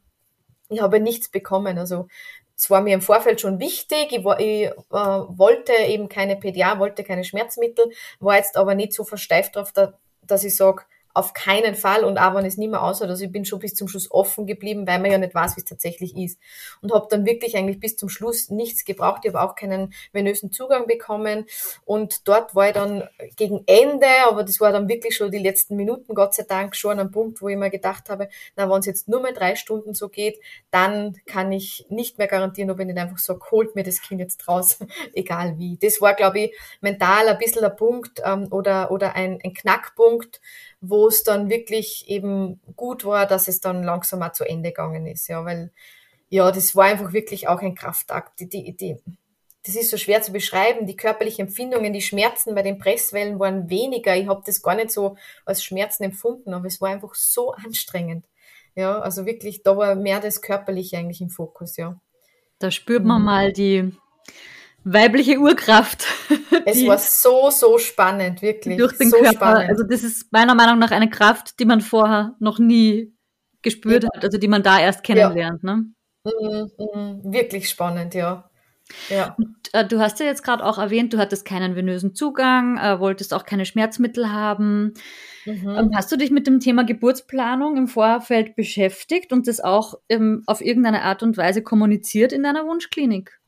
ich 0.68 0.80
habe 0.80 1.00
nichts 1.00 1.28
bekommen. 1.28 1.78
Also 1.78 2.08
es 2.56 2.70
war 2.70 2.80
mir 2.80 2.94
im 2.94 3.02
Vorfeld 3.02 3.40
schon 3.40 3.58
wichtig, 3.60 4.12
ich, 4.12 4.24
war, 4.24 4.38
ich 4.40 4.66
äh, 4.66 4.72
wollte 4.90 5.72
eben 5.72 6.08
keine 6.08 6.36
PDA, 6.36 6.78
wollte 6.78 7.04
keine 7.04 7.24
Schmerzmittel, 7.24 7.90
war 8.20 8.36
jetzt 8.36 8.56
aber 8.56 8.74
nicht 8.74 8.92
so 8.92 9.04
versteift 9.04 9.56
darauf, 9.56 9.72
da, 9.72 9.94
dass 10.22 10.44
ich 10.44 10.54
sage, 10.56 10.84
auf 11.14 11.34
keinen 11.34 11.74
Fall 11.74 12.04
und 12.04 12.16
wenn 12.16 12.46
es 12.46 12.56
nicht 12.56 12.70
mehr 12.70 12.82
ausschaut. 12.82 13.08
Also 13.08 13.24
ich 13.24 13.32
bin 13.32 13.44
schon 13.44 13.58
bis 13.58 13.74
zum 13.74 13.88
Schluss 13.88 14.10
offen 14.10 14.46
geblieben, 14.46 14.86
weil 14.86 14.98
man 14.98 15.10
ja 15.10 15.18
nicht 15.18 15.34
weiß, 15.34 15.56
wie 15.56 15.60
es 15.60 15.66
tatsächlich 15.66 16.16
ist. 16.16 16.38
Und 16.80 16.92
habe 16.92 17.06
dann 17.10 17.26
wirklich 17.26 17.56
eigentlich 17.56 17.80
bis 17.80 17.96
zum 17.96 18.08
Schluss 18.08 18.48
nichts 18.50 18.84
gebraucht. 18.84 19.22
Ich 19.24 19.34
habe 19.34 19.42
auch 19.42 19.54
keinen 19.54 19.92
venösen 20.12 20.52
Zugang 20.52 20.86
bekommen. 20.86 21.46
Und 21.84 22.26
dort 22.28 22.54
war 22.54 22.68
ich 22.68 22.74
dann 22.74 23.08
gegen 23.36 23.62
Ende, 23.66 24.06
aber 24.26 24.42
das 24.44 24.60
war 24.60 24.72
dann 24.72 24.88
wirklich 24.88 25.16
schon 25.16 25.30
die 25.30 25.38
letzten 25.38 25.76
Minuten, 25.76 26.14
Gott 26.14 26.34
sei 26.34 26.44
Dank, 26.44 26.76
schon 26.76 26.98
einem 26.98 27.10
Punkt, 27.10 27.42
wo 27.42 27.48
ich 27.48 27.56
mir 27.56 27.70
gedacht 27.70 28.08
habe, 28.08 28.28
na, 28.56 28.70
wenn 28.70 28.80
es 28.80 28.86
jetzt 28.86 29.08
nur 29.08 29.20
mal 29.20 29.34
drei 29.34 29.54
Stunden 29.54 29.94
so 29.94 30.08
geht, 30.08 30.40
dann 30.70 31.16
kann 31.26 31.52
ich 31.52 31.86
nicht 31.90 32.18
mehr 32.18 32.26
garantieren, 32.28 32.70
ob 32.70 32.80
ich 32.80 32.86
nicht 32.86 32.98
einfach 32.98 33.18
sage, 33.18 33.40
holt 33.50 33.74
mir 33.74 33.82
das 33.82 34.00
Kind 34.00 34.20
jetzt 34.20 34.48
raus, 34.48 34.78
egal 35.14 35.58
wie. 35.58 35.76
Das 35.80 36.00
war, 36.00 36.14
glaube 36.14 36.40
ich, 36.40 36.56
mental 36.80 37.28
ein 37.28 37.38
bisschen 37.38 37.64
ein 37.64 37.76
Punkt 37.76 38.22
ähm, 38.24 38.48
oder, 38.50 38.90
oder 38.90 39.14
ein, 39.14 39.38
ein 39.44 39.54
Knackpunkt, 39.54 40.40
wo 40.82 41.06
es 41.06 41.22
dann 41.22 41.48
wirklich 41.48 42.08
eben 42.08 42.60
gut 42.76 43.04
war, 43.04 43.24
dass 43.26 43.48
es 43.48 43.60
dann 43.60 43.84
langsam 43.84 44.18
mal 44.18 44.32
zu 44.32 44.44
Ende 44.44 44.70
gegangen 44.70 45.06
ist, 45.06 45.28
ja, 45.28 45.44
weil 45.44 45.70
ja, 46.28 46.50
das 46.50 46.74
war 46.74 46.86
einfach 46.86 47.12
wirklich 47.12 47.46
auch 47.46 47.60
ein 47.60 47.74
Kraftakt. 47.74 48.40
Die, 48.40 48.48
die, 48.48 48.76
die, 48.76 48.96
das 49.64 49.76
ist 49.76 49.90
so 49.90 49.96
schwer 49.96 50.22
zu 50.22 50.32
beschreiben. 50.32 50.86
Die 50.86 50.96
körperlichen 50.96 51.46
Empfindungen, 51.46 51.92
die 51.92 52.00
Schmerzen 52.00 52.54
bei 52.54 52.62
den 52.62 52.78
Presswellen 52.78 53.38
waren 53.38 53.68
weniger. 53.70 54.16
Ich 54.16 54.26
habe 54.26 54.42
das 54.44 54.62
gar 54.62 54.74
nicht 54.74 54.90
so 54.90 55.16
als 55.44 55.62
Schmerzen 55.62 56.04
empfunden, 56.04 56.52
aber 56.54 56.66
es 56.66 56.80
war 56.80 56.88
einfach 56.88 57.14
so 57.14 57.52
anstrengend. 57.52 58.24
Ja, 58.74 58.98
also 58.98 59.26
wirklich, 59.26 59.62
da 59.62 59.76
war 59.76 59.94
mehr 59.94 60.20
das 60.20 60.40
Körperliche 60.40 60.96
eigentlich 60.96 61.20
im 61.20 61.28
Fokus, 61.28 61.76
ja. 61.76 62.00
Da 62.58 62.70
spürt 62.70 63.04
man 63.04 63.20
mhm. 63.20 63.26
mal 63.26 63.52
die 63.52 63.92
weibliche 64.84 65.38
Urkraft. 65.38 66.06
Es 66.64 66.86
war 66.86 66.98
so, 66.98 67.50
so 67.50 67.78
spannend, 67.78 68.40
wirklich. 68.40 68.78
Durch 68.78 68.96
den 68.96 69.10
so 69.10 69.16
Körper. 69.16 69.32
Spannend. 69.32 69.70
Also 69.70 69.82
das 69.82 70.04
ist 70.04 70.32
meiner 70.32 70.54
Meinung 70.54 70.78
nach 70.78 70.92
eine 70.92 71.10
Kraft, 71.10 71.58
die 71.58 71.64
man 71.64 71.80
vorher 71.80 72.36
noch 72.38 72.60
nie 72.60 73.12
gespürt 73.62 74.04
ja. 74.04 74.10
hat, 74.14 74.24
also 74.24 74.38
die 74.38 74.46
man 74.46 74.62
da 74.62 74.78
erst 74.78 75.02
kennenlernt. 75.02 75.60
Ja. 75.64 75.74
Ne? 75.74 75.86
Mhm, 76.24 76.70
mhm. 76.78 77.32
Wirklich 77.32 77.68
spannend, 77.68 78.14
ja. 78.14 78.48
Ja. 79.08 79.34
Und, 79.38 79.56
äh, 79.72 79.86
du 79.86 79.98
hast 79.98 80.20
ja 80.20 80.26
jetzt 80.26 80.44
gerade 80.44 80.64
auch 80.64 80.78
erwähnt, 80.78 81.12
du 81.12 81.18
hattest 81.18 81.44
keinen 81.44 81.74
venösen 81.74 82.14
Zugang, 82.14 82.78
äh, 82.78 83.00
wolltest 83.00 83.34
auch 83.34 83.44
keine 83.44 83.64
Schmerzmittel 83.64 84.30
haben. 84.30 84.94
Mhm. 85.44 85.68
Ähm, 85.68 85.90
hast 85.94 86.12
du 86.12 86.16
dich 86.16 86.30
mit 86.30 86.46
dem 86.46 86.60
Thema 86.60 86.84
Geburtsplanung 86.84 87.76
im 87.76 87.88
Vorfeld 87.88 88.54
beschäftigt 88.54 89.32
und 89.32 89.48
das 89.48 89.60
auch 89.60 89.94
ähm, 90.08 90.42
auf 90.46 90.60
irgendeine 90.60 91.02
Art 91.02 91.22
und 91.22 91.36
Weise 91.36 91.62
kommuniziert 91.62 92.32
in 92.32 92.42
deiner 92.42 92.66
Wunschklinik? 92.66 93.41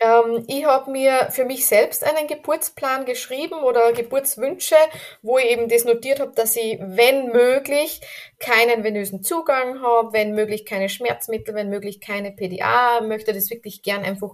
Ähm, 0.00 0.44
ich 0.48 0.64
habe 0.64 0.90
mir 0.90 1.28
für 1.30 1.44
mich 1.44 1.66
selbst 1.66 2.04
einen 2.04 2.26
Geburtsplan 2.26 3.04
geschrieben 3.04 3.62
oder 3.62 3.92
Geburtswünsche, 3.92 4.76
wo 5.22 5.38
ich 5.38 5.46
eben 5.46 5.68
das 5.68 5.84
notiert 5.84 6.20
habe, 6.20 6.32
dass 6.34 6.56
ich, 6.56 6.78
wenn 6.80 7.28
möglich, 7.28 8.00
keinen 8.38 8.82
venösen 8.82 9.22
Zugang 9.22 9.82
habe, 9.82 10.12
wenn 10.14 10.34
möglich 10.34 10.64
keine 10.64 10.88
Schmerzmittel, 10.88 11.54
wenn 11.54 11.68
möglich 11.68 12.00
keine 12.00 12.32
PDA, 12.32 13.02
möchte 13.02 13.34
das 13.34 13.50
wirklich 13.50 13.82
gern 13.82 14.04
einfach 14.04 14.30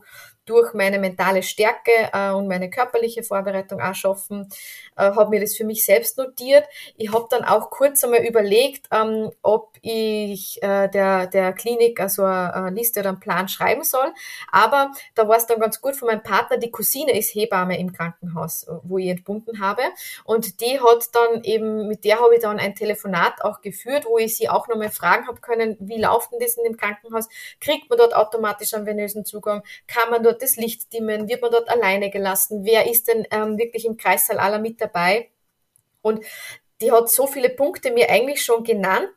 durch 0.47 0.73
meine 0.75 0.99
mentale 0.99 1.43
Stärke 1.43 1.91
äh, 2.13 2.31
und 2.31 2.49
meine 2.49 2.71
körperliche 2.71 3.23
Vorbereitung 3.23 3.81
auch 3.81 3.95
schaffen, 3.95 4.49
äh, 4.97 5.03
habe 5.03 5.31
mir 5.31 5.41
das 5.41 5.57
für 5.57 5.65
mich 5.65 5.85
selbst 5.85 6.17
notiert. 6.19 6.65
Ich 6.97 7.13
habe 7.13 7.27
dann 7.31 7.45
auch 7.45 7.71
kurz 7.71 8.03
einmal 8.05 8.25
überlegt, 8.25 8.87
ähm, 8.93 9.31
ob 9.43 9.73
ich 9.83 10.63
äh, 10.63 10.89
der, 10.89 11.27
der 11.27 11.53
Klinik 11.53 12.01
also 12.01 12.25
eine 12.25 12.71
Liste 12.71 13.01
oder 13.01 13.11
einen 13.11 13.21
Plan 13.21 13.49
schreiben 13.49 13.85
soll. 13.85 14.13
Aber 14.51 14.93
da 15.15 15.29
war 15.29 15.37
es 15.37 15.47
dann 15.47 15.61
ganz 15.61 15.81
gut 15.81 15.97
von 15.97 16.09
meinem 16.09 16.23
Partner, 16.23 16.57
die 16.57 16.71
Cousine 16.71 17.17
ist 17.17 17.35
Hebamme 17.35 17.79
im 17.79 17.93
Krankenhaus, 17.93 18.67
wo 18.83 18.99
ich 18.99 19.09
entbunden 19.09 19.61
habe. 19.61 19.83
Und 20.25 20.61
die 20.61 20.81
hat 20.81 21.09
dann 21.13 21.43
eben, 21.45 21.89
mit 21.89 22.05
der 22.05 22.21
habe 22.21 22.35
ich 22.35 22.41
dann 22.41 22.59
ein 22.59 22.75
Telefonat 22.75 23.43
auch 23.43 23.61
geführt, 23.61 24.07
wo 24.07 24.19
ich 24.19 24.37
sie 24.37 24.49
auch 24.49 24.69
nochmal 24.69 24.91
fragen 24.91 25.27
habe 25.27 25.41
können, 25.41 25.77
wie 25.81 26.01
läuft 26.01 26.33
denn 26.33 26.41
das 26.41 26.57
in 26.57 26.65
dem 26.65 26.77
Krankenhaus? 26.77 27.29
Kriegt 27.61 27.91
man 27.91 27.99
dort 27.99 28.15
automatisch 28.15 28.75
einen 28.75 28.87
venösen 28.87 29.25
Zugang? 29.25 29.63
Kann 29.87 30.11
man 30.11 30.23
dort 30.23 30.36
dort 30.37 30.43
das 30.43 30.57
Licht 30.57 30.93
dimmen? 30.93 31.29
Wird 31.29 31.43
man 31.43 31.51
dort 31.51 31.69
alleine 31.69 32.11
gelassen? 32.11 32.65
Wer 32.65 32.91
ist 32.91 33.09
denn 33.09 33.27
ähm, 33.31 33.59
wirklich 33.59 33.85
im 33.87 33.97
Kreissaal 33.97 34.39
aller 34.39 34.59
mit 34.59 34.81
dabei? 34.81 35.31
Und 36.03 36.25
die 36.81 36.93
hat 36.93 37.11
so 37.11 37.27
viele 37.27 37.49
Punkte 37.49 37.91
mir 37.91 38.11
eigentlich 38.11 38.45
schon 38.45 38.63
genannt, 38.63 39.11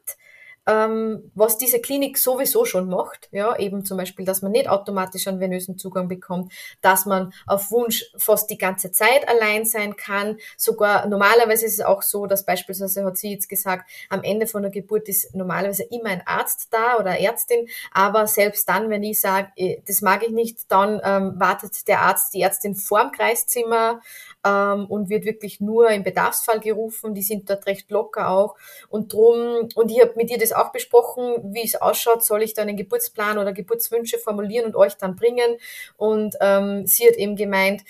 ähm, 0.70 1.32
was 1.34 1.58
diese 1.58 1.80
Klinik 1.80 2.18
sowieso 2.18 2.64
schon 2.66 2.90
macht. 2.90 3.28
Ja, 3.32 3.58
eben 3.58 3.86
zum 3.86 3.98
Beispiel, 3.98 4.26
dass 4.26 4.42
man 4.42 4.52
nicht 4.52 4.70
automatisch 4.70 5.28
einen 5.28 5.40
venösen 5.40 5.78
Zugang 5.78 6.08
bekommt, 6.08 6.52
dass 6.82 7.06
man 7.06 7.34
auf 7.48 7.72
Wunsch 7.72 8.06
fast 8.18 8.50
die 8.50 8.58
ganze 8.58 8.92
Zeit 8.92 9.28
allein 9.28 9.66
sein 9.66 9.96
kann. 9.96 10.38
Sogar 10.58 11.08
normalerweise 11.08 11.66
ist 11.66 11.80
es 11.80 11.86
auch 11.86 12.04
so, 12.04 12.28
dass 12.28 12.46
beispielsweise 12.46 13.04
hat 13.04 13.18
sie 13.18 13.32
jetzt 13.32 13.50
gesagt, 13.50 13.90
am 14.10 14.22
Ende 14.22 14.46
von 14.46 14.62
der 14.62 14.72
Geburt 14.72 15.10
ist 15.10 15.34
normalerweise 15.34 15.84
immer 15.84 16.10
ein 16.10 16.24
Arzt 16.26 16.68
da 16.72 16.98
oder 17.00 17.20
Ärztin, 17.20 17.68
aber 17.92 18.28
selbst 18.28 18.70
dann, 18.70 18.90
wenn 18.90 19.04
ich 19.04 19.20
sage, 19.20 19.48
eh, 19.56 19.82
das 19.88 20.02
mag 20.02 20.24
ich 20.24 20.32
nicht, 20.32 20.72
dann 20.72 21.02
ähm, 21.04 21.34
wartet 21.38 21.88
der 21.88 22.02
Arzt, 22.02 22.34
die 22.34 22.42
Ärztin 22.42 22.76
vorm 22.76 23.12
Kreiszimmer 23.12 24.02
ähm, 24.46 24.86
und 24.86 25.10
wird 25.10 25.26
wirklich 25.26 25.60
nur 25.60 25.90
im 25.90 26.04
Bedarfsfall 26.04 26.60
gerufen. 26.60 27.14
Die 27.14 27.22
sind 27.22 27.50
dort 27.50 27.66
recht 27.66 27.92
locker 27.92 28.30
auch. 28.30 28.56
Und 28.90 29.14
drum, 29.14 29.70
und 29.76 29.92
ich 29.92 30.02
habe 30.02 30.14
mit 30.16 30.32
ihr 30.32 30.38
das 30.38 30.54
auch 30.54 30.72
besprochen, 30.72 31.54
wie 31.54 31.64
es 31.64 31.76
ausschaut, 31.76 32.24
soll 32.24 32.44
ich 32.44 32.54
dann 32.54 32.68
einen 32.68 32.78
Geburtsplan 32.78 33.38
oder 33.38 33.54
Geburtswünsche 33.54 34.18
formulieren 34.18 34.68
und 34.68 34.76
euch 34.76 34.96
dann 34.96 35.16
bringen. 35.16 35.58
Und 35.98 36.36
ähm, 36.42 36.86
sie 36.86 37.08
hat 37.08 37.16
eben 37.16 37.36
gemeint, 37.36 37.84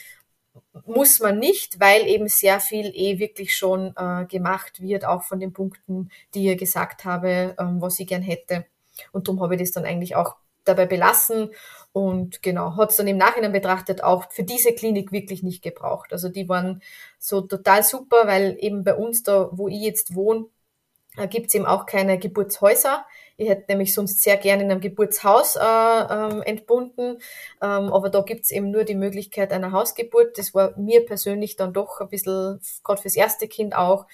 muss 0.86 1.20
man 1.20 1.40
nicht, 1.40 1.80
weil 1.80 2.08
eben 2.08 2.28
sehr 2.28 2.60
viel 2.60 2.92
eh 2.96 3.20
wirklich 3.20 3.56
schon 3.56 3.94
äh, 3.96 4.26
gemacht 4.26 4.82
wird, 4.82 5.06
auch 5.06 5.24
von 5.24 5.40
den 5.40 5.54
Punkten, 5.54 6.10
die 6.34 6.52
ich 6.52 6.58
gesagt 6.58 7.06
habe, 7.06 7.56
ähm, 7.60 7.82
was 7.82 8.00
ich 8.00 8.08
gern 8.08 8.22
hätte. 8.22 8.66
Und 9.12 9.28
darum 9.28 9.42
habe 9.42 9.56
ich 9.56 9.62
das 9.62 9.72
dann 9.72 9.86
eigentlich 9.86 10.16
auch 10.16 10.36
dabei 10.66 10.86
belassen 10.86 11.52
und 12.00 12.42
genau, 12.42 12.78
hat 12.78 12.92
es 12.92 12.98
dann 12.98 13.08
im 13.08 13.18
Nachhinein 13.18 13.52
betrachtet 13.52 14.04
auch 14.04 14.32
für 14.32 14.44
diese 14.44 14.74
Klinik 14.74 15.12
wirklich 15.12 15.44
nicht 15.44 15.62
gebraucht. 15.62 16.14
Also 16.14 16.30
die 16.30 16.48
waren 16.48 16.82
so 17.18 17.42
total 17.42 17.84
super, 17.84 18.26
weil 18.26 18.56
eben 18.60 18.84
bei 18.86 18.96
uns 18.96 19.24
da, 19.24 19.50
wo 19.52 19.68
ich 19.68 19.82
jetzt 19.82 20.16
wohne, 20.16 20.46
äh, 21.18 21.28
gibt 21.28 21.48
es 21.48 21.56
eben 21.56 21.66
auch 21.66 21.86
keine 21.86 22.18
Geburtshäuser. 22.18 23.06
Ich 23.36 23.50
hätte 23.50 23.66
nämlich 23.70 23.94
sonst 23.94 24.22
sehr 24.22 24.38
gerne 24.38 24.64
in 24.64 24.72
einem 24.72 24.82
Geburtshaus 24.82 25.58
äh, 25.58 25.60
ähm, 25.62 26.42
entbunden, 26.44 27.18
ähm, 27.62 27.94
aber 27.94 28.10
da 28.10 28.22
gibt 28.22 28.46
es 28.46 28.52
eben 28.52 28.72
nur 28.72 28.86
die 28.86 28.96
Möglichkeit 28.96 29.52
einer 29.52 29.72
Hausgeburt. 29.72 30.38
Das 30.38 30.54
war 30.54 30.78
mir 30.78 31.06
persönlich 31.06 31.56
dann 31.58 31.74
doch 31.74 32.00
ein 32.02 32.10
bisschen, 32.10 32.62
gerade 32.84 33.02
fürs 33.02 33.16
erste 33.16 33.48
Kind 33.48 33.76
auch, 33.76 34.08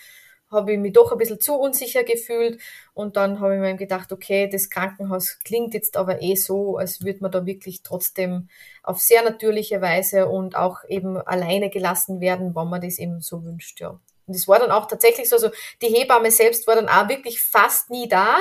habe 0.51 0.73
ich 0.73 0.79
mich 0.79 0.93
doch 0.93 1.11
ein 1.11 1.17
bisschen 1.17 1.39
zu 1.39 1.55
unsicher 1.55 2.03
gefühlt 2.03 2.61
und 2.93 3.17
dann 3.17 3.39
habe 3.39 3.55
ich 3.55 3.61
mir 3.61 3.75
gedacht, 3.75 4.11
okay, 4.11 4.47
das 4.47 4.69
Krankenhaus 4.69 5.39
klingt 5.43 5.73
jetzt 5.73 5.97
aber 5.97 6.21
eh 6.21 6.35
so, 6.35 6.77
als 6.77 7.03
würde 7.03 7.19
man 7.21 7.31
da 7.31 7.45
wirklich 7.45 7.81
trotzdem 7.83 8.49
auf 8.83 8.99
sehr 8.99 9.23
natürliche 9.23 9.81
Weise 9.81 10.27
und 10.27 10.55
auch 10.55 10.79
eben 10.87 11.17
alleine 11.17 11.69
gelassen 11.69 12.21
werden, 12.21 12.55
wenn 12.55 12.67
man 12.67 12.81
das 12.81 12.99
eben 12.99 13.21
so 13.21 13.43
wünscht, 13.43 13.79
ja. 13.81 13.99
Und 14.27 14.35
es 14.35 14.47
war 14.47 14.59
dann 14.59 14.71
auch 14.71 14.87
tatsächlich 14.87 15.29
so, 15.29 15.35
also 15.35 15.49
die 15.81 15.87
Hebamme 15.87 16.31
selbst 16.31 16.65
war 16.67 16.75
dann 16.75 16.89
auch 16.89 17.09
wirklich 17.09 17.41
fast 17.41 17.91
nie 17.91 18.07
da, 18.07 18.39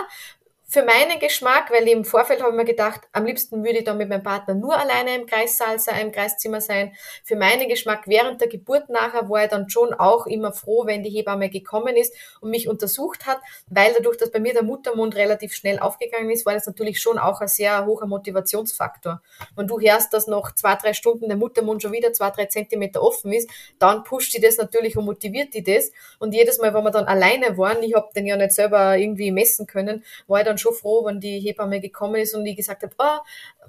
für 0.74 0.84
meinen 0.84 1.20
Geschmack, 1.20 1.70
weil 1.70 1.86
im 1.86 2.04
Vorfeld 2.04 2.40
habe 2.42 2.50
ich 2.50 2.56
mir 2.56 2.64
gedacht, 2.64 3.02
am 3.12 3.24
liebsten 3.24 3.62
würde 3.62 3.78
ich 3.78 3.84
dann 3.84 3.96
mit 3.96 4.08
meinem 4.08 4.24
Partner 4.24 4.54
nur 4.54 4.76
alleine 4.76 5.14
im 5.14 5.24
Kreissaal 5.24 5.78
sein, 5.78 6.06
im 6.06 6.10
Kreiszimmer 6.10 6.60
sein. 6.60 6.96
Für 7.22 7.36
meinen 7.36 7.68
Geschmack 7.68 8.08
während 8.08 8.40
der 8.40 8.48
Geburt 8.48 8.88
nachher 8.88 9.30
war 9.30 9.44
ich 9.44 9.50
dann 9.50 9.70
schon 9.70 9.94
auch 9.94 10.26
immer 10.26 10.52
froh, 10.52 10.84
wenn 10.84 11.04
die 11.04 11.10
Hebamme 11.10 11.48
gekommen 11.48 11.94
ist 11.94 12.12
und 12.40 12.50
mich 12.50 12.68
untersucht 12.68 13.24
hat, 13.24 13.38
weil 13.68 13.92
dadurch, 13.92 14.16
dass 14.16 14.32
bei 14.32 14.40
mir 14.40 14.52
der 14.52 14.64
Muttermund 14.64 15.14
relativ 15.14 15.54
schnell 15.54 15.78
aufgegangen 15.78 16.28
ist, 16.28 16.44
war 16.44 16.54
das 16.54 16.66
natürlich 16.66 17.00
schon 17.00 17.20
auch 17.20 17.40
ein 17.40 17.46
sehr 17.46 17.86
hoher 17.86 18.08
Motivationsfaktor. 18.08 19.22
Wenn 19.54 19.68
du 19.68 19.78
hörst, 19.78 20.12
dass 20.12 20.26
noch 20.26 20.56
zwei, 20.56 20.74
drei 20.74 20.92
Stunden 20.92 21.28
der 21.28 21.36
Muttermund 21.36 21.82
schon 21.82 21.92
wieder 21.92 22.12
zwei, 22.12 22.30
drei 22.30 22.46
Zentimeter 22.46 23.00
offen 23.00 23.32
ist, 23.32 23.48
dann 23.78 24.02
pusht 24.02 24.34
die 24.34 24.40
das 24.40 24.56
natürlich 24.56 24.96
und 24.96 25.04
motiviert 25.04 25.54
die 25.54 25.62
das. 25.62 25.92
Und 26.18 26.34
jedes 26.34 26.58
Mal, 26.58 26.74
wenn 26.74 26.82
wir 26.82 26.90
dann 26.90 27.04
alleine 27.04 27.56
waren, 27.56 27.80
ich 27.84 27.94
habe 27.94 28.08
den 28.16 28.26
ja 28.26 28.36
nicht 28.36 28.54
selber 28.54 28.96
irgendwie 28.98 29.30
messen 29.30 29.68
können, 29.68 30.04
war 30.26 30.40
ich 30.40 30.44
dann 30.44 30.58
schon 30.64 30.74
froh, 30.74 31.04
wenn 31.04 31.20
die 31.20 31.38
Hebamme 31.40 31.80
gekommen 31.80 32.16
ist 32.16 32.34
und 32.34 32.44
die 32.44 32.54
gesagt 32.54 32.82
hat, 32.82 32.92
oh, 32.98 33.18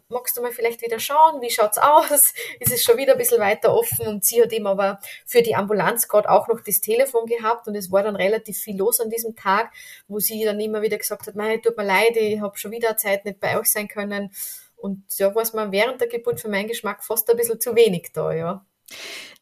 magst 0.10 0.38
du 0.38 0.41
mal 0.41 0.51
vielleicht 0.51 0.81
wieder 0.81 0.99
schauen, 0.99 1.41
wie 1.41 1.49
schaut's 1.49 1.77
aus? 1.77 2.34
Ist 2.60 2.71
es 2.71 2.84
schon 2.84 2.97
wieder 2.97 3.13
ein 3.13 3.17
bisschen 3.17 3.39
weiter 3.39 3.73
offen? 3.73 4.08
Und 4.08 4.23
sie 4.23 4.41
hat 4.41 4.53
eben 4.53 4.67
aber 4.67 4.99
für 5.25 5.41
die 5.41 5.55
Ambulanz 5.55 6.08
gerade 6.08 6.29
auch 6.29 6.47
noch 6.47 6.62
das 6.62 6.81
Telefon 6.81 7.25
gehabt 7.25 7.67
und 7.67 7.75
es 7.75 7.91
war 7.91 8.03
dann 8.03 8.15
relativ 8.15 8.58
viel 8.58 8.77
los 8.77 8.99
an 8.99 9.10
diesem 9.10 9.36
Tag, 9.36 9.71
wo 10.08 10.19
sie 10.19 10.43
dann 10.43 10.60
immer 10.60 10.81
wieder 10.81 10.97
gesagt 10.97 11.27
hat, 11.27 11.36
mei, 11.36 11.58
tut 11.58 11.77
mir 11.77 11.86
leid, 11.86 12.15
ich 12.17 12.39
habe 12.39 12.58
schon 12.58 12.71
wieder 12.71 12.97
Zeit 12.97 13.25
nicht 13.25 13.39
bei 13.39 13.60
euch 13.60 13.71
sein 13.71 13.88
können. 13.88 14.31
Und 14.75 15.03
ja, 15.17 15.34
war 15.34 15.43
es 15.43 15.53
mir 15.53 15.71
während 15.71 16.01
der 16.01 16.08
Geburt 16.08 16.39
für 16.39 16.49
meinen 16.49 16.67
Geschmack 16.67 17.03
fast 17.03 17.29
ein 17.29 17.38
bisschen 17.38 17.60
zu 17.60 17.75
wenig 17.75 18.12
da, 18.13 18.34
ja. 18.34 18.65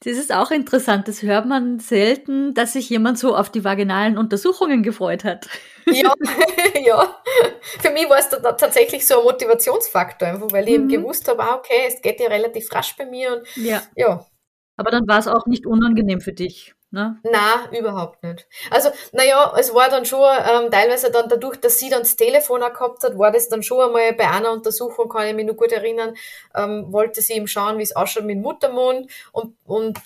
Das 0.03 0.17
ist 0.17 0.33
auch 0.33 0.51
interessant. 0.51 1.07
Das 1.07 1.21
hört 1.21 1.45
man 1.45 1.79
selten, 1.79 2.53
dass 2.53 2.73
sich 2.73 2.89
jemand 2.89 3.17
so 3.17 3.35
auf 3.35 3.49
die 3.49 3.63
vaginalen 3.63 4.17
Untersuchungen 4.17 4.83
gefreut 4.83 5.23
hat. 5.23 5.47
Ja, 5.85 6.13
ja. 6.85 7.15
Für 7.79 7.91
mich 7.91 8.09
war 8.09 8.17
es 8.17 8.29
tatsächlich 8.29 9.07
so 9.07 9.19
ein 9.19 9.23
Motivationsfaktor, 9.23 10.27
einfach 10.27 10.51
weil 10.51 10.67
ich 10.67 10.77
mhm. 10.77 10.89
eben 10.89 11.03
gewusst 11.03 11.27
habe, 11.29 11.43
ah, 11.43 11.55
okay, 11.55 11.85
es 11.87 12.01
geht 12.01 12.19
ja 12.19 12.27
relativ 12.27 12.69
rasch 12.73 12.95
bei 12.97 13.05
mir 13.05 13.37
und 13.37 13.47
ja. 13.55 13.81
ja. 13.95 14.25
Aber 14.75 14.91
dann 14.91 15.07
war 15.07 15.19
es 15.19 15.27
auch 15.27 15.45
nicht 15.45 15.65
unangenehm 15.65 16.19
für 16.19 16.33
dich. 16.33 16.73
Ne? 16.93 17.17
Na, 17.23 17.71
überhaupt 17.75 18.21
nicht. 18.21 18.45
Also, 18.69 18.89
naja, 19.13 19.51
es 19.57 19.73
war 19.73 19.89
dann 19.89 20.05
schon 20.05 20.19
ähm, 20.21 20.69
teilweise 20.69 21.09
dann 21.09 21.27
dadurch, 21.27 21.57
dass 21.57 21.79
sie 21.79 21.89
dann 21.89 22.01
das 22.01 22.15
Telefon 22.15 22.61
auch 22.61 22.71
gehabt 22.71 23.01
hat, 23.03 23.17
war 23.17 23.31
das 23.31 23.49
dann 23.49 23.63
schon 23.63 23.87
einmal 23.87 24.13
bei 24.13 24.29
einer 24.29 24.51
Untersuchung, 24.51 25.09
kann 25.09 25.27
ich 25.27 25.33
mich 25.33 25.47
noch 25.47 25.55
gut 25.55 25.71
erinnern, 25.71 26.15
ähm, 26.55 26.93
wollte 26.93 27.19
sie 27.23 27.33
eben 27.33 27.47
schauen, 27.47 27.79
wie 27.79 27.81
es 27.81 27.95
ausschaut 27.95 28.25
mit 28.25 28.37
Muttermund 28.37 29.09
und, 29.31 29.55
und 29.65 29.99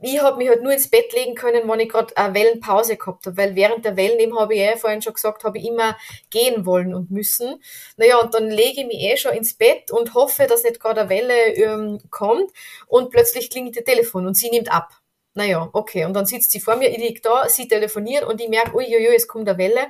ich 0.00 0.22
habe 0.22 0.36
mich 0.36 0.48
halt 0.48 0.62
nur 0.62 0.72
ins 0.72 0.86
Bett 0.86 1.12
legen 1.12 1.34
können, 1.34 1.68
wenn 1.68 1.80
ich 1.80 1.88
gerade 1.88 2.16
eine 2.16 2.32
Wellenpause 2.34 2.96
gehabt 2.96 3.26
habe, 3.26 3.36
weil 3.36 3.56
während 3.56 3.84
der 3.84 3.96
Wellen, 3.96 4.20
eben 4.20 4.38
habe 4.38 4.54
ich 4.54 4.60
eh 4.60 4.76
vorhin 4.76 5.02
schon 5.02 5.14
gesagt, 5.14 5.42
habe 5.42 5.58
ich 5.58 5.66
immer 5.66 5.96
gehen 6.30 6.64
wollen 6.66 6.94
und 6.94 7.10
müssen. 7.10 7.60
Naja, 7.96 8.18
und 8.20 8.32
dann 8.32 8.48
lege 8.48 8.82
ich 8.82 8.86
mich 8.86 9.00
eh 9.00 9.16
schon 9.16 9.32
ins 9.32 9.54
Bett 9.54 9.90
und 9.90 10.14
hoffe, 10.14 10.46
dass 10.46 10.62
nicht 10.62 10.78
gerade 10.78 11.00
eine 11.00 11.10
Welle 11.10 11.48
ähm, 11.48 11.98
kommt 12.10 12.52
und 12.86 13.10
plötzlich 13.10 13.50
klingelt 13.50 13.76
das 13.76 13.82
Telefon 13.82 14.28
und 14.28 14.36
sie 14.36 14.50
nimmt 14.50 14.72
ab. 14.72 14.90
Naja, 15.38 15.68
okay. 15.72 16.04
Und 16.04 16.14
dann 16.14 16.26
sitzt 16.26 16.50
sie 16.50 16.58
vor 16.58 16.74
mir, 16.74 16.90
ich 16.90 16.98
liege 16.98 17.20
da, 17.20 17.48
sie 17.48 17.68
telefoniert 17.68 18.24
und 18.24 18.40
ich 18.40 18.48
merke, 18.48 18.74
uiuiui, 18.74 19.14
es 19.14 19.28
kommt 19.28 19.48
eine 19.48 19.56
Welle. 19.56 19.86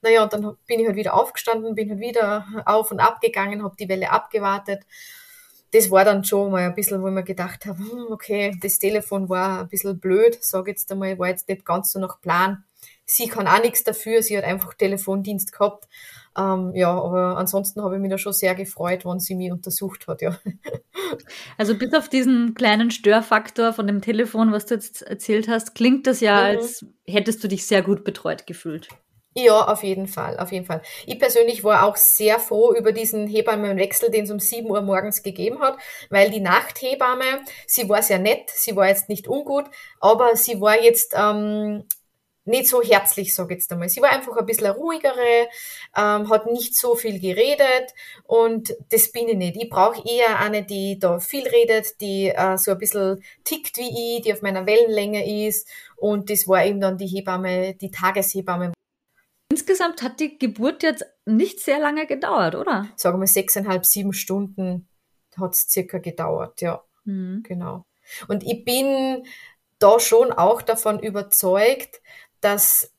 Naja, 0.00 0.22
und 0.22 0.32
dann 0.32 0.56
bin 0.64 0.78
ich 0.78 0.86
halt 0.86 0.94
wieder 0.94 1.14
aufgestanden, 1.14 1.74
bin 1.74 1.90
halt 1.90 1.98
wieder 1.98 2.46
auf 2.66 2.92
und 2.92 3.00
ab 3.00 3.20
gegangen, 3.20 3.64
habe 3.64 3.74
die 3.76 3.88
Welle 3.88 4.12
abgewartet. 4.12 4.84
Das 5.72 5.90
war 5.90 6.04
dann 6.04 6.22
schon 6.22 6.52
mal 6.52 6.62
ein 6.62 6.74
bisschen, 6.76 7.02
wo 7.02 7.08
ich 7.08 7.14
mir 7.14 7.24
gedacht 7.24 7.66
habe, 7.66 7.78
hm, 7.80 8.12
okay, 8.12 8.56
das 8.60 8.78
Telefon 8.78 9.28
war 9.28 9.62
ein 9.62 9.68
bisschen 9.68 9.98
blöd, 9.98 10.38
sage 10.40 10.70
jetzt 10.70 10.92
einmal, 10.92 11.18
war 11.18 11.26
jetzt 11.30 11.48
nicht 11.48 11.64
ganz 11.64 11.90
so 11.90 11.98
nach 11.98 12.20
Plan. 12.20 12.62
Sie 13.04 13.26
kann 13.26 13.48
auch 13.48 13.60
nichts 13.60 13.82
dafür, 13.82 14.22
sie 14.22 14.38
hat 14.38 14.44
einfach 14.44 14.74
Telefondienst 14.74 15.50
gehabt. 15.50 15.88
Ähm, 16.36 16.72
ja, 16.74 16.90
aber 16.90 17.36
ansonsten 17.36 17.82
habe 17.82 17.96
ich 17.96 18.00
mich 18.00 18.10
da 18.10 18.16
schon 18.16 18.32
sehr 18.32 18.54
gefreut, 18.54 19.04
wenn 19.04 19.20
sie 19.20 19.34
mich 19.34 19.52
untersucht 19.52 20.06
hat, 20.08 20.22
ja. 20.22 20.38
Also 21.58 21.76
bis 21.76 21.92
auf 21.92 22.08
diesen 22.08 22.54
kleinen 22.54 22.90
Störfaktor 22.90 23.72
von 23.74 23.86
dem 23.86 24.00
Telefon, 24.00 24.52
was 24.52 24.66
du 24.66 24.74
jetzt 24.74 25.02
erzählt 25.02 25.46
hast, 25.46 25.74
klingt 25.74 26.06
das 26.06 26.20
ja, 26.20 26.36
mhm. 26.36 26.58
als 26.58 26.86
hättest 27.06 27.44
du 27.44 27.48
dich 27.48 27.66
sehr 27.66 27.82
gut 27.82 28.04
betreut 28.04 28.46
gefühlt. 28.46 28.88
Ja, 29.34 29.66
auf 29.66 29.82
jeden 29.82 30.08
Fall, 30.08 30.38
auf 30.38 30.52
jeden 30.52 30.66
Fall. 30.66 30.82
Ich 31.06 31.18
persönlich 31.18 31.64
war 31.64 31.86
auch 31.86 31.96
sehr 31.96 32.38
froh 32.38 32.74
über 32.74 32.92
diesen 32.92 33.26
Hebammenwechsel, 33.26 34.10
den 34.10 34.24
es 34.24 34.30
um 34.30 34.38
7 34.38 34.70
Uhr 34.70 34.82
morgens 34.82 35.22
gegeben 35.22 35.60
hat, 35.60 35.78
weil 36.10 36.30
die 36.30 36.40
Nachthebamme, 36.40 37.40
sie 37.66 37.88
war 37.88 38.02
sehr 38.02 38.18
nett, 38.18 38.50
sie 38.54 38.76
war 38.76 38.88
jetzt 38.88 39.08
nicht 39.08 39.28
ungut, 39.28 39.64
aber 40.00 40.36
sie 40.36 40.60
war 40.60 40.82
jetzt 40.82 41.14
ähm, 41.16 41.84
nicht 42.44 42.68
so 42.68 42.82
herzlich, 42.82 43.34
sage 43.34 43.54
ich 43.54 43.60
jetzt 43.60 43.72
einmal. 43.72 43.88
Sie 43.88 44.02
war 44.02 44.10
einfach 44.10 44.36
ein 44.36 44.46
bisschen 44.46 44.70
ruhigere, 44.72 45.48
ähm, 45.96 46.28
hat 46.28 46.46
nicht 46.50 46.76
so 46.76 46.94
viel 46.94 47.20
geredet 47.20 47.94
und 48.24 48.74
das 48.90 49.12
bin 49.12 49.28
ich 49.28 49.36
nicht. 49.36 49.56
Ich 49.56 49.70
brauche 49.70 50.02
eher 50.08 50.40
eine, 50.40 50.64
die 50.64 50.98
da 50.98 51.20
viel 51.20 51.46
redet, 51.46 52.00
die 52.00 52.28
äh, 52.28 52.56
so 52.58 52.72
ein 52.72 52.78
bisschen 52.78 53.22
tickt 53.44 53.76
wie 53.78 54.16
ich, 54.16 54.22
die 54.22 54.32
auf 54.32 54.42
meiner 54.42 54.66
Wellenlänge 54.66 55.46
ist 55.46 55.68
und 55.96 56.30
das 56.30 56.48
war 56.48 56.64
eben 56.64 56.80
dann 56.80 56.98
die 56.98 57.06
Hebamme, 57.06 57.74
die 57.74 57.90
Tageshebamme. 57.90 58.72
Insgesamt 59.50 60.02
hat 60.02 60.18
die 60.18 60.38
Geburt 60.38 60.82
jetzt 60.82 61.04
nicht 61.26 61.60
sehr 61.60 61.78
lange 61.78 62.06
gedauert, 62.06 62.54
oder? 62.54 62.88
Sagen 62.96 63.20
wir 63.20 63.26
sechseinhalb, 63.26 63.84
sieben 63.84 64.12
Stunden 64.12 64.88
hat 65.38 65.54
es 65.54 65.68
circa 65.68 65.98
gedauert, 65.98 66.60
ja. 66.60 66.82
Mhm. 67.04 67.42
Genau. 67.46 67.84
Und 68.28 68.44
ich 68.44 68.64
bin 68.64 69.24
da 69.78 69.98
schon 69.98 70.32
auch 70.32 70.62
davon 70.62 71.00
überzeugt, 71.00 72.00
dass 72.42 72.91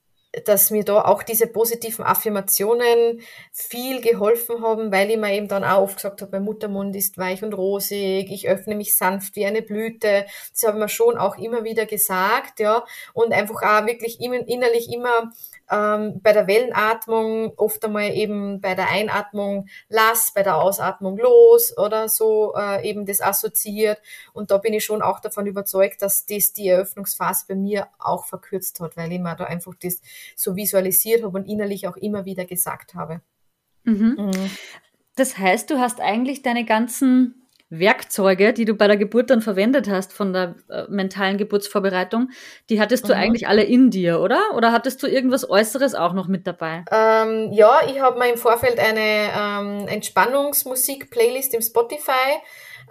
dass 0.46 0.72
mir 0.72 0.84
da 0.84 1.06
auch 1.06 1.22
diese 1.22 1.48
positiven 1.48 2.04
Affirmationen 2.04 3.22
viel 3.52 4.02
geholfen 4.02 4.62
haben, 4.64 4.92
weil 4.92 5.12
ich 5.12 5.18
mir 5.18 5.34
eben 5.34 5.48
dann 5.48 5.64
auch 5.64 5.84
oft 5.84 5.98
gesagt 5.98 6.22
habe, 6.22 6.32
mein 6.32 6.44
Muttermund 6.44 6.96
ist 6.96 7.18
weich 7.18 7.44
und 7.44 7.54
rosig, 7.54 8.32
ich 8.32 8.48
öffne 8.48 8.76
mich 8.76 8.96
sanft 8.96 9.36
wie 9.36 9.46
eine 9.46 9.62
Blüte. 9.62 10.26
Das 10.52 10.64
habe 10.64 10.78
ich 10.78 10.82
mir 10.84 10.90
schon 10.90 11.18
auch 11.18 11.38
immer 11.38 11.64
wieder 11.64 11.86
gesagt, 11.86 12.60
ja, 12.60 12.84
und 13.14 13.32
einfach 13.32 13.62
auch 13.62 13.86
wirklich 13.86 14.20
innerlich 14.20 14.92
immer 14.92 15.32
ähm, 15.72 16.20
bei 16.22 16.34
der 16.34 16.48
Wellenatmung 16.48 17.54
oft 17.58 17.84
einmal 17.86 18.12
eben 18.12 18.60
bei 18.62 18.76
der 18.76 18.90
Einatmung 18.90 19.68
lass, 19.90 20.32
bei 20.34 20.44
der 20.44 20.58
Ausatmung 20.58 21.18
los 21.18 21.78
oder 21.78 22.10
so 22.10 22.54
äh, 22.56 22.88
eben 22.88 23.06
das 23.06 23.22
assoziiert. 23.22 24.02
Und 24.34 24.52
da 24.52 24.58
bin 24.58 24.74
ich 24.74 24.84
schon 24.84 25.02
auch 25.02 25.20
davon 25.20 25.46
überzeugt, 25.46 26.02
dass 26.02 26.26
das 26.26 26.54
die 26.54 26.68
Eröffnungsphase 26.68 27.46
bei 27.48 27.56
mir 27.56 27.88
auch 28.00 28.26
verkürzt 28.26 28.80
hat, 28.80 28.98
weil 28.98 29.12
ich 29.12 29.20
mir 29.20 29.36
da 29.36 29.46
einfach 29.46 29.74
das 29.82 30.02
so 30.36 30.56
visualisiert 30.56 31.24
habe 31.24 31.38
und 31.38 31.46
innerlich 31.46 31.88
auch 31.88 31.98
immer 31.98 32.26
wieder 32.26 32.46
gesagt 32.46 32.96
habe. 32.96 33.22
Mhm. 33.84 34.16
Mhm. 34.18 34.50
Das 35.16 35.38
heißt, 35.38 35.70
du 35.70 35.80
hast 35.80 36.02
eigentlich 36.02 36.42
deine 36.42 36.66
ganzen 36.66 37.44
Werkzeuge, 37.80 38.54
die 38.54 38.66
du 38.66 38.76
bei 38.76 38.88
der 38.88 38.98
Geburt 38.98 39.30
dann 39.30 39.42
verwendet 39.42 39.90
hast 39.90 40.14
von 40.14 40.32
der 40.32 40.56
äh, 40.70 40.84
mentalen 40.90 41.38
Geburtsvorbereitung, 41.38 42.30
die 42.70 42.80
hattest 42.80 43.10
du 43.10 43.14
mhm. 43.14 43.20
eigentlich 43.20 43.48
alle 43.48 43.64
in 43.64 43.90
dir, 43.90 44.20
oder? 44.20 44.40
Oder 44.56 44.72
hattest 44.72 45.02
du 45.02 45.08
irgendwas 45.08 45.50
Äußeres 45.50 45.96
auch 45.96 46.14
noch 46.14 46.28
mit 46.28 46.46
dabei? 46.46 46.86
Ähm, 46.92 47.52
ja, 47.52 47.82
ich 47.88 48.00
habe 48.00 48.20
mir 48.20 48.30
im 48.32 48.38
Vorfeld 48.38 48.80
eine 48.80 49.30
ähm, 49.36 49.88
Entspannungsmusik-Playlist 49.88 51.54
im 51.56 51.62
Spotify 51.62 52.42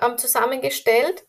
ähm, 0.04 0.18
zusammengestellt. 0.18 1.24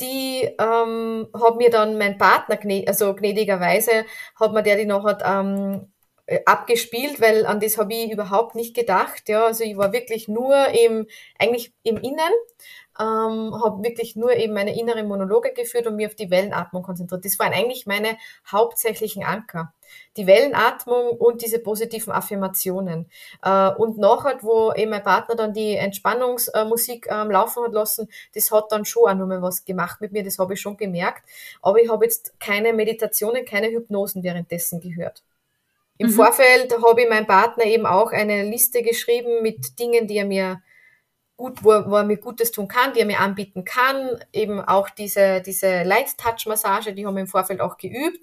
Die 0.00 0.42
ähm, 0.58 1.28
hat 1.32 1.56
mir 1.56 1.70
dann 1.70 1.98
mein 1.98 2.18
Partner, 2.18 2.58
also 2.88 3.14
gnädigerweise, 3.14 4.04
hat 4.40 4.52
mir 4.52 4.62
der 4.62 4.76
die 4.76 4.86
noch 4.86 5.04
hat, 5.04 5.22
ähm, 5.24 5.92
äh, 6.26 6.40
abgespielt, 6.46 7.20
weil 7.20 7.44
an 7.46 7.60
das 7.60 7.76
habe 7.76 7.92
ich 7.94 8.10
überhaupt 8.10 8.54
nicht 8.54 8.74
gedacht. 8.74 9.28
Ja, 9.28 9.44
also 9.46 9.62
ich 9.62 9.76
war 9.76 9.92
wirklich 9.92 10.26
nur 10.26 10.56
im, 10.68 11.06
eigentlich 11.38 11.74
im 11.82 11.98
Innen 11.98 12.32
ähm, 12.98 13.54
habe 13.62 13.82
wirklich 13.82 14.16
nur 14.16 14.34
eben 14.34 14.54
meine 14.54 14.78
inneren 14.78 15.08
Monologe 15.08 15.52
geführt 15.52 15.86
und 15.86 15.96
mir 15.96 16.08
auf 16.08 16.14
die 16.14 16.30
Wellenatmung 16.30 16.82
konzentriert. 16.82 17.24
Das 17.24 17.38
waren 17.38 17.52
eigentlich 17.52 17.86
meine 17.86 18.16
hauptsächlichen 18.50 19.24
Anker. 19.24 19.72
Die 20.16 20.26
Wellenatmung 20.26 21.10
und 21.18 21.42
diese 21.42 21.58
positiven 21.58 22.12
Affirmationen. 22.12 23.10
Äh, 23.42 23.70
und 23.70 23.98
nachher, 23.98 24.38
wo 24.42 24.72
eben 24.72 24.90
mein 24.90 25.02
Partner 25.02 25.34
dann 25.34 25.52
die 25.52 25.74
Entspannungsmusik 25.76 27.08
ähm, 27.10 27.30
laufen 27.30 27.64
hat 27.64 27.72
lassen, 27.72 28.08
das 28.34 28.50
hat 28.50 28.70
dann 28.70 28.84
schon 28.84 29.10
auch 29.10 29.14
nochmal 29.14 29.42
was 29.42 29.64
gemacht 29.64 30.00
mit 30.00 30.12
mir, 30.12 30.22
das 30.22 30.38
habe 30.38 30.54
ich 30.54 30.60
schon 30.60 30.76
gemerkt. 30.76 31.22
Aber 31.62 31.80
ich 31.80 31.90
habe 31.90 32.04
jetzt 32.04 32.38
keine 32.38 32.72
Meditationen, 32.72 33.44
keine 33.44 33.68
Hypnosen 33.68 34.22
währenddessen 34.22 34.80
gehört. 34.80 35.22
Im 35.98 36.08
mhm. 36.08 36.12
Vorfeld 36.12 36.74
habe 36.84 37.02
ich 37.02 37.08
meinem 37.08 37.26
Partner 37.26 37.64
eben 37.64 37.86
auch 37.86 38.10
eine 38.12 38.42
Liste 38.42 38.82
geschrieben 38.82 39.42
mit 39.42 39.78
Dingen, 39.78 40.06
die 40.06 40.16
er 40.16 40.24
mir 40.24 40.62
gut, 41.44 41.62
wo, 41.62 41.70
wo 41.90 41.96
er 41.96 42.04
mir 42.04 42.16
Gutes 42.16 42.52
tun 42.52 42.68
kann, 42.68 42.94
die 42.94 43.00
er 43.00 43.06
mir 43.06 43.20
anbieten 43.20 43.64
kann. 43.64 44.18
Eben 44.32 44.60
auch 44.60 44.88
diese, 44.88 45.42
diese 45.42 45.82
Light-Touch-Massage, 45.82 46.94
die 46.94 47.06
haben 47.06 47.14
wir 47.14 47.20
im 47.20 47.26
Vorfeld 47.26 47.60
auch 47.60 47.76
geübt. 47.76 48.18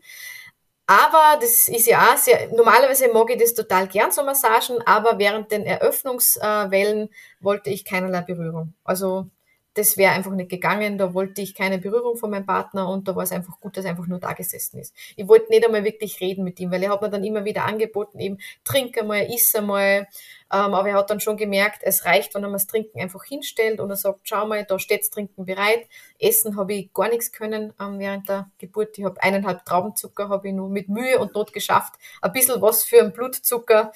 Aber 0.87 1.39
das 1.39 1.67
ist 1.67 1.87
ja 1.87 2.11
auch 2.11 2.17
sehr, 2.17 2.49
normalerweise 2.51 3.13
mag 3.13 3.29
ich 3.29 3.39
das 3.39 3.53
total 3.53 3.87
gern, 3.87 4.11
so 4.11 4.23
Massagen, 4.23 4.81
aber 4.85 5.19
während 5.19 5.51
den 5.51 5.65
Eröffnungswellen 5.65 7.09
wollte 7.39 7.69
ich 7.69 7.85
keinerlei 7.85 8.21
Berührung. 8.21 8.73
Also 8.83 9.27
das 9.73 9.97
wäre 9.97 10.13
einfach 10.13 10.31
nicht 10.31 10.49
gegangen. 10.49 10.97
Da 10.97 11.13
wollte 11.13 11.41
ich 11.41 11.55
keine 11.55 11.77
Berührung 11.77 12.17
von 12.17 12.29
meinem 12.29 12.45
Partner 12.45 12.89
und 12.89 13.07
da 13.07 13.15
war 13.15 13.23
es 13.23 13.31
einfach 13.31 13.59
gut, 13.59 13.77
dass 13.77 13.85
er 13.85 13.91
einfach 13.91 14.07
nur 14.07 14.19
da 14.19 14.33
gesessen 14.33 14.79
ist. 14.79 14.93
Ich 15.15 15.27
wollte 15.27 15.49
nicht 15.49 15.65
einmal 15.65 15.83
wirklich 15.83 16.19
reden 16.19 16.43
mit 16.43 16.59
ihm, 16.59 16.71
weil 16.71 16.83
er 16.83 16.91
hat 16.91 17.01
mir 17.01 17.09
dann 17.09 17.23
immer 17.23 17.45
wieder 17.45 17.65
angeboten, 17.65 18.19
eben 18.19 18.37
trink 18.63 18.97
einmal, 18.97 19.31
iss 19.31 19.55
einmal. 19.55 20.07
Ähm, 20.53 20.73
aber 20.73 20.89
er 20.89 20.95
hat 20.95 21.09
dann 21.09 21.21
schon 21.21 21.37
gemerkt, 21.37 21.81
es 21.83 22.03
reicht, 22.03 22.35
wenn 22.35 22.43
er 22.43 22.49
mir 22.49 22.55
das 22.55 22.67
Trinken 22.67 22.99
einfach 22.99 23.23
hinstellt 23.23 23.79
und 23.79 23.89
er 23.89 23.95
sagt, 23.95 24.19
schau 24.23 24.45
mal, 24.45 24.65
da 24.65 24.79
steht's 24.79 25.09
Trinken 25.09 25.45
bereit. 25.45 25.87
Essen 26.19 26.57
habe 26.57 26.73
ich 26.73 26.93
gar 26.93 27.07
nichts 27.07 27.31
können 27.31 27.73
ähm, 27.79 27.99
während 27.99 28.27
der 28.27 28.51
Geburt. 28.57 28.97
Ich 28.97 29.05
habe 29.05 29.21
eineinhalb 29.23 29.63
Traubenzucker, 29.65 30.27
habe 30.27 30.49
ich 30.49 30.53
nur 30.53 30.69
mit 30.69 30.89
Mühe 30.89 31.19
und 31.19 31.35
Not 31.35 31.53
geschafft. 31.53 31.93
Ein 32.21 32.33
bisschen 32.33 32.61
was 32.61 32.83
für 32.83 32.99
einen 32.99 33.13
Blutzucker. 33.13 33.93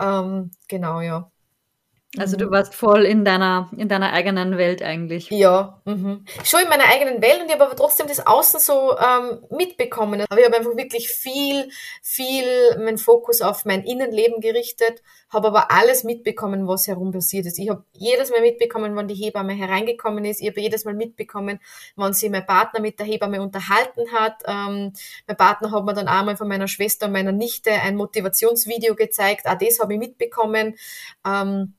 Ähm, 0.00 0.50
genau, 0.68 1.00
ja. 1.00 1.30
Also 2.16 2.38
du 2.38 2.46
mhm. 2.46 2.50
warst 2.52 2.74
voll 2.74 3.04
in 3.04 3.22
deiner, 3.22 3.68
in 3.76 3.86
deiner 3.86 4.14
eigenen 4.14 4.56
Welt 4.56 4.82
eigentlich. 4.82 5.28
Ja, 5.28 5.82
mhm. 5.84 6.24
schon 6.42 6.60
in 6.60 6.68
meiner 6.70 6.86
eigenen 6.86 7.20
Welt 7.20 7.42
und 7.42 7.48
ich 7.48 7.52
habe 7.52 7.66
aber 7.66 7.76
trotzdem 7.76 8.06
das 8.06 8.26
Außen 8.26 8.58
so 8.60 8.96
ähm, 8.96 9.44
mitbekommen. 9.50 10.24
Aber 10.26 10.40
ich 10.40 10.46
habe 10.46 10.56
einfach 10.56 10.74
wirklich 10.74 11.10
viel, 11.10 11.68
viel 12.00 12.78
meinen 12.78 12.96
Fokus 12.96 13.42
auf 13.42 13.66
mein 13.66 13.84
Innenleben 13.84 14.40
gerichtet, 14.40 15.02
habe 15.28 15.48
aber 15.48 15.70
alles 15.70 16.02
mitbekommen, 16.02 16.66
was 16.66 16.86
herum 16.86 17.12
passiert 17.12 17.44
ist. 17.44 17.58
Ich 17.58 17.68
habe 17.68 17.84
jedes 17.92 18.30
Mal 18.30 18.40
mitbekommen, 18.40 18.96
wann 18.96 19.06
die 19.06 19.14
Hebamme 19.14 19.52
hereingekommen 19.52 20.24
ist. 20.24 20.40
Ich 20.40 20.48
habe 20.48 20.62
jedes 20.62 20.86
Mal 20.86 20.94
mitbekommen, 20.94 21.60
wann 21.94 22.14
sie 22.14 22.30
mein 22.30 22.46
Partner 22.46 22.80
mit 22.80 22.98
der 22.98 23.04
Hebamme 23.06 23.42
unterhalten 23.42 24.10
hat. 24.14 24.44
Ähm, 24.46 24.94
mein 25.26 25.36
Partner 25.36 25.72
hat 25.72 25.84
mir 25.84 25.92
dann 25.92 26.08
einmal 26.08 26.38
von 26.38 26.48
meiner 26.48 26.68
Schwester 26.68 27.04
und 27.04 27.12
meiner 27.12 27.32
Nichte 27.32 27.70
ein 27.70 27.96
Motivationsvideo 27.96 28.94
gezeigt. 28.94 29.46
Auch 29.46 29.58
das 29.58 29.78
habe 29.78 29.92
ich 29.92 29.98
mitbekommen. 29.98 30.74
Ähm, 31.26 31.74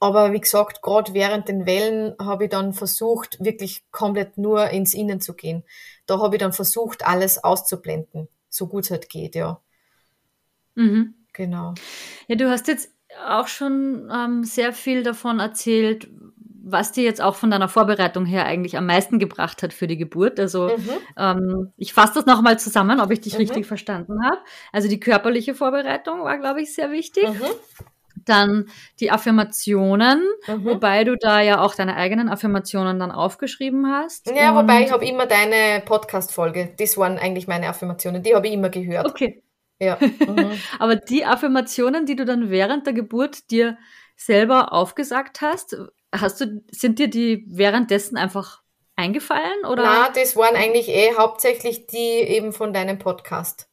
aber 0.00 0.32
wie 0.32 0.40
gesagt, 0.40 0.82
gerade 0.82 1.12
während 1.12 1.48
den 1.48 1.66
Wellen 1.66 2.14
habe 2.18 2.44
ich 2.44 2.50
dann 2.50 2.72
versucht, 2.72 3.38
wirklich 3.44 3.84
komplett 3.92 4.38
nur 4.38 4.70
ins 4.70 4.94
Innen 4.94 5.20
zu 5.20 5.34
gehen. 5.34 5.62
Da 6.06 6.18
habe 6.18 6.36
ich 6.36 6.40
dann 6.40 6.54
versucht, 6.54 7.06
alles 7.06 7.44
auszublenden, 7.44 8.28
so 8.48 8.66
gut 8.66 8.84
es 8.84 8.90
halt 8.90 9.10
geht, 9.10 9.34
ja. 9.34 9.60
Mhm. 10.74 11.14
Genau. 11.34 11.74
Ja, 12.26 12.36
du 12.36 12.50
hast 12.50 12.66
jetzt 12.66 12.90
auch 13.26 13.46
schon 13.46 14.10
ähm, 14.12 14.42
sehr 14.44 14.72
viel 14.72 15.02
davon 15.02 15.38
erzählt, 15.38 16.08
was 16.62 16.92
dir 16.92 17.04
jetzt 17.04 17.20
auch 17.20 17.34
von 17.34 17.50
deiner 17.50 17.68
Vorbereitung 17.68 18.24
her 18.24 18.46
eigentlich 18.46 18.76
am 18.76 18.86
meisten 18.86 19.18
gebracht 19.18 19.62
hat 19.62 19.72
für 19.72 19.86
die 19.86 19.96
Geburt. 19.96 20.40
Also 20.40 20.76
mhm. 20.76 20.90
ähm, 21.16 21.72
ich 21.76 21.92
fasse 21.92 22.14
das 22.14 22.26
nochmal 22.26 22.58
zusammen, 22.58 23.00
ob 23.00 23.10
ich 23.10 23.20
dich 23.20 23.34
mhm. 23.34 23.40
richtig 23.40 23.66
verstanden 23.66 24.24
habe. 24.24 24.38
Also 24.72 24.88
die 24.88 25.00
körperliche 25.00 25.54
Vorbereitung 25.54 26.22
war, 26.22 26.38
glaube 26.38 26.62
ich, 26.62 26.74
sehr 26.74 26.90
wichtig. 26.90 27.28
Mhm. 27.28 27.44
Dann 28.24 28.66
die 28.98 29.10
Affirmationen, 29.10 30.22
mhm. 30.46 30.64
wobei 30.64 31.04
du 31.04 31.16
da 31.16 31.40
ja 31.40 31.60
auch 31.60 31.74
deine 31.74 31.96
eigenen 31.96 32.28
Affirmationen 32.28 32.98
dann 32.98 33.10
aufgeschrieben 33.10 33.86
hast. 33.90 34.30
Ja, 34.30 34.54
wobei 34.54 34.84
ich 34.84 34.92
habe 34.92 35.06
immer 35.06 35.26
deine 35.26 35.82
Podcast-Folge. 35.84 36.74
Das 36.78 36.96
waren 36.96 37.18
eigentlich 37.18 37.48
meine 37.48 37.68
Affirmationen. 37.68 38.22
Die 38.22 38.34
habe 38.34 38.48
ich 38.48 38.54
immer 38.54 38.70
gehört. 38.70 39.06
Okay. 39.06 39.42
Ja. 39.80 39.98
Mhm. 40.20 40.60
Aber 40.78 40.96
die 40.96 41.24
Affirmationen, 41.24 42.06
die 42.06 42.14
du 42.14 42.24
dann 42.24 42.50
während 42.50 42.86
der 42.86 42.92
Geburt 42.92 43.50
dir 43.50 43.78
selber 44.16 44.72
aufgesagt 44.72 45.40
hast, 45.40 45.76
hast 46.14 46.40
du, 46.40 46.62
sind 46.70 46.98
dir 46.98 47.08
die 47.08 47.44
währenddessen 47.48 48.16
einfach 48.16 48.62
eingefallen? 48.96 49.64
Oder? 49.64 49.82
Na, 49.82 50.08
das 50.10 50.36
waren 50.36 50.56
eigentlich 50.56 50.88
eh 50.88 51.14
hauptsächlich 51.16 51.86
die 51.86 51.96
eben 51.96 52.52
von 52.52 52.72
deinem 52.72 52.98
Podcast. 52.98 53.69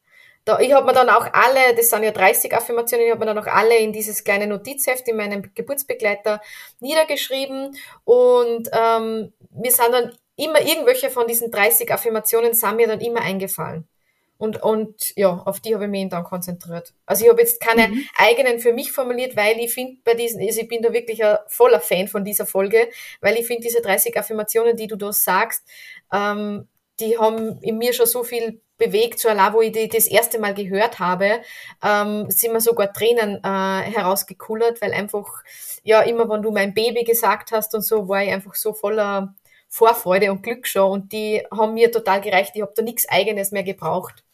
Da, 0.48 0.58
ich 0.60 0.72
habe 0.72 0.86
mir 0.86 0.94
dann 0.94 1.10
auch 1.10 1.26
alle, 1.34 1.74
das 1.76 1.90
sind 1.90 2.02
ja 2.04 2.10
30 2.10 2.54
Affirmationen, 2.54 3.04
ich 3.04 3.12
habe 3.12 3.20
mir 3.20 3.34
dann 3.34 3.38
auch 3.38 3.52
alle 3.52 3.76
in 3.76 3.92
dieses 3.92 4.24
kleine 4.24 4.46
Notizheft 4.46 5.06
in 5.06 5.16
meinem 5.16 5.42
Geburtsbegleiter 5.54 6.40
niedergeschrieben 6.80 7.76
und 8.04 8.70
ähm, 8.72 9.32
mir 9.50 9.70
sind 9.70 9.92
dann 9.92 10.12
immer 10.36 10.62
irgendwelche 10.62 11.10
von 11.10 11.26
diesen 11.26 11.50
30 11.50 11.92
Affirmationen 11.92 12.54
sind 12.54 12.76
mir 12.76 12.86
dann 12.86 13.00
immer 13.00 13.20
eingefallen. 13.20 13.86
Und, 14.38 14.62
und 14.62 15.14
ja, 15.16 15.42
auf 15.44 15.60
die 15.60 15.74
habe 15.74 15.84
ich 15.84 15.90
mich 15.90 16.08
dann 16.08 16.24
konzentriert. 16.24 16.94
Also 17.04 17.24
ich 17.24 17.30
habe 17.30 17.42
jetzt 17.42 17.60
keine 17.60 17.88
mhm. 17.88 18.04
eigenen 18.16 18.60
für 18.60 18.72
mich 18.72 18.92
formuliert, 18.92 19.36
weil 19.36 19.58
ich 19.58 19.74
finde 19.74 19.98
bei 20.02 20.14
diesen, 20.14 20.40
also 20.40 20.60
ich 20.62 20.68
bin 20.68 20.80
da 20.80 20.94
wirklich 20.94 21.22
ein 21.22 21.36
voller 21.48 21.80
Fan 21.80 22.08
von 22.08 22.24
dieser 22.24 22.46
Folge, 22.46 22.88
weil 23.20 23.36
ich 23.36 23.46
finde 23.46 23.64
diese 23.64 23.82
30 23.82 24.16
Affirmationen, 24.16 24.76
die 24.76 24.86
du 24.86 24.96
da 24.96 25.12
sagst, 25.12 25.62
ähm, 26.10 26.68
die 27.00 27.18
haben 27.18 27.60
in 27.62 27.76
mir 27.76 27.92
schon 27.92 28.06
so 28.06 28.24
viel 28.24 28.60
bewegt, 28.78 29.18
so 29.18 29.28
allein, 29.28 29.52
wo 29.52 29.60
ich 29.60 29.72
die 29.72 29.88
das 29.88 30.06
erste 30.06 30.38
Mal 30.38 30.54
gehört 30.54 30.98
habe, 30.98 31.40
ähm, 31.84 32.30
sind 32.30 32.52
mir 32.52 32.60
sogar 32.60 32.92
Tränen 32.92 33.42
äh, 33.42 33.90
herausgekullert, 33.90 34.80
weil 34.80 34.92
einfach, 34.92 35.42
ja, 35.82 36.00
immer 36.02 36.28
wenn 36.28 36.42
du 36.42 36.50
mein 36.50 36.74
Baby 36.74 37.04
gesagt 37.04 37.52
hast 37.52 37.74
und 37.74 37.82
so, 37.82 38.08
war 38.08 38.22
ich 38.22 38.30
einfach 38.30 38.54
so 38.54 38.72
voller 38.72 39.34
Vorfreude 39.68 40.30
und 40.30 40.42
Glück 40.42 40.66
schon 40.66 40.90
und 40.90 41.12
die 41.12 41.42
haben 41.50 41.74
mir 41.74 41.92
total 41.92 42.20
gereicht, 42.20 42.52
ich 42.54 42.62
habe 42.62 42.72
da 42.74 42.82
nichts 42.82 43.08
Eigenes 43.08 43.50
mehr 43.50 43.64
gebraucht. 43.64 44.24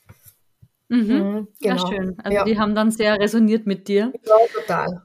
Mhm. 0.88 0.98
Mhm, 0.98 1.48
genau. 1.60 1.76
Ja, 1.76 1.88
schön. 1.88 2.16
Also 2.22 2.36
ja. 2.36 2.44
die 2.44 2.58
haben 2.58 2.74
dann 2.74 2.90
sehr 2.90 3.18
resoniert 3.18 3.66
mit 3.66 3.88
dir. 3.88 4.12
Ja, 4.24 4.36
total. 4.52 5.02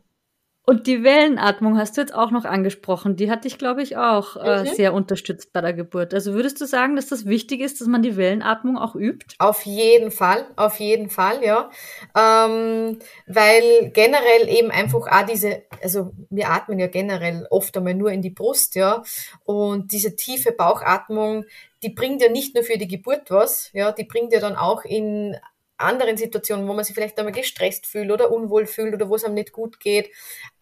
Und 0.70 0.86
die 0.86 1.04
Wellenatmung 1.04 1.80
hast 1.80 1.98
du 1.98 2.02
jetzt 2.02 2.14
auch 2.14 2.30
noch 2.30 2.46
angesprochen. 2.46 3.16
Die 3.16 3.32
hat 3.32 3.44
dich, 3.44 3.58
glaube 3.58 3.82
ich, 3.82 3.98
auch 3.98 4.36
äh, 4.36 4.66
mhm. 4.66 4.68
sehr 4.68 4.94
unterstützt 4.94 5.52
bei 5.52 5.62
der 5.62 5.74
Geburt. 5.74 6.14
Also 6.14 6.36
würdest 6.36 6.62
du 6.62 6.66
sagen, 6.68 6.96
dass 6.96 7.08
das 7.08 7.26
wichtig 7.26 7.62
ist, 7.62 7.82
dass 7.82 7.88
man 7.88 8.04
die 8.04 8.18
Wellenatmung 8.18 8.78
auch 8.78 8.94
übt? 8.94 9.34
Auf 9.40 9.66
jeden 9.66 10.12
Fall, 10.12 10.46
auf 10.58 10.80
jeden 10.80 11.10
Fall, 11.10 11.44
ja. 11.44 11.72
Ähm, 12.16 13.00
weil 13.26 13.90
generell 13.94 14.48
eben 14.48 14.70
einfach 14.70 15.08
auch 15.08 15.26
diese, 15.26 15.64
also 15.82 16.12
wir 16.30 16.52
atmen 16.52 16.78
ja 16.78 16.86
generell 16.86 17.48
oft 17.50 17.76
einmal 17.76 17.96
nur 17.96 18.12
in 18.12 18.22
die 18.22 18.30
Brust, 18.30 18.76
ja. 18.76 19.02
Und 19.46 19.92
diese 19.92 20.16
tiefe 20.16 20.52
Bauchatmung, 20.52 21.46
die 21.82 21.90
bringt 21.90 22.22
ja 22.22 22.30
nicht 22.30 22.54
nur 22.54 22.64
für 22.64 22.78
die 22.78 22.88
Geburt 22.88 23.32
was, 23.32 23.72
ja, 23.74 23.92
die 23.92 24.04
bringt 24.04 24.34
ja 24.34 24.40
dann 24.40 24.56
auch 24.56 24.86
in 24.86 25.36
anderen 25.80 26.18
Situationen, 26.18 26.68
wo 26.68 26.74
man 26.74 26.84
sich 26.84 26.94
vielleicht 26.94 27.18
einmal 27.18 27.34
gestresst 27.34 27.86
fühlt 27.86 28.12
oder 28.12 28.32
unwohl 28.32 28.66
fühlt 28.66 28.94
oder 28.94 29.10
wo 29.10 29.16
es 29.16 29.24
einem 29.24 29.36
nicht 29.36 29.52
gut 29.52 29.80
geht, 29.80 30.10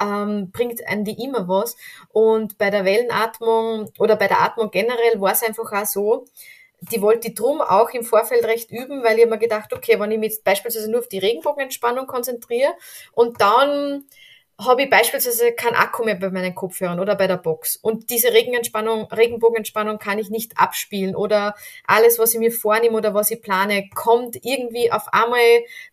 ähm, 0.01 0.51
bringt 0.51 0.87
einem 0.87 1.03
die 1.03 1.23
immer 1.23 1.47
was. 1.47 1.75
Und 2.09 2.57
bei 2.57 2.69
der 2.69 2.85
Wellenatmung 2.85 3.91
oder 3.99 4.15
bei 4.15 4.27
der 4.27 4.41
Atmung 4.41 4.71
generell 4.71 5.19
war 5.19 5.31
es 5.31 5.43
einfach 5.43 5.71
auch 5.71 5.85
so, 5.85 6.25
die 6.79 7.01
wollte 7.01 7.29
ich 7.29 7.35
drum 7.35 7.61
auch 7.61 7.89
im 7.91 8.03
Vorfeld 8.03 8.45
recht 8.45 8.71
üben, 8.71 9.03
weil 9.03 9.17
ich 9.17 9.25
mir 9.25 9.39
gedacht, 9.39 9.73
okay, 9.73 9.99
wenn 9.99 10.11
ich 10.11 10.19
mich 10.19 10.31
jetzt 10.33 10.43
beispielsweise 10.43 10.91
nur 10.91 10.99
auf 10.99 11.07
die 11.07 11.17
Regenbogenentspannung 11.17 12.05
konzentriere 12.05 12.73
und 13.13 13.41
dann 13.41 14.05
habe 14.59 14.83
ich 14.83 14.89
beispielsweise 14.89 15.51
kein 15.51 15.75
Akku 15.75 16.03
mehr 16.03 16.15
bei 16.15 16.31
meinen 16.31 16.55
Kopfhörern 16.55 16.99
oder 16.99 17.15
bei 17.15 17.27
der 17.27 17.37
Box. 17.37 17.75
Und 17.75 18.09
diese 18.09 18.33
Regenentspannung, 18.33 19.05
Regenbogenentspannung 19.11 19.99
kann 19.99 20.17
ich 20.17 20.31
nicht 20.31 20.57
abspielen 20.57 21.15
oder 21.15 21.53
alles, 21.85 22.17
was 22.17 22.33
ich 22.33 22.39
mir 22.39 22.51
vornehme 22.51 22.97
oder 22.97 23.13
was 23.13 23.29
ich 23.29 23.41
plane, 23.41 23.87
kommt 23.93 24.35
irgendwie 24.43 24.91
auf 24.91 25.13
einmal, 25.13 25.39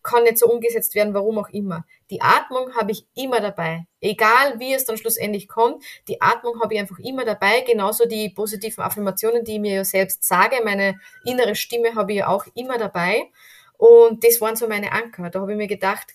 kann 0.03 0.23
nicht 0.23 0.39
so 0.39 0.47
umgesetzt 0.47 0.95
werden, 0.95 1.13
warum 1.13 1.39
auch 1.39 1.51
immer. 1.51 1.85
Die 2.11 2.23
Atmung 2.23 2.75
habe 2.75 2.93
ich 2.93 3.07
immer 3.15 3.41
dabei. 3.41 3.87
Egal 4.01 4.59
wie 4.59 4.73
es 4.73 4.87
dann 4.87 4.97
schlussendlich 4.97 5.47
kommt, 5.47 5.85
die 6.09 6.23
Atmung 6.23 6.63
habe 6.63 6.75
ich 6.75 6.81
einfach 6.81 6.99
immer 6.99 7.27
dabei. 7.27 7.61
Genauso 7.61 8.07
die 8.07 8.31
positiven 8.31 8.83
Affirmationen, 8.83 9.45
die 9.45 9.55
ich 9.55 9.61
mir 9.61 9.75
ja 9.75 9.85
selbst 9.85 10.25
sage. 10.25 10.57
Meine 10.65 10.99
innere 11.25 11.55
Stimme 11.55 11.95
habe 11.95 12.13
ich 12.13 12.19
ja 12.19 12.29
auch 12.29 12.47
immer 12.55 12.79
dabei. 12.79 13.31
Und 13.77 14.25
das 14.25 14.41
waren 14.41 14.57
so 14.57 14.69
meine 14.69 14.93
Anker. 14.93 15.29
Da 15.29 15.41
habe 15.41 15.53
ich 15.53 15.59
mir 15.59 15.67
gedacht, 15.67 16.15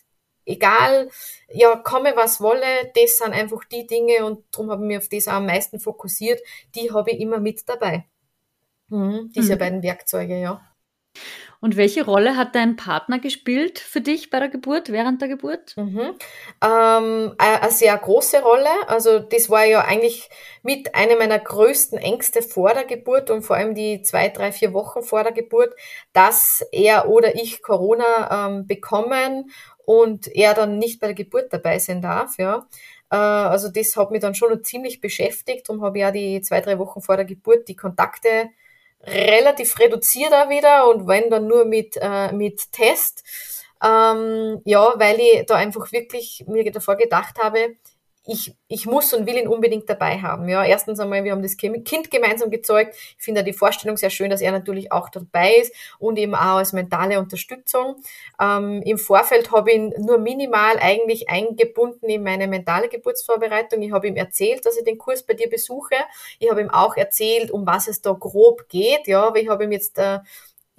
egal, 0.50 1.10
ja, 1.50 1.76
komme 1.76 2.14
was 2.16 2.41
wolle, 2.41 2.91
das 2.95 3.18
sind 3.18 3.34
einfach 3.34 3.64
die 3.66 3.88
Dinge 3.88 4.26
und 4.26 4.43
darum 4.52 4.72
habe 4.72 4.84
ich 4.84 4.88
mich 4.88 4.97
auf 4.97 5.10
das 5.10 5.28
auch 5.28 5.34
am 5.34 5.45
meisten 5.45 5.80
fokussiert. 5.80 6.41
Die 6.76 6.91
habe 6.91 7.12
ich 7.12 7.20
immer 7.20 7.39
mit 7.39 7.68
dabei. 7.68 8.06
Mhm, 8.89 9.32
diese 9.36 9.56
mhm. 9.56 9.60
beiden 9.60 9.84
Werkzeuge, 9.84 10.39
ja. 10.39 10.62
Und 11.62 11.76
welche 11.76 12.06
Rolle 12.06 12.38
hat 12.38 12.56
dein 12.56 12.78
Partner 12.78 13.20
gespielt 13.20 13.80
für 13.80 14.00
dich 14.00 14.30
bei 14.30 14.39
der 14.39 14.47
Geburt, 14.47 14.93
während 14.93 15.22
der 15.22 15.28
Geburt? 15.28 15.76
Mhm. 15.76 16.16
Ähm, 16.64 17.36
eine 17.38 17.72
sehr 17.72 17.97
große 17.97 18.41
Rolle. 18.41 18.70
Also 18.88 19.20
das 19.20 19.50
war 19.50 19.66
ja 19.66 19.82
eigentlich 19.82 20.30
mit 20.64 20.95
einer 20.95 21.18
meiner 21.18 21.38
größten 21.38 21.97
Ängste 21.97 22.41
vor 22.43 22.74
der 22.74 22.86
Geburt 22.86 23.30
und 23.30 23.41
vor 23.41 23.58
allem 23.58 23.76
die 23.76 24.02
zwei, 24.04 24.30
drei, 24.30 24.54
vier 24.54 24.74
Wochen 24.74 25.02
vor 25.02 25.24
der 25.24 25.34
Geburt, 25.34 25.76
dass 26.14 26.66
er 26.72 27.10
oder 27.10 27.36
ich 27.36 27.62
Corona 27.62 28.47
ähm, 28.47 28.66
bekommen 28.66 29.52
und 29.90 30.28
er 30.36 30.54
dann 30.54 30.78
nicht 30.78 31.00
bei 31.00 31.08
der 31.08 31.16
Geburt 31.16 31.52
dabei 31.52 31.80
sein 31.80 32.00
darf. 32.00 32.38
Ja. 32.38 32.68
Äh, 33.10 33.16
also 33.16 33.70
das 33.70 33.98
hat 33.98 34.12
mich 34.12 34.22
dann 34.22 34.36
schon 34.36 34.52
noch 34.52 34.62
ziemlich 34.62 35.02
beschäftigt. 35.02 35.68
Darum 35.68 35.84
habe 35.84 35.98
ja 35.98 36.12
die 36.12 36.42
zwei, 36.42 36.62
drei 36.62 36.78
Wochen 36.78 37.02
vor 37.02 37.16
der 37.16 37.26
Geburt 37.26 37.68
die 37.68 37.76
Kontakte 37.76 38.50
relativ 39.02 39.80
reduziert 39.80 40.32
auch 40.32 40.50
wieder 40.50 40.88
und 40.90 41.08
wenn 41.08 41.32
dann 41.32 41.48
nur 41.48 41.66
mit, 41.66 41.98
äh, 42.00 42.32
mit 42.34 42.72
Test. 42.72 43.24
Ähm, 43.84 44.62
ja, 44.64 44.94
weil 44.98 45.20
ich 45.20 45.48
da 45.48 45.56
einfach 45.56 45.92
wirklich 45.92 46.44
mir 46.48 46.72
davor 46.72 46.96
gedacht 46.96 47.40
habe, 47.42 47.76
ich, 48.26 48.56
ich 48.68 48.86
muss 48.86 49.14
und 49.14 49.26
will 49.26 49.38
ihn 49.38 49.48
unbedingt 49.48 49.90
dabei 49.90 50.22
haben. 50.22 50.48
Ja, 50.50 50.64
erstens 50.64 51.00
einmal, 51.00 51.24
wir 51.24 51.32
haben 51.32 51.42
das 51.42 51.58
Kind 51.58 52.12
gemeinsam 52.12 52.52
gezeugt. 52.52 52.96
Ich 53.18 53.24
finde 53.24 53.44
die 53.44 53.54
Vorstellung 53.54 53.98
sehr 53.98 54.10
schön, 54.10 54.30
dass 54.30 54.42
er 54.42 54.52
natürlich 54.52 54.92
auch 54.92 55.10
dabei 55.10 55.56
ist 55.56 55.74
und 55.98 56.18
eben 56.18 56.36
auch 56.36 56.58
als 56.58 56.74
mentale 56.74 57.20
Unterstützung. 57.20 57.96
Ähm, 58.40 58.82
Im 58.84 58.98
Vorfeld 58.98 59.52
habe 59.52 59.72
ich 59.72 59.78
ihn 59.78 59.94
nur 59.98 60.18
minimal 60.20 60.78
eigentlich 60.80 61.30
eingebunden 61.30 62.08
in 62.08 62.24
meine 62.24 62.48
mentale 62.48 62.90
Geburtsvorbereitung. 62.90 63.82
Ich 63.82 63.92
habe 63.92 64.08
ihm 64.08 64.16
erzählt, 64.16 64.66
dass 64.66 64.78
ich 64.78 64.84
den 64.84 64.98
Kurs 64.98 65.24
bei 65.24 65.34
dir 65.34 65.50
besuche. 65.50 65.96
Ich 66.40 66.50
habe 66.52 66.62
ihm 66.62 66.70
auch 66.70 66.98
erzählt, 66.98 67.52
um 67.52 67.66
was 67.66 67.88
es 67.88 68.02
da 68.02 68.12
grob 68.12 68.70
geht. 68.70 69.08
Ja, 69.08 69.28
aber 69.28 69.40
ich 69.40 69.50
habe 69.50 69.64
ihm 69.64 69.72
jetzt 69.72 69.98
äh, 69.98 70.20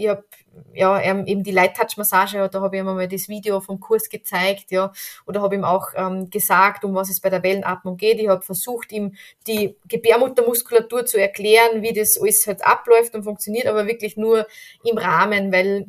ich 0.01 0.09
habe 0.09 0.24
ja 0.72 1.01
eben 1.03 1.42
die 1.44 1.51
Light 1.51 1.76
Touch 1.76 1.96
Massage, 1.96 2.48
da 2.51 2.61
habe 2.61 2.76
ich 2.76 2.80
ihm 2.80 2.86
mal 2.86 3.07
das 3.07 3.28
Video 3.28 3.61
vom 3.61 3.80
Kurs 3.80 4.09
gezeigt, 4.09 4.70
ja, 4.70 4.92
oder 5.26 5.42
habe 5.42 5.55
ihm 5.55 5.64
auch 5.64 5.88
ähm, 5.94 6.30
gesagt, 6.30 6.84
um 6.84 6.94
was 6.94 7.11
es 7.11 7.20
bei 7.20 7.30
der 7.30 7.42
Wellenatmung 7.42 7.96
geht. 7.96 8.18
Ich 8.18 8.28
habe 8.28 8.42
versucht, 8.42 8.92
ihm 8.92 9.14
die 9.46 9.76
Gebärmuttermuskulatur 9.88 11.07
zu 11.07 11.20
erklären, 11.20 11.82
wie 11.82 11.92
das 11.92 12.18
alles 12.20 12.46
halt 12.46 12.64
abläuft 12.64 13.14
und 13.14 13.24
funktioniert, 13.24 13.66
aber 13.66 13.86
wirklich 13.86 14.16
nur 14.16 14.46
im 14.84 14.98
Rahmen, 14.98 15.53
weil 15.53 15.86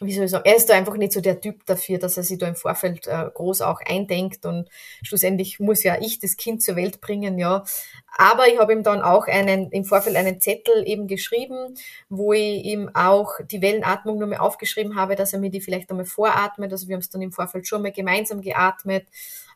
wie 0.00 0.12
soll 0.14 0.24
ich 0.24 0.30
sagen, 0.30 0.44
er 0.46 0.56
ist 0.56 0.68
da 0.68 0.74
einfach 0.74 0.96
nicht 0.96 1.12
so 1.12 1.20
der 1.20 1.40
Typ 1.40 1.66
dafür, 1.66 1.98
dass 1.98 2.16
er 2.16 2.22
sich 2.22 2.38
da 2.38 2.48
im 2.48 2.56
Vorfeld 2.56 3.06
äh, 3.06 3.30
groß 3.32 3.60
auch 3.60 3.80
eindenkt 3.84 4.46
und 4.46 4.68
schlussendlich 5.02 5.60
muss 5.60 5.82
ja 5.82 6.00
ich 6.00 6.18
das 6.18 6.36
Kind 6.36 6.62
zur 6.62 6.76
Welt 6.76 7.00
bringen, 7.00 7.38
ja. 7.38 7.64
Aber 8.16 8.48
ich 8.48 8.58
habe 8.58 8.72
ihm 8.72 8.82
dann 8.82 9.02
auch 9.02 9.26
einen, 9.26 9.70
im 9.70 9.84
Vorfeld 9.84 10.16
einen 10.16 10.40
Zettel 10.40 10.86
eben 10.86 11.06
geschrieben, 11.06 11.74
wo 12.08 12.32
ich 12.32 12.64
ihm 12.64 12.90
auch 12.94 13.34
die 13.50 13.62
Wellenatmung 13.62 14.18
nochmal 14.18 14.38
aufgeschrieben 14.38 14.96
habe, 14.96 15.16
dass 15.16 15.32
er 15.32 15.38
mir 15.38 15.50
die 15.50 15.60
vielleicht 15.60 15.90
einmal 15.90 16.06
voratmet. 16.06 16.72
Also 16.72 16.88
wir 16.88 16.94
haben 16.94 17.00
es 17.00 17.10
dann 17.10 17.22
im 17.22 17.32
Vorfeld 17.32 17.66
schon 17.66 17.82
mal 17.82 17.92
gemeinsam 17.92 18.40
geatmet 18.42 19.06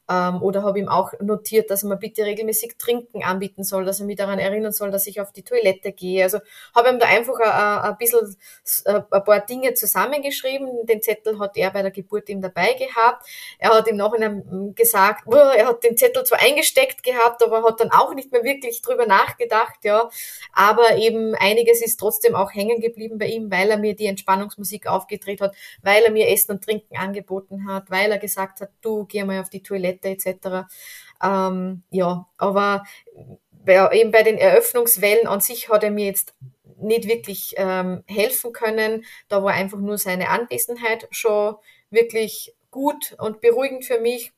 ähm, 0.09 0.43
oder 0.43 0.63
habe 0.63 0.79
ihm 0.79 0.89
auch 0.89 1.13
notiert, 1.21 1.71
dass 1.71 1.83
er 1.83 1.89
mir 1.89 1.97
bitte 1.97 2.25
regelmäßig 2.25 2.77
Trinken 2.79 3.25
anbieten 3.25 3.65
soll, 3.65 3.85
dass 3.85 4.01
er 4.01 4.07
mich 4.07 4.17
daran 4.17 4.39
erinnern 4.39 4.73
soll, 4.73 4.91
dass 4.91 5.07
ich 5.07 5.21
auf 5.21 5.33
die 5.33 5.43
Toilette 5.43 5.93
gehe. 5.93 6.23
Also 6.23 6.39
habe 6.75 6.91
ihm 6.91 6.99
da 6.99 7.07
einfach 7.07 7.39
ein, 7.41 7.97
bisschen 7.99 8.37
ein 8.85 9.25
paar 9.25 9.41
Dinge 9.41 9.75
zusammengeschrieben. 9.75 10.87
Den 10.87 11.03
Zettel 11.03 11.39
hat 11.39 11.57
er 11.57 11.71
bei 11.71 11.83
der 11.83 11.91
Geburt 11.91 12.29
ihm 12.29 12.41
dabei 12.41 12.75
gehabt. 12.75 13.27
Er 13.59 13.71
hat 13.71 13.89
im 13.89 13.97
Nachhinein 13.97 14.75
gesagt, 14.75 15.25
er 15.33 15.67
hat 15.67 15.83
den 15.83 15.97
Zettel 15.97 16.25
zwar 16.25 16.41
eingesteckt 16.41 17.03
gehabt, 17.03 17.43
aber 17.43 17.65
hat 17.65 17.81
dann 17.81 17.91
auch 17.91 18.15
nicht 18.15 18.31
mehr 18.31 18.45
wirklich 18.45 18.83
drüber 18.83 19.07
nachgedacht, 19.07 19.85
ja. 19.85 20.09
Aber 20.53 20.97
eben 20.97 21.35
einiges 21.35 21.83
ist 21.85 21.99
trotzdem 21.99 22.35
auch 22.35 22.55
hängen 22.55 22.81
geblieben 22.81 23.19
bei 23.19 23.27
ihm, 23.27 23.51
weil 23.51 23.71
er 23.71 23.79
mir 23.79 23.97
die 23.97 24.07
Entspannungsmusik 24.07 24.87
aufgedreht 24.87 25.41
hat, 25.41 25.55
weil 25.83 26.05
er 26.05 26.11
mir 26.11 26.29
Essen 26.29 26.53
und 26.53 26.65
Trinken 26.65 26.97
angeboten 26.97 27.67
hat, 27.69 27.91
weil 27.91 28.13
er 28.13 28.19
gesagt 28.19 28.61
hat, 28.61 28.71
du 28.83 29.05
geh 29.07 29.25
mal 29.25 29.41
auf 29.41 29.51
die 29.51 29.63
Toilette 29.63 29.96
Toilette 30.01 30.29
etc. 30.29 30.67
Ähm, 31.23 31.83
ja, 31.91 32.27
aber 32.37 32.85
bei, 33.65 33.91
eben 33.93 34.11
bei 34.13 34.23
den 34.23 34.39
Eröffnungswellen 34.39 35.27
an 35.27 35.41
sich 35.41 35.69
hat 35.69 35.83
er 35.83 35.91
mir 35.91 36.07
jetzt 36.07 36.35
nicht 36.79 37.09
wirklich 37.09 37.55
ähm, 37.57 38.05
helfen 38.07 38.53
können. 38.53 39.05
Da 39.29 39.43
war 39.43 39.53
einfach 39.55 39.79
nur 39.79 39.99
seine 39.99 40.29
Anwesenheit 40.31 41.09
schon 41.11 41.57
wirklich 41.91 42.55
gut 42.71 43.15
und 43.19 43.41
beruhigend 43.41 43.85
für 43.85 44.01
mich. 44.01 44.33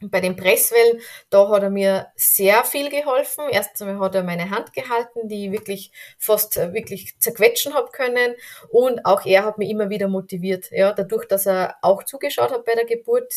bei 0.00 0.20
den 0.20 0.36
Presswellen, 0.36 1.00
da 1.28 1.48
hat 1.48 1.62
er 1.64 1.70
mir 1.70 2.06
sehr 2.14 2.62
viel 2.64 2.88
geholfen. 2.88 3.44
Erstens 3.50 3.82
hat 3.98 4.14
er 4.14 4.22
meine 4.22 4.50
Hand 4.50 4.72
gehalten, 4.72 5.28
die 5.28 5.46
ich 5.46 5.52
wirklich 5.52 5.92
fast 6.18 6.56
äh, 6.56 6.72
wirklich 6.72 7.18
zerquetschen 7.18 7.74
habe 7.74 7.90
können. 7.90 8.34
Und 8.70 9.04
auch 9.04 9.26
er 9.26 9.44
hat 9.44 9.58
mich 9.58 9.70
immer 9.70 9.90
wieder 9.90 10.06
motiviert. 10.08 10.70
Ja, 10.70 10.92
dadurch, 10.92 11.26
dass 11.26 11.46
er 11.46 11.76
auch 11.82 12.04
zugeschaut 12.04 12.52
hat 12.52 12.64
bei 12.64 12.74
der 12.74 12.84
Geburt, 12.84 13.32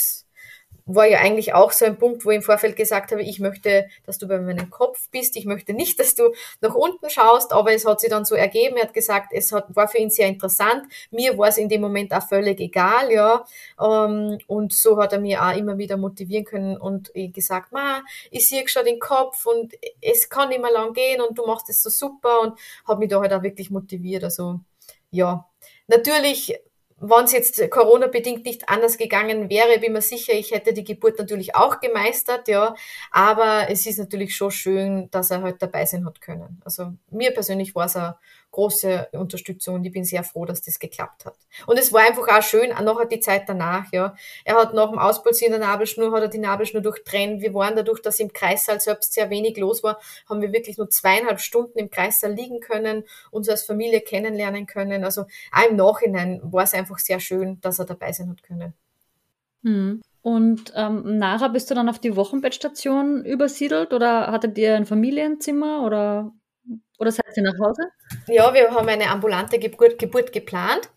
war 0.96 1.08
ja 1.08 1.20
eigentlich 1.20 1.54
auch 1.54 1.72
so 1.72 1.86
ein 1.86 1.98
Punkt, 1.98 2.26
wo 2.26 2.32
ich 2.32 2.38
im 2.38 2.42
Vorfeld 2.44 2.76
gesagt 2.76 3.12
habe, 3.12 3.22
ich 3.22 3.40
möchte, 3.40 3.88
dass 4.06 4.18
du 4.18 4.28
bei 4.28 4.40
meinem 4.40 4.70
Kopf 4.70 5.10
bist, 5.10 5.36
ich 5.36 5.46
möchte 5.46 5.74
nicht, 5.74 6.00
dass 6.00 6.16
du 6.16 6.34
nach 6.62 6.76
unten 6.76 7.10
schaust, 7.10 7.54
aber 7.54 7.74
es 7.74 7.86
hat 7.86 8.02
sich 8.02 8.10
dann 8.10 8.26
so 8.26 8.36
ergeben, 8.36 8.78
er 8.78 8.84
hat 8.84 8.94
gesagt, 8.94 9.32
es 9.32 9.52
hat, 9.52 9.76
war 9.76 9.88
für 9.88 9.98
ihn 9.98 10.10
sehr 10.10 10.28
interessant, 10.28 10.84
mir 11.12 11.38
war 11.38 11.50
es 11.50 11.58
in 11.58 11.70
dem 11.70 11.82
Moment 11.82 12.14
auch 12.14 12.28
völlig 12.28 12.60
egal, 12.60 13.12
ja, 13.12 13.46
ähm, 13.80 14.40
und 14.48 14.74
so 14.74 14.98
hat 14.98 15.14
er 15.14 15.20
mir 15.20 15.44
auch 15.44 15.56
immer 15.56 15.78
wieder 15.78 15.98
motivieren 15.98 16.46
können. 16.46 16.78
Und 16.78 17.12
gesagt, 17.14 17.72
ma, 17.72 18.04
ich 18.30 18.48
sehe 18.48 18.68
schon 18.68 18.86
den 18.86 19.00
Kopf 19.00 19.46
und 19.46 19.74
es 20.02 20.30
kann 20.30 20.50
nicht 20.50 20.62
mehr 20.62 20.72
lang 20.72 20.94
gehen 20.94 21.22
und 21.22 21.38
du 21.38 21.46
machst 21.46 21.70
es 21.70 21.82
so 21.82 21.90
super. 21.90 22.42
Und 22.42 22.60
habe 22.88 23.00
mich 23.00 23.10
da 23.10 23.20
halt 23.20 23.34
auch 23.34 23.44
wirklich 23.44 23.70
motiviert, 23.70 24.24
also 24.24 24.60
ja, 25.12 25.46
natürlich 25.88 26.60
wenn 27.02 27.26
es 27.26 27.32
jetzt 27.32 27.72
Corona-bedingt 27.72 28.46
nicht 28.46 28.70
anders 28.70 28.98
gegangen 28.98 29.50
wäre, 29.50 29.80
bin 29.80 29.94
mir 29.94 30.02
sicher, 30.02 30.34
ich 30.34 30.52
hätte 30.52 30.72
die 30.74 30.84
Geburt 30.84 31.18
natürlich 31.18 31.56
auch 31.56 31.80
gemeistert, 31.80 32.48
ja. 32.48 32.76
Aber 33.10 33.70
es 33.70 33.88
ist 33.88 33.98
natürlich 33.98 34.36
schon 34.36 34.52
schön, 34.52 35.10
dass 35.12 35.32
er 35.32 35.42
halt 35.42 35.62
dabei 35.62 35.86
sein 35.86 36.06
hat 36.06 36.22
können. 36.22 36.62
Also 36.64 36.94
mir 37.10 37.32
persönlich 37.32 37.74
war 37.76 37.88
es 37.88 37.96
eine 37.96 38.18
große 38.52 39.10
Unterstützung 39.14 39.76
und 39.76 39.86
ich 39.86 39.92
bin 39.92 40.04
sehr 40.04 40.24
froh, 40.24 40.46
dass 40.46 40.62
das 40.62 40.80
geklappt 40.80 41.26
hat. 41.26 41.36
Und 41.68 41.80
es 41.80 41.92
war 41.94 42.02
einfach 42.02 42.28
auch 42.28 42.44
schön, 42.44 42.72
auch 42.72 42.82
noch 42.82 43.04
die 43.06 43.20
Zeit 43.20 43.48
danach, 43.48 43.92
ja. 43.92 44.16
Er 44.44 44.56
hat 44.56 44.74
nach 44.74 44.90
dem 44.90 45.00
Auspulsieren 45.00 45.52
der 45.52 45.62
Nabelschnur, 45.62 46.12
hat 46.12 46.22
er 46.22 46.28
die 46.28 46.38
Nabelschnur 46.38 46.82
durchtrennt. 46.82 47.42
Wir 47.42 47.54
waren 47.54 47.76
dadurch, 47.76 48.02
dass 48.02 48.20
im 48.20 48.34
Kreissaal 48.34 48.80
selbst 48.80 49.14
sehr 49.14 49.30
wenig 49.30 49.58
los 49.58 49.84
war, 49.84 50.00
haben 50.30 50.42
wir 50.42 50.52
wirklich 50.52 50.78
nur 50.78 50.90
zweieinhalb 50.90 51.40
Stunden 51.40 51.80
im 51.80 51.90
Kreissaal 51.90 52.34
liegen 52.34 52.60
können, 52.60 53.04
uns 53.32 53.50
als 53.50 53.64
Familie 53.64 54.02
kennenlernen 54.02 54.66
können. 54.66 55.04
Also 55.04 55.26
auch 55.52 55.70
im 55.70 55.76
Nachhinein 55.76 56.42
war 56.44 56.64
es 56.64 56.74
einfach 56.74 57.00
sehr 57.00 57.20
schön, 57.20 57.60
dass 57.62 57.80
er 57.80 57.86
dabei 57.86 58.12
sein 58.12 58.30
hat 58.30 58.44
können. 58.44 58.74
Hm. 59.64 60.02
Und 60.24 60.72
ähm, 60.76 61.18
nachher 61.18 61.50
bist 61.50 61.72
du 61.72 61.76
dann 61.76 61.90
auf 61.90 61.98
die 61.98 62.16
Wochenbettstation 62.16 63.26
übersiedelt 63.26 63.92
oder 63.92 64.28
hattet 64.28 64.58
ihr 64.58 64.76
ein 64.76 64.86
Familienzimmer 64.86 65.84
oder 65.84 66.32
oder 67.02 67.12
seid 67.12 67.36
ihr 67.36 67.42
nach 67.44 67.58
Hause? 67.60 67.90
Ja, 68.28 68.54
wir 68.54 68.70
haben 68.72 68.88
eine 68.88 69.10
ambulante 69.10 69.58
Geburt, 69.58 69.98
Geburt 69.98 70.32
geplant 70.32 70.88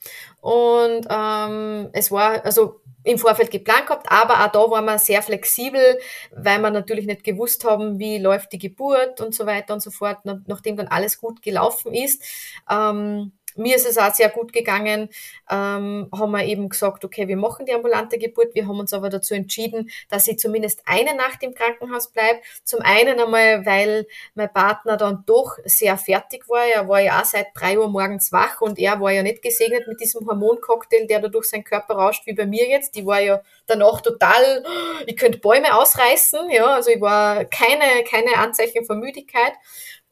und 0.43 1.07
ähm, 1.11 1.89
es 1.95 2.11
war 2.11 2.45
also 2.45 2.83
im 3.05 3.19
Vorfeld 3.19 3.51
geplant 3.51 3.87
gehabt, 3.87 4.07
aber 4.11 4.45
auch 4.45 4.53
da 4.53 4.71
waren 4.71 4.85
wir 4.85 4.99
sehr 4.99 5.23
flexibel, 5.23 5.99
weil 6.31 6.59
wir 6.61 6.71
natürlich 6.71 7.07
nicht 7.07 7.25
gewusst 7.25 7.65
haben, 7.65 7.99
wie 7.99 8.19
läuft 8.19 8.53
die 8.53 8.59
Geburt 8.59 9.23
und 9.23 9.35
so 9.35 9.47
weiter 9.47 9.73
und 9.73 9.81
so 9.81 9.91
fort, 9.91 10.19
nachdem 10.25 10.77
dann 10.77 10.89
alles 10.89 11.19
gut 11.19 11.41
gelaufen 11.41 11.95
ist. 11.95 12.23
Ähm, 12.71 13.33
mir 13.57 13.77
ist 13.77 13.87
es 13.87 13.99
auch 13.99 14.13
sehr 14.15 14.29
gut 14.29 14.53
gegangen, 14.53 15.09
ähm, 15.51 16.09
haben 16.13 16.31
wir 16.33 16.45
eben 16.45 16.69
gesagt, 16.69 17.05
okay, 17.05 17.29
wir 17.29 17.37
machen 17.37 17.67
die 17.67 17.73
ambulante 17.73 18.19
Geburt. 18.19 18.55
Wir 18.55 18.67
haben 18.67 18.79
uns 18.79 18.93
aber 18.93 19.11
dazu 19.11 19.35
entschieden, 19.35 19.91
dass 20.09 20.29
ich 20.29 20.39
zumindest 20.39 20.83
eine 20.87 21.15
Nacht 21.15 21.43
im 21.43 21.55
Krankenhaus 21.55 22.11
bleibe. 22.11 22.41
Zum 22.65 22.81
einen 22.81 23.21
einmal, 23.21 23.65
weil 23.67 24.07
mein 24.35 24.53
Partner 24.53 24.97
dann 24.97 25.25
doch 25.27 25.59
sehr 25.65 25.97
fertig 25.97 26.49
war. 26.49 26.65
Er 26.65 26.89
war 26.89 27.01
ja 27.01 27.21
auch 27.21 27.25
seit 27.25 27.49
drei 27.55 27.79
Uhr 27.79 27.89
morgens 27.89 28.33
wach 28.33 28.61
und 28.61 28.79
er 28.79 29.01
war 29.01 29.13
ja 29.13 29.23
nicht 29.23 29.43
gesegnet 29.43 29.87
mit 29.87 30.01
diesem 30.01 30.27
Hormoncocktail, 30.27 31.07
der 31.07 31.21
da 31.21 31.29
durch 31.29 31.47
seinen 31.47 31.65
Körper 31.65 31.95
rauscht, 31.95 32.27
wie 32.27 32.35
bei 32.35 32.47
mir 32.47 32.67
jetzt. 32.69 32.95
Die 32.97 33.07
war 33.07 33.21
ja 33.21 33.41
danach 33.67 34.01
total, 34.01 34.65
ich 35.07 35.17
könnte 35.17 35.39
Bäume 35.39 35.79
ausreißen, 35.79 36.51
ja, 36.51 36.67
also 36.67 36.91
ich 36.91 37.01
war 37.01 37.45
keine, 37.45 38.05
keine 38.05 38.37
Anzeichen 38.37 38.85
von 38.85 38.99
Müdigkeit 38.99 39.53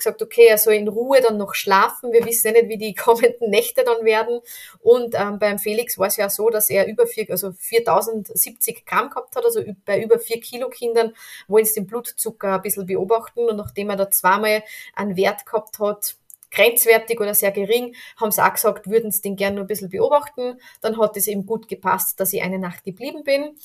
gesagt, 0.04 0.22
okay, 0.22 0.46
er 0.48 0.58
soll 0.58 0.74
in 0.74 0.88
Ruhe 0.88 1.20
dann 1.20 1.36
noch 1.36 1.54
schlafen. 1.54 2.12
Wir 2.12 2.24
wissen 2.24 2.48
ja 2.48 2.52
nicht, 2.52 2.68
wie 2.68 2.78
die 2.78 2.94
kommenden 2.96 3.50
Nächte 3.50 3.84
dann 3.84 4.04
werden. 4.04 4.40
Und 4.80 5.14
ähm, 5.14 5.38
beim 5.38 5.58
Felix 5.58 5.98
war 5.98 6.08
es 6.08 6.16
ja 6.16 6.28
so, 6.28 6.50
dass 6.50 6.70
er 6.70 6.86
über 6.86 7.06
vier, 7.06 7.26
also 7.30 7.52
4070 7.52 8.84
Gramm 8.84 9.10
gehabt 9.10 9.36
hat, 9.36 9.44
also 9.44 9.62
bei 9.84 10.02
über 10.02 10.18
vier 10.18 10.40
Kilo 10.40 10.68
Kindern 10.68 11.14
wollen 11.48 11.64
sie 11.64 11.74
den 11.74 11.86
Blutzucker 11.86 12.54
ein 12.54 12.62
bisschen 12.62 12.86
beobachten. 12.86 13.40
Und 13.40 13.56
nachdem 13.56 13.90
er 13.90 13.96
da 13.96 14.10
zweimal 14.10 14.62
einen 14.94 15.16
Wert 15.16 15.46
gehabt 15.46 15.78
hat, 15.78 16.16
grenzwertig 16.50 17.18
oder 17.20 17.34
sehr 17.34 17.50
gering, 17.50 17.94
haben 18.20 18.30
sie 18.30 18.44
auch 18.44 18.52
gesagt, 18.52 18.88
würden 18.88 19.10
sie 19.10 19.22
den 19.22 19.36
gerne 19.36 19.56
nur 19.56 19.64
ein 19.64 19.68
bisschen 19.68 19.88
beobachten. 19.88 20.60
Dann 20.80 20.98
hat 20.98 21.16
es 21.16 21.26
eben 21.26 21.46
gut 21.46 21.66
gepasst, 21.66 22.20
dass 22.20 22.32
ich 22.32 22.42
eine 22.42 22.58
Nacht 22.58 22.84
geblieben 22.84 23.24
bin 23.24 23.56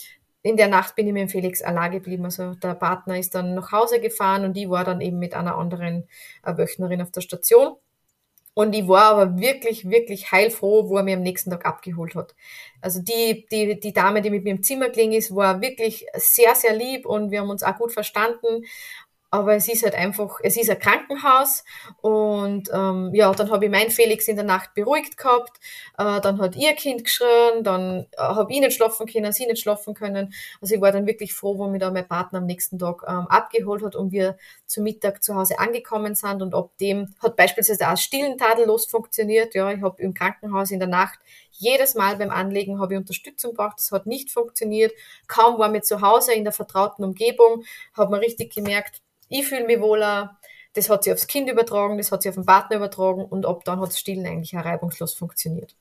in 0.47 0.55
der 0.55 0.69
Nacht 0.69 0.95
bin 0.95 1.07
ich 1.07 1.13
mit 1.13 1.23
dem 1.23 1.29
Felix 1.29 1.61
allein 1.61 1.91
geblieben. 1.91 2.23
Also 2.23 2.53
der 2.55 2.73
Partner 2.73 3.19
ist 3.19 3.35
dann 3.35 3.53
nach 3.53 3.73
Hause 3.73 3.99
gefahren 3.99 4.45
und 4.45 4.55
ich 4.55 4.69
war 4.69 4.85
dann 4.85 5.01
eben 5.01 5.19
mit 5.19 5.33
einer 5.33 5.57
anderen 5.57 6.07
äh, 6.43 6.57
Wöchnerin 6.57 7.01
auf 7.01 7.11
der 7.11 7.19
Station. 7.19 7.75
Und 8.53 8.73
ich 8.73 8.87
war 8.87 9.11
aber 9.11 9.37
wirklich, 9.37 9.89
wirklich 9.89 10.31
heilfroh, 10.31 10.89
wo 10.89 10.97
er 10.97 11.03
mich 11.03 11.15
am 11.15 11.21
nächsten 11.21 11.51
Tag 11.51 11.65
abgeholt 11.65 12.15
hat. 12.15 12.33
Also 12.81 13.01
die, 13.01 13.45
die, 13.51 13.79
die 13.79 13.93
Dame, 13.93 14.21
die 14.21 14.29
mit 14.29 14.45
mir 14.45 14.51
im 14.51 14.63
Zimmer 14.63 14.89
gelegen 14.89 15.11
ist, 15.11 15.35
war 15.35 15.61
wirklich 15.61 16.07
sehr, 16.15 16.55
sehr 16.55 16.73
lieb 16.73 17.05
und 17.05 17.29
wir 17.29 17.41
haben 17.41 17.49
uns 17.49 17.61
auch 17.61 17.77
gut 17.77 17.91
verstanden 17.91 18.63
aber 19.29 19.55
es 19.55 19.67
ist 19.67 19.83
halt 19.83 19.95
einfach, 19.95 20.39
es 20.41 20.55
ist 20.55 20.69
ein 20.69 20.79
Krankenhaus 20.79 21.63
und 22.01 22.69
ähm, 22.73 23.11
ja, 23.13 23.31
dann 23.33 23.51
habe 23.51 23.65
ich 23.65 23.71
meinen 23.71 23.91
Felix 23.91 24.27
in 24.27 24.37
der 24.37 24.45
Nacht 24.45 24.73
beruhigt 24.73 25.17
gehabt, 25.17 25.59
äh, 25.97 26.21
dann 26.21 26.39
hat 26.39 26.55
ihr 26.55 26.73
Kind 26.73 27.03
geschrien, 27.03 27.63
dann 27.63 28.07
äh, 28.13 28.17
habe 28.17 28.51
ich 28.53 28.59
nicht 28.59 28.73
schlafen 28.73 29.05
können, 29.05 29.33
sie 29.33 29.45
nicht 29.45 29.61
schlafen 29.61 29.93
können. 29.93 30.33
Also 30.61 30.75
ich 30.75 30.81
war 30.81 30.91
dann 30.91 31.05
wirklich 31.07 31.33
froh, 31.33 31.57
wo 31.57 31.67
mir 31.67 31.79
da 31.79 31.91
mein 31.91 32.07
Partner 32.07 32.39
am 32.39 32.45
nächsten 32.45 32.79
Tag 32.79 33.03
ähm, 33.07 33.27
abgeholt 33.27 33.83
hat 33.83 33.95
und 33.95 34.11
wir 34.11 34.37
zu 34.65 34.81
Mittag 34.81 35.23
zu 35.23 35.35
Hause 35.35 35.59
angekommen 35.59 36.15
sind 36.15 36.41
und 36.41 36.55
ab 36.55 36.71
dem 36.79 37.13
hat 37.19 37.35
beispielsweise 37.35 37.89
auch 37.89 37.97
Stillen 37.97 38.37
tadellos 38.37 38.85
funktioniert. 38.85 39.55
Ja, 39.55 39.71
ich 39.71 39.81
habe 39.81 40.01
im 40.01 40.13
Krankenhaus 40.13 40.71
in 40.71 40.79
der 40.79 40.89
Nacht 40.89 41.19
jedes 41.51 41.95
Mal 41.95 42.17
beim 42.17 42.29
Anlegen 42.29 42.79
habe 42.79 42.93
ich 42.93 42.99
Unterstützung 42.99 43.53
braucht. 43.53 43.79
Das 43.79 43.91
hat 43.91 44.05
nicht 44.05 44.31
funktioniert. 44.31 44.93
Kaum 45.27 45.57
war 45.57 45.69
mir 45.69 45.81
zu 45.81 46.01
Hause 46.01 46.33
in 46.33 46.43
der 46.43 46.53
vertrauten 46.53 47.03
Umgebung, 47.03 47.63
habe 47.95 48.11
man 48.11 48.19
richtig 48.19 48.53
gemerkt, 48.53 49.01
ich 49.29 49.47
fühle 49.47 49.65
mich 49.65 49.79
wohler, 49.79 50.39
das 50.73 50.89
hat 50.89 51.03
sich 51.03 51.13
aufs 51.13 51.27
Kind 51.27 51.49
übertragen, 51.49 51.97
das 51.97 52.11
hat 52.11 52.21
sich 52.21 52.29
auf 52.29 52.35
den 52.35 52.45
Partner 52.45 52.77
übertragen 52.77 53.25
und 53.25 53.45
ab 53.45 53.63
dann 53.65 53.79
hat 53.79 53.89
das 53.89 53.99
Stillen 53.99 54.25
eigentlich 54.25 54.55
auch 54.57 54.65
reibungslos 54.65 55.13
funktioniert. 55.13 55.75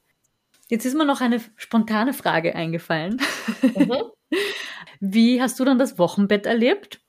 Jetzt 0.68 0.84
ist 0.84 0.96
mir 0.96 1.04
noch 1.04 1.20
eine 1.20 1.40
spontane 1.56 2.12
Frage 2.12 2.54
eingefallen. 2.54 3.20
Mhm. 3.62 4.02
Wie 5.00 5.40
hast 5.40 5.60
du 5.60 5.64
dann 5.64 5.78
das 5.78 5.98
Wochenbett 5.98 6.46
erlebt? 6.46 7.00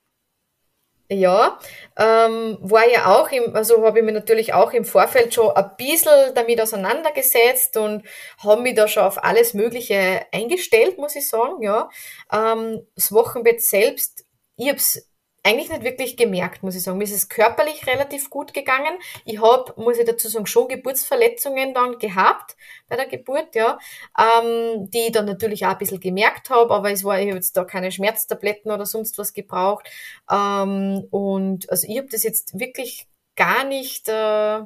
Ja, 1.10 1.58
ähm, 1.96 2.58
war 2.60 2.86
ja 2.86 3.06
auch 3.06 3.30
im, 3.30 3.56
also 3.56 3.82
habe 3.82 4.00
ich 4.00 4.04
mich 4.04 4.12
natürlich 4.12 4.52
auch 4.52 4.74
im 4.74 4.84
Vorfeld 4.84 5.32
schon 5.32 5.50
ein 5.56 5.70
bisschen 5.78 6.34
damit 6.34 6.60
auseinandergesetzt 6.60 7.78
und 7.78 8.02
habe 8.44 8.60
mich 8.60 8.74
da 8.74 8.86
schon 8.86 9.04
auf 9.04 9.24
alles 9.24 9.54
Mögliche 9.54 10.26
eingestellt, 10.32 10.98
muss 10.98 11.16
ich 11.16 11.26
sagen, 11.26 11.62
ja. 11.62 11.88
Ähm, 12.30 12.86
das 12.94 13.10
Wochenbett 13.10 13.62
selbst, 13.62 14.26
ich 14.56 14.68
habe 14.68 14.76
es 14.76 15.08
eigentlich 15.42 15.70
nicht 15.70 15.82
wirklich 15.82 16.16
gemerkt, 16.16 16.62
muss 16.62 16.74
ich 16.74 16.82
sagen. 16.82 16.98
Mir 16.98 17.04
ist 17.04 17.14
es 17.14 17.28
körperlich 17.28 17.86
relativ 17.86 18.30
gut 18.30 18.52
gegangen. 18.52 18.98
Ich 19.24 19.40
habe, 19.40 19.72
muss 19.76 19.98
ich 19.98 20.04
dazu 20.04 20.28
sagen, 20.28 20.46
schon 20.46 20.68
Geburtsverletzungen 20.68 21.74
dann 21.74 21.98
gehabt 21.98 22.56
bei 22.88 22.96
der 22.96 23.06
Geburt, 23.06 23.54
ja, 23.54 23.78
ähm, 24.18 24.90
die 24.90 25.06
ich 25.06 25.12
dann 25.12 25.26
natürlich 25.26 25.66
auch 25.66 25.70
ein 25.70 25.78
bisschen 25.78 26.00
gemerkt 26.00 26.50
habe, 26.50 26.74
aber 26.74 26.90
es 26.90 27.04
war, 27.04 27.20
ich 27.20 27.26
habe 27.26 27.36
jetzt 27.36 27.56
da 27.56 27.64
keine 27.64 27.92
Schmerztabletten 27.92 28.70
oder 28.70 28.86
sonst 28.86 29.18
was 29.18 29.32
gebraucht. 29.32 29.88
Ähm, 30.30 31.06
und 31.10 31.70
also 31.70 31.86
ich 31.88 31.98
habe 31.98 32.08
das 32.08 32.22
jetzt 32.22 32.58
wirklich 32.58 33.06
gar 33.36 33.64
nicht 33.64 34.08
äh, 34.08 34.62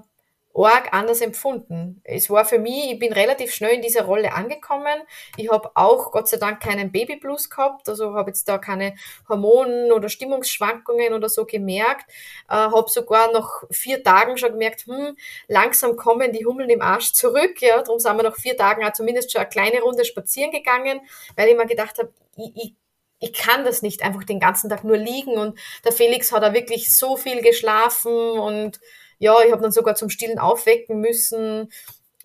arg 0.54 0.92
anders 0.92 1.20
empfunden. 1.20 2.00
Es 2.04 2.28
war 2.28 2.44
für 2.44 2.58
mich, 2.58 2.92
ich 2.92 2.98
bin 2.98 3.12
relativ 3.12 3.52
schnell 3.54 3.76
in 3.76 3.82
dieser 3.82 4.04
Rolle 4.04 4.32
angekommen. 4.32 5.02
Ich 5.36 5.50
habe 5.50 5.70
auch 5.74 6.12
Gott 6.12 6.28
sei 6.28 6.36
Dank 6.36 6.60
keinen 6.60 6.92
Babyblues 6.92 7.48
gehabt, 7.50 7.88
also 7.88 8.14
habe 8.14 8.30
jetzt 8.30 8.48
da 8.48 8.58
keine 8.58 8.94
Hormonen 9.28 9.92
oder 9.92 10.08
Stimmungsschwankungen 10.08 11.14
oder 11.14 11.28
so 11.28 11.46
gemerkt. 11.46 12.10
Äh, 12.48 12.54
habe 12.54 12.90
sogar 12.90 13.32
nach 13.32 13.64
vier 13.70 14.02
Tagen 14.02 14.36
schon 14.36 14.52
gemerkt, 14.52 14.86
hm, 14.86 15.16
langsam 15.48 15.96
kommen 15.96 16.32
die 16.32 16.44
Hummeln 16.44 16.70
im 16.70 16.82
Arsch 16.82 17.12
zurück. 17.12 17.60
Ja, 17.60 17.82
darum 17.82 17.98
sind 17.98 18.16
wir 18.16 18.22
nach 18.22 18.36
vier 18.36 18.56
Tagen 18.56 18.84
auch 18.84 18.92
zumindest 18.92 19.32
schon 19.32 19.40
eine 19.40 19.50
kleine 19.50 19.80
Runde 19.80 20.04
spazieren 20.04 20.50
gegangen, 20.50 21.00
weil 21.36 21.48
ich 21.48 21.56
mir 21.56 21.66
gedacht 21.66 21.98
habe, 21.98 22.12
ich, 22.36 22.52
ich 22.56 22.74
ich 23.22 23.32
kann 23.32 23.64
das 23.64 23.82
nicht 23.82 24.02
einfach 24.02 24.24
den 24.24 24.40
ganzen 24.40 24.68
Tag 24.68 24.82
nur 24.82 24.96
liegen 24.96 25.38
und 25.38 25.56
der 25.84 25.92
Felix 25.92 26.32
hat 26.32 26.42
da 26.42 26.54
wirklich 26.54 26.92
so 26.92 27.16
viel 27.16 27.40
geschlafen 27.40 28.12
und 28.12 28.80
ja, 29.22 29.36
ich 29.46 29.52
habe 29.52 29.62
dann 29.62 29.70
sogar 29.70 29.94
zum 29.94 30.10
Stillen 30.10 30.40
aufwecken 30.40 30.98
müssen. 30.98 31.70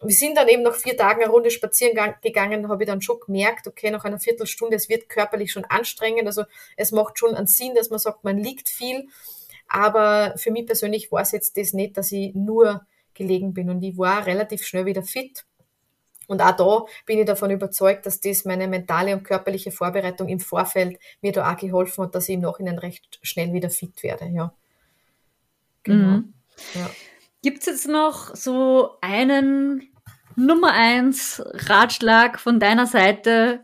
Wir 0.02 0.16
sind 0.16 0.36
dann 0.36 0.48
eben 0.48 0.64
nach 0.64 0.74
vier 0.74 0.98
Tagen 0.98 1.22
eine 1.22 1.32
Runde 1.32 1.52
spazieren 1.52 1.96
gegangen, 2.24 2.70
habe 2.70 2.84
ich 2.84 2.90
dann 2.90 3.02
schon 3.02 3.20
gemerkt, 3.24 3.68
okay, 3.68 3.92
nach 3.92 4.04
einer 4.04 4.20
Viertelstunde, 4.20 4.76
es 4.76 4.90
wird 4.90 5.08
körperlich 5.08 5.52
schon 5.52 5.64
anstrengend. 5.66 6.26
Also 6.26 6.46
es 6.76 6.92
macht 6.92 7.20
schon 7.20 7.36
einen 7.36 7.46
Sinn, 7.46 7.76
dass 7.76 7.92
man 7.92 8.00
sagt, 8.00 8.24
man 8.24 8.40
liegt 8.40 8.68
viel. 8.68 9.10
Aber 9.68 10.34
für 10.38 10.50
mich 10.50 10.66
persönlich 10.66 11.12
war 11.12 11.22
es 11.22 11.34
jetzt 11.34 11.56
das 11.56 11.74
nicht, 11.74 11.98
dass 11.98 12.12
ich 12.12 12.34
nur 12.34 12.82
gelegen 13.14 13.54
bin 13.54 13.70
und 13.70 13.84
ich 13.84 13.96
war 14.00 14.26
relativ 14.26 14.66
schnell 14.66 14.88
wieder 14.88 15.04
fit. 15.04 15.46
Und 16.26 16.42
auch 16.42 16.56
da 16.56 16.86
bin 17.06 17.20
ich 17.20 17.26
davon 17.28 17.52
überzeugt, 17.52 18.08
dass 18.08 18.20
das 18.22 18.44
meine 18.44 18.68
mentale 18.68 19.14
und 19.14 19.24
körperliche 19.24 19.72
Vorbereitung 19.72 20.30
im 20.30 20.40
Vorfeld 20.40 20.98
mir 21.22 21.32
da 21.32 21.54
auch 21.54 21.58
geholfen 21.58 22.06
hat, 22.06 22.16
dass 22.16 22.28
ich 22.28 22.36
im 22.36 22.42
Nachhinein 22.42 22.80
recht 22.80 23.20
schnell 23.22 23.54
wieder 23.54 23.70
fit 23.70 24.02
werde, 24.02 24.26
ja. 24.26 24.52
Genau. 25.84 26.18
Mhm. 26.18 26.34
Ja. 26.74 26.90
Gibt 27.44 27.60
es 27.60 27.66
jetzt 27.66 27.88
noch 27.88 28.36
so 28.36 28.98
einen 29.02 29.92
Nummer 30.36 30.74
eins 30.74 31.42
Ratschlag 31.46 32.40
von 32.40 32.60
deiner 32.60 32.86
Seite 32.86 33.64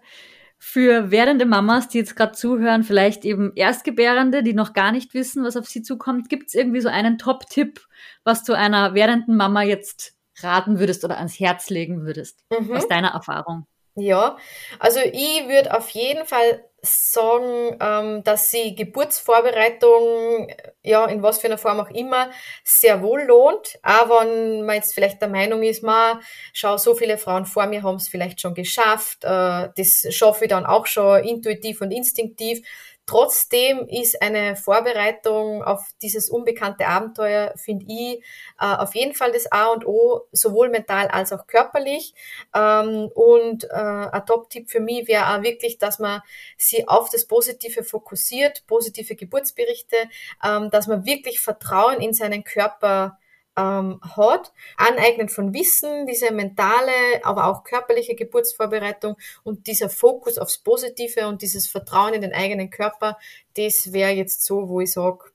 für 0.57 1.11
werdende 1.11 1.45
Mamas, 1.45 1.89
die 1.89 1.97
jetzt 1.97 2.15
gerade 2.15 2.31
zuhören, 2.31 2.83
vielleicht 2.83 3.25
eben 3.25 3.51
Erstgebärende, 3.55 4.43
die 4.43 4.53
noch 4.53 4.73
gar 4.73 4.91
nicht 4.91 5.13
wissen, 5.13 5.43
was 5.43 5.57
auf 5.57 5.67
sie 5.67 5.81
zukommt? 5.81 6.29
Gibt 6.29 6.47
es 6.47 6.53
irgendwie 6.53 6.81
so 6.81 6.87
einen 6.87 7.17
Top-Tipp, 7.17 7.81
was 8.23 8.43
du 8.43 8.53
einer 8.53 8.93
werdenden 8.93 9.35
Mama 9.35 9.63
jetzt 9.63 10.15
raten 10.41 10.79
würdest 10.79 11.03
oder 11.03 11.17
ans 11.17 11.39
Herz 11.39 11.69
legen 11.69 12.05
würdest, 12.05 12.39
mhm. 12.49 12.71
aus 12.71 12.87
deiner 12.87 13.09
Erfahrung? 13.09 13.67
Ja, 13.95 14.37
also 14.79 14.99
ich 15.03 15.47
würde 15.47 15.75
auf 15.77 15.89
jeden 15.89 16.25
Fall 16.25 16.63
sagen, 16.85 17.77
ähm, 17.79 18.23
dass 18.23 18.51
sie 18.51 18.75
Geburtsvorbereitung, 18.75 20.47
ja, 20.83 21.05
in 21.05 21.23
was 21.23 21.39
für 21.39 21.47
einer 21.47 21.57
Form 21.57 21.79
auch 21.79 21.89
immer, 21.89 22.29
sehr 22.63 23.01
wohl 23.01 23.23
lohnt. 23.23 23.79
Auch 23.83 24.09
wenn 24.09 24.65
man 24.65 24.75
jetzt 24.75 24.93
vielleicht 24.93 25.21
der 25.21 25.29
Meinung 25.29 25.63
ist, 25.63 25.81
man, 25.81 26.19
schau, 26.51 26.77
so 26.77 26.93
viele 26.93 27.17
Frauen 27.17 27.45
vor 27.45 27.65
mir 27.67 27.83
haben 27.83 27.95
es 27.95 28.09
vielleicht 28.09 28.41
schon 28.41 28.53
geschafft, 28.53 29.23
äh, 29.23 29.69
das 29.75 30.07
schaffe 30.09 30.45
ich 30.45 30.49
dann 30.49 30.65
auch 30.65 30.85
schon 30.85 31.23
intuitiv 31.23 31.81
und 31.81 31.91
instinktiv. 31.91 32.65
Trotzdem 33.05 33.87
ist 33.87 34.21
eine 34.21 34.55
Vorbereitung 34.55 35.61
auf 35.61 35.81
dieses 36.01 36.29
unbekannte 36.29 36.87
Abenteuer, 36.87 37.53
finde 37.57 37.85
ich, 37.87 38.23
äh, 38.59 38.65
auf 38.65 38.95
jeden 38.95 39.13
Fall 39.13 39.33
das 39.33 39.51
A 39.51 39.67
und 39.73 39.85
O, 39.85 40.21
sowohl 40.31 40.69
mental 40.69 41.07
als 41.09 41.33
auch 41.33 41.45
körperlich. 41.45 42.13
Ähm, 42.55 43.09
und 43.13 43.65
äh, 43.65 43.73
ein 43.75 44.25
Top-Tipp 44.25 44.69
für 44.69 44.79
mich 44.79 45.07
wäre 45.09 45.35
auch 45.35 45.43
wirklich, 45.43 45.77
dass 45.79 45.99
man 45.99 46.21
sie 46.57 46.87
auf 46.87 47.09
das 47.09 47.25
Positive 47.25 47.83
fokussiert, 47.83 48.65
positive 48.67 49.15
Geburtsberichte, 49.15 49.97
ähm, 50.43 50.69
dass 50.69 50.87
man 50.87 51.05
wirklich 51.05 51.41
Vertrauen 51.41 51.99
in 51.99 52.13
seinen 52.13 52.45
Körper 52.45 53.17
ähm, 53.57 53.99
hat. 54.01 54.51
Aneignen 54.77 55.29
von 55.29 55.53
Wissen, 55.53 56.05
diese 56.07 56.31
mentale, 56.31 56.91
aber 57.23 57.47
auch 57.47 57.63
körperliche 57.63 58.15
Geburtsvorbereitung 58.15 59.15
und 59.43 59.67
dieser 59.67 59.89
Fokus 59.89 60.37
aufs 60.37 60.57
Positive 60.57 61.27
und 61.27 61.41
dieses 61.41 61.67
Vertrauen 61.67 62.13
in 62.13 62.21
den 62.21 62.33
eigenen 62.33 62.69
Körper, 62.69 63.17
das 63.55 63.93
wäre 63.93 64.11
jetzt 64.11 64.43
so, 64.45 64.69
wo 64.69 64.81
ich 64.81 64.91
sage, 64.91 65.31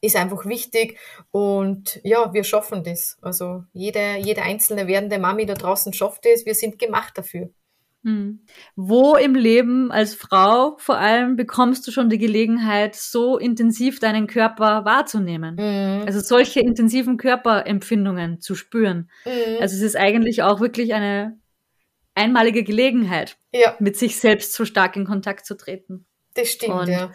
ist 0.00 0.16
einfach 0.16 0.46
wichtig 0.46 0.98
und 1.30 2.00
ja, 2.04 2.32
wir 2.32 2.44
schaffen 2.44 2.84
das. 2.84 3.18
Also 3.20 3.64
jede, 3.72 4.16
jede 4.18 4.42
einzelne 4.42 4.86
werdende 4.86 5.18
Mami 5.18 5.46
da 5.46 5.54
draußen 5.54 5.92
schafft 5.92 6.26
es. 6.26 6.46
Wir 6.46 6.54
sind 6.54 6.78
gemacht 6.78 7.18
dafür. 7.18 7.50
Hm. 8.04 8.44
Wo 8.76 9.16
im 9.16 9.34
Leben 9.34 9.90
als 9.90 10.14
Frau 10.14 10.76
vor 10.78 10.98
allem 10.98 11.36
bekommst 11.36 11.86
du 11.86 11.90
schon 11.90 12.08
die 12.08 12.18
Gelegenheit, 12.18 12.94
so 12.94 13.38
intensiv 13.38 13.98
deinen 13.98 14.26
Körper 14.28 14.84
wahrzunehmen? 14.84 15.56
Mhm. 15.56 16.06
Also 16.06 16.20
solche 16.20 16.60
intensiven 16.60 17.16
Körperempfindungen 17.16 18.40
zu 18.40 18.54
spüren. 18.54 19.10
Mhm. 19.24 19.60
Also 19.60 19.76
es 19.76 19.82
ist 19.82 19.96
eigentlich 19.96 20.42
auch 20.42 20.60
wirklich 20.60 20.94
eine 20.94 21.38
einmalige 22.14 22.64
Gelegenheit, 22.64 23.36
ja. 23.52 23.76
mit 23.78 23.96
sich 23.96 24.18
selbst 24.18 24.52
so 24.52 24.64
stark 24.64 24.96
in 24.96 25.04
Kontakt 25.04 25.46
zu 25.46 25.56
treten. 25.56 26.06
Das 26.34 26.48
stimmt, 26.48 26.74
Und 26.74 26.88
ja. 26.88 27.12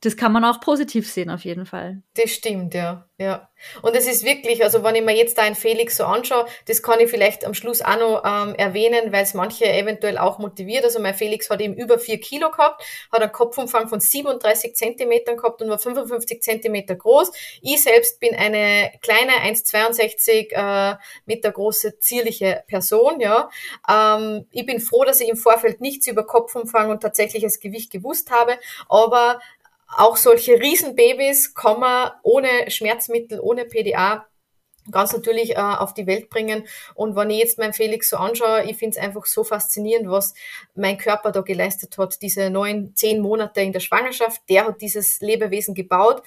Das 0.00 0.16
kann 0.16 0.32
man 0.32 0.44
auch 0.44 0.60
positiv 0.60 1.10
sehen, 1.10 1.30
auf 1.30 1.44
jeden 1.44 1.66
Fall. 1.66 2.02
Das 2.14 2.30
stimmt, 2.30 2.74
ja. 2.74 3.08
Ja. 3.18 3.48
Und 3.80 3.96
es 3.96 4.06
ist 4.06 4.26
wirklich, 4.26 4.62
also 4.62 4.84
wenn 4.84 4.94
ich 4.94 5.02
mir 5.02 5.16
jetzt 5.16 5.38
da 5.38 5.42
einen 5.42 5.54
Felix 5.54 5.96
so 5.96 6.04
anschaue, 6.04 6.44
das 6.66 6.82
kann 6.82 7.00
ich 7.00 7.08
vielleicht 7.08 7.46
am 7.46 7.54
Schluss 7.54 7.80
auch 7.80 7.98
noch 7.98 8.22
ähm, 8.26 8.54
erwähnen, 8.54 9.10
weil 9.10 9.22
es 9.22 9.32
manche 9.32 9.64
eventuell 9.64 10.18
auch 10.18 10.38
motiviert. 10.38 10.84
Also 10.84 11.00
mein 11.00 11.14
Felix 11.14 11.48
hat 11.48 11.62
eben 11.62 11.72
über 11.74 11.98
vier 11.98 12.20
Kilo 12.20 12.50
gehabt, 12.50 12.82
hat 13.10 13.22
einen 13.22 13.32
Kopfumfang 13.32 13.88
von 13.88 14.00
37 14.00 14.74
Zentimetern 14.76 15.38
gehabt 15.38 15.62
und 15.62 15.70
war 15.70 15.78
55 15.78 16.42
Zentimeter 16.42 16.94
groß. 16.94 17.32
Ich 17.62 17.82
selbst 17.82 18.20
bin 18.20 18.34
eine 18.34 18.92
kleine 19.00 19.32
1,62 19.50 20.52
äh, 20.52 20.96
Meter 21.24 21.52
große, 21.52 21.98
zierliche 22.00 22.64
Person, 22.66 23.20
ja. 23.20 23.48
Ähm, 23.88 24.46
ich 24.50 24.66
bin 24.66 24.78
froh, 24.78 25.04
dass 25.04 25.22
ich 25.22 25.30
im 25.30 25.38
Vorfeld 25.38 25.80
nichts 25.80 26.06
über 26.06 26.26
Kopfumfang 26.26 26.90
und 26.90 27.00
tatsächliches 27.00 27.60
Gewicht 27.60 27.90
gewusst 27.90 28.30
habe, 28.30 28.58
aber 28.90 29.40
auch 29.88 30.16
solche 30.16 30.60
Riesenbabys 30.60 31.54
kann 31.54 31.80
man 31.80 32.10
ohne 32.22 32.70
Schmerzmittel, 32.70 33.40
ohne 33.40 33.64
PDA 33.64 34.26
ganz 34.90 35.12
natürlich 35.12 35.56
äh, 35.56 35.60
auf 35.60 35.94
die 35.94 36.06
Welt 36.06 36.30
bringen. 36.30 36.64
Und 36.94 37.16
wenn 37.16 37.30
ich 37.30 37.38
jetzt 37.38 37.58
meinen 37.58 37.72
Felix 37.72 38.10
so 38.10 38.16
anschaue, 38.16 38.64
ich 38.64 38.76
finde 38.76 38.96
es 38.96 39.02
einfach 39.02 39.26
so 39.26 39.44
faszinierend, 39.44 40.08
was 40.08 40.34
mein 40.74 40.98
Körper 40.98 41.32
da 41.32 41.40
geleistet 41.40 41.98
hat. 41.98 42.22
Diese 42.22 42.50
neun, 42.50 42.94
zehn 42.94 43.20
Monate 43.20 43.60
in 43.60 43.72
der 43.72 43.80
Schwangerschaft, 43.80 44.42
der 44.48 44.66
hat 44.66 44.80
dieses 44.80 45.20
Lebewesen 45.20 45.74
gebaut. 45.74 46.22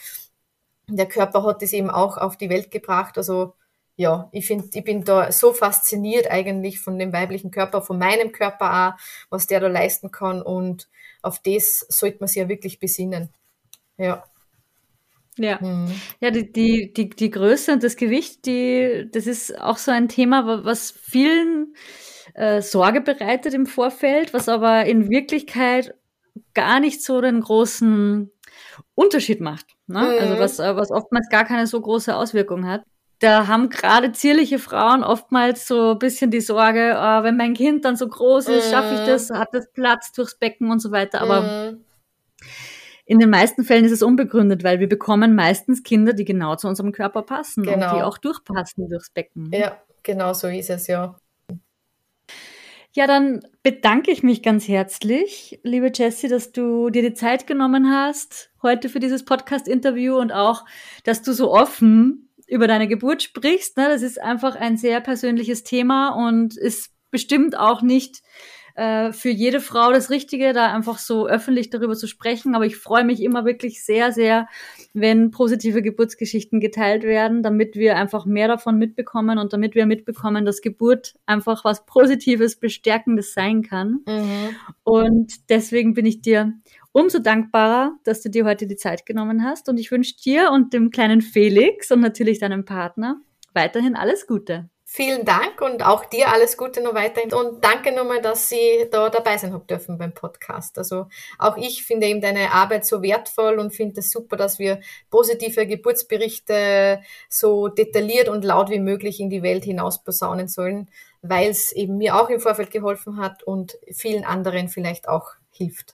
Der 0.87 1.07
Körper 1.07 1.43
hat 1.43 1.61
es 1.63 1.73
eben 1.73 1.89
auch 1.89 2.17
auf 2.17 2.37
die 2.37 2.49
Welt 2.49 2.71
gebracht. 2.71 3.17
Also 3.17 3.53
ja, 3.95 4.29
ich 4.31 4.47
finde, 4.47 4.69
ich 4.73 4.83
bin 4.83 5.03
da 5.03 5.31
so 5.31 5.53
fasziniert 5.53 6.31
eigentlich 6.31 6.79
von 6.79 6.97
dem 6.97 7.11
weiblichen 7.11 7.51
Körper, 7.51 7.81
von 7.81 7.99
meinem 7.99 8.31
Körper 8.31 8.95
auch, 8.95 8.99
was 9.29 9.45
der 9.45 9.59
da 9.59 9.67
leisten 9.67 10.09
kann 10.09 10.41
und 10.41 10.89
auf 11.21 11.39
das 11.39 11.85
sollte 11.89 12.19
man 12.21 12.29
sich 12.29 12.37
ja 12.37 12.47
wirklich 12.47 12.79
besinnen. 12.79 13.33
Ja. 13.99 14.23
Ja, 15.37 15.57
mhm. 15.61 15.87
ja 16.19 16.31
die, 16.31 16.51
die, 16.51 16.91
die, 16.93 17.09
die 17.09 17.29
Größe 17.29 17.71
und 17.71 17.83
das 17.83 17.95
Gewicht, 17.95 18.45
die, 18.45 19.07
das 19.11 19.25
ist 19.25 19.59
auch 19.59 19.77
so 19.77 19.91
ein 19.91 20.09
Thema, 20.09 20.65
was 20.65 20.91
vielen 20.91 21.75
äh, 22.33 22.61
Sorge 22.61 23.01
bereitet 23.01 23.53
im 23.53 23.65
Vorfeld, 23.65 24.33
was 24.33 24.49
aber 24.49 24.85
in 24.85 25.09
Wirklichkeit 25.09 25.95
gar 26.53 26.79
nicht 26.79 27.03
so 27.03 27.21
den 27.21 27.41
großen 27.41 28.31
Unterschied 28.95 29.39
macht. 29.39 29.65
Ne? 29.87 29.99
Also 29.99 30.13
mhm. 30.13 30.19
Also 30.19 30.39
was, 30.39 30.59
äh, 30.59 30.75
was 30.75 30.91
oftmals 30.91 31.29
gar 31.29 31.45
keine 31.45 31.67
so 31.67 31.79
große 31.79 32.15
Auswirkung 32.15 32.67
hat. 32.67 32.83
Da 33.19 33.47
haben 33.47 33.69
gerade 33.69 34.13
zierliche 34.13 34.59
Frauen 34.59 35.03
oftmals 35.03 35.67
so 35.67 35.91
ein 35.91 35.99
bisschen 35.99 36.31
die 36.31 36.39
Sorge, 36.39 36.95
oh, 36.97 37.23
wenn 37.23 37.35
mein 37.35 37.53
Kind 37.53 37.83
dann 37.83 37.97
so 37.97 38.07
groß 38.07 38.47
ist, 38.47 38.67
mhm. 38.67 38.71
schaffe 38.71 38.95
ich 38.95 39.01
das, 39.01 39.29
hat 39.29 39.49
das 39.53 39.69
Platz 39.71 40.13
durchs 40.13 40.35
Becken 40.37 40.71
und 40.71 40.79
so 40.79 40.91
weiter. 40.91 41.21
Aber 41.21 41.41
mhm. 41.71 41.85
In 43.09 43.17
den 43.17 43.31
meisten 43.31 43.63
Fällen 43.63 43.85
ist 43.85 43.91
es 43.91 44.03
unbegründet, 44.03 44.63
weil 44.63 44.79
wir 44.79 44.87
bekommen 44.87 45.33
meistens 45.33 45.81
Kinder, 45.81 46.13
die 46.13 46.25
genau 46.25 46.55
zu 46.57 46.67
unserem 46.67 46.91
Körper 46.91 47.23
passen 47.23 47.63
genau. 47.63 47.73
und 47.73 47.81
die 47.81 47.95
genau. 47.95 48.07
auch 48.07 48.19
durchpassen 48.19 48.87
durchs 48.87 49.09
Becken. 49.09 49.49
Ja, 49.51 49.81
genau 50.03 50.33
so 50.33 50.47
ist 50.47 50.69
es, 50.69 50.85
ja. 50.85 51.15
Ja, 52.91 53.07
dann 53.07 53.41
bedanke 53.63 54.11
ich 54.11 54.21
mich 54.21 54.43
ganz 54.43 54.67
herzlich, 54.67 55.59
liebe 55.63 55.91
Jessie, 55.91 56.27
dass 56.27 56.51
du 56.51 56.91
dir 56.91 57.01
die 57.01 57.15
Zeit 57.15 57.47
genommen 57.47 57.91
hast 57.91 58.51
heute 58.61 58.89
für 58.89 58.99
dieses 58.99 59.25
Podcast-Interview 59.25 60.15
und 60.15 60.31
auch, 60.31 60.65
dass 61.03 61.23
du 61.23 61.33
so 61.33 61.51
offen 61.51 62.29
über 62.45 62.67
deine 62.67 62.87
Geburt 62.87 63.23
sprichst. 63.23 63.75
Ne? 63.77 63.87
Das 63.89 64.03
ist 64.03 64.21
einfach 64.21 64.55
ein 64.55 64.77
sehr 64.77 65.01
persönliches 65.01 65.63
Thema 65.63 66.09
und 66.09 66.55
ist 66.55 66.91
bestimmt 67.09 67.57
auch 67.57 67.81
nicht 67.81 68.21
äh, 68.79 69.11
für 69.11 69.29
jede 69.29 69.59
Frau 69.59 69.91
das 69.91 70.09
Richtige, 70.09 70.53
da 70.53 70.73
einfach 70.73 70.99
so 70.99 71.27
öffentlich 71.27 71.69
darüber 71.69 71.95
zu 71.95 72.07
sprechen. 72.07 72.55
Aber 72.55 72.65
ich 72.65 72.77
freue 72.77 73.03
mich 73.03 73.21
immer 73.21 73.43
wirklich 73.43 73.83
sehr, 73.83 74.13
sehr, 74.13 74.47
wenn 74.93 75.31
positive 75.31 75.81
Geburtsgeschichten 75.81 76.61
geteilt 76.61 77.03
werden, 77.03 77.43
damit 77.43 77.75
wir 77.75 77.97
einfach 77.97 78.25
mehr 78.25 78.47
davon 78.47 78.77
mitbekommen 78.77 79.37
und 79.37 79.51
damit 79.51 79.75
wir 79.75 79.85
mitbekommen, 79.85 80.45
dass 80.45 80.61
Geburt 80.61 81.15
einfach 81.25 81.65
was 81.65 81.85
Positives, 81.85 82.55
Bestärkendes 82.55 83.33
sein 83.33 83.63
kann. 83.63 83.99
Mhm. 84.07 84.55
Und 84.83 85.49
deswegen 85.49 85.93
bin 85.93 86.05
ich 86.05 86.21
dir 86.21 86.53
umso 86.93 87.19
dankbarer, 87.19 87.97
dass 88.05 88.21
du 88.21 88.29
dir 88.29 88.45
heute 88.45 88.65
die 88.65 88.77
Zeit 88.77 89.05
genommen 89.05 89.43
hast. 89.43 89.67
Und 89.67 89.77
ich 89.77 89.91
wünsche 89.91 90.15
dir 90.15 90.51
und 90.53 90.73
dem 90.73 90.89
kleinen 90.89 91.19
Felix 91.19 91.91
und 91.91 91.99
natürlich 91.99 92.39
deinem 92.39 92.63
Partner 92.63 93.19
weiterhin 93.53 93.97
alles 93.97 94.25
Gute. 94.25 94.69
Vielen 94.91 95.23
Dank 95.23 95.61
und 95.61 95.85
auch 95.85 96.03
dir 96.03 96.33
alles 96.33 96.57
Gute 96.57 96.81
noch 96.81 96.95
weiterhin. 96.95 97.31
Und 97.31 97.63
danke 97.63 97.91
nochmal, 97.91 98.23
dass 98.23 98.49
Sie 98.49 98.87
da 98.89 99.11
dabei 99.11 99.37
sein 99.37 99.53
haben 99.53 99.67
dürfen 99.67 99.99
beim 99.99 100.15
Podcast. 100.15 100.79
Also 100.79 101.05
auch 101.37 101.57
ich 101.57 101.83
finde 101.83 102.07
eben 102.07 102.21
deine 102.21 102.51
Arbeit 102.53 102.87
so 102.87 103.03
wertvoll 103.03 103.59
und 103.59 103.71
finde 103.71 103.99
es 103.99 104.09
super, 104.09 104.35
dass 104.35 104.57
wir 104.57 104.79
positive 105.11 105.67
Geburtsberichte 105.67 107.03
so 107.29 107.67
detailliert 107.67 108.29
und 108.29 108.43
laut 108.43 108.71
wie 108.71 108.79
möglich 108.79 109.19
in 109.19 109.29
die 109.29 109.43
Welt 109.43 109.63
hinaus 109.63 110.03
posaunen 110.03 110.47
sollen, 110.47 110.89
weil 111.21 111.51
es 111.51 111.71
eben 111.71 111.97
mir 111.97 112.19
auch 112.19 112.29
im 112.29 112.39
Vorfeld 112.39 112.71
geholfen 112.71 113.17
hat 113.17 113.43
und 113.43 113.77
vielen 113.91 114.25
anderen 114.25 114.69
vielleicht 114.69 115.07
auch 115.07 115.33
hilft. 115.51 115.93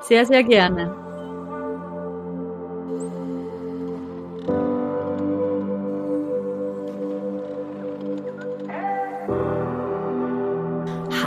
Sehr, 0.00 0.26
sehr 0.26 0.42
gerne. 0.42 1.15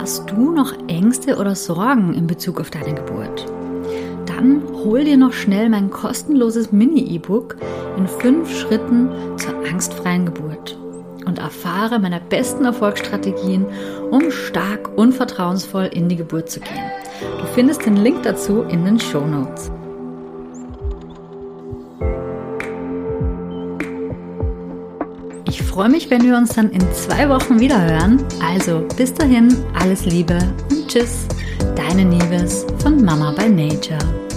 Hast 0.09 0.31
du 0.31 0.51
noch 0.51 0.73
Ängste 0.87 1.37
oder 1.37 1.53
Sorgen 1.53 2.15
in 2.15 2.25
Bezug 2.25 2.59
auf 2.59 2.71
deine 2.71 2.95
Geburt? 2.95 3.45
Dann 4.25 4.63
hol 4.83 5.03
dir 5.03 5.17
noch 5.17 5.33
schnell 5.33 5.69
mein 5.69 5.91
kostenloses 5.91 6.71
Mini-E-Book 6.71 7.57
in 7.95 8.07
fünf 8.07 8.51
Schritten 8.57 9.11
zur 9.37 9.53
angstfreien 9.71 10.25
Geburt 10.25 10.79
und 11.27 11.37
erfahre 11.37 11.99
meine 11.99 12.19
besten 12.27 12.65
Erfolgsstrategien, 12.65 13.67
um 14.09 14.31
stark 14.31 14.89
und 14.97 15.13
vertrauensvoll 15.13 15.91
in 15.93 16.09
die 16.09 16.15
Geburt 16.15 16.49
zu 16.49 16.59
gehen. 16.59 16.91
Du 17.39 17.45
findest 17.53 17.85
den 17.85 17.97
Link 17.97 18.23
dazu 18.23 18.63
in 18.63 18.85
den 18.85 18.99
Show 18.99 19.27
Notes. 19.27 19.69
Freue 25.69 25.89
mich, 25.89 26.09
wenn 26.09 26.23
wir 26.23 26.35
uns 26.35 26.55
dann 26.55 26.71
in 26.71 26.81
zwei 26.93 27.29
Wochen 27.29 27.59
wieder 27.59 27.79
hören. 27.79 28.23
Also 28.43 28.87
bis 28.97 29.13
dahin, 29.13 29.55
alles 29.79 30.05
Liebe 30.05 30.37
und 30.71 30.87
Tschüss. 30.87 31.27
Deine 31.75 32.05
Nieves 32.05 32.65
von 32.81 33.03
Mama 33.03 33.31
by 33.31 33.47
Nature. 33.47 34.28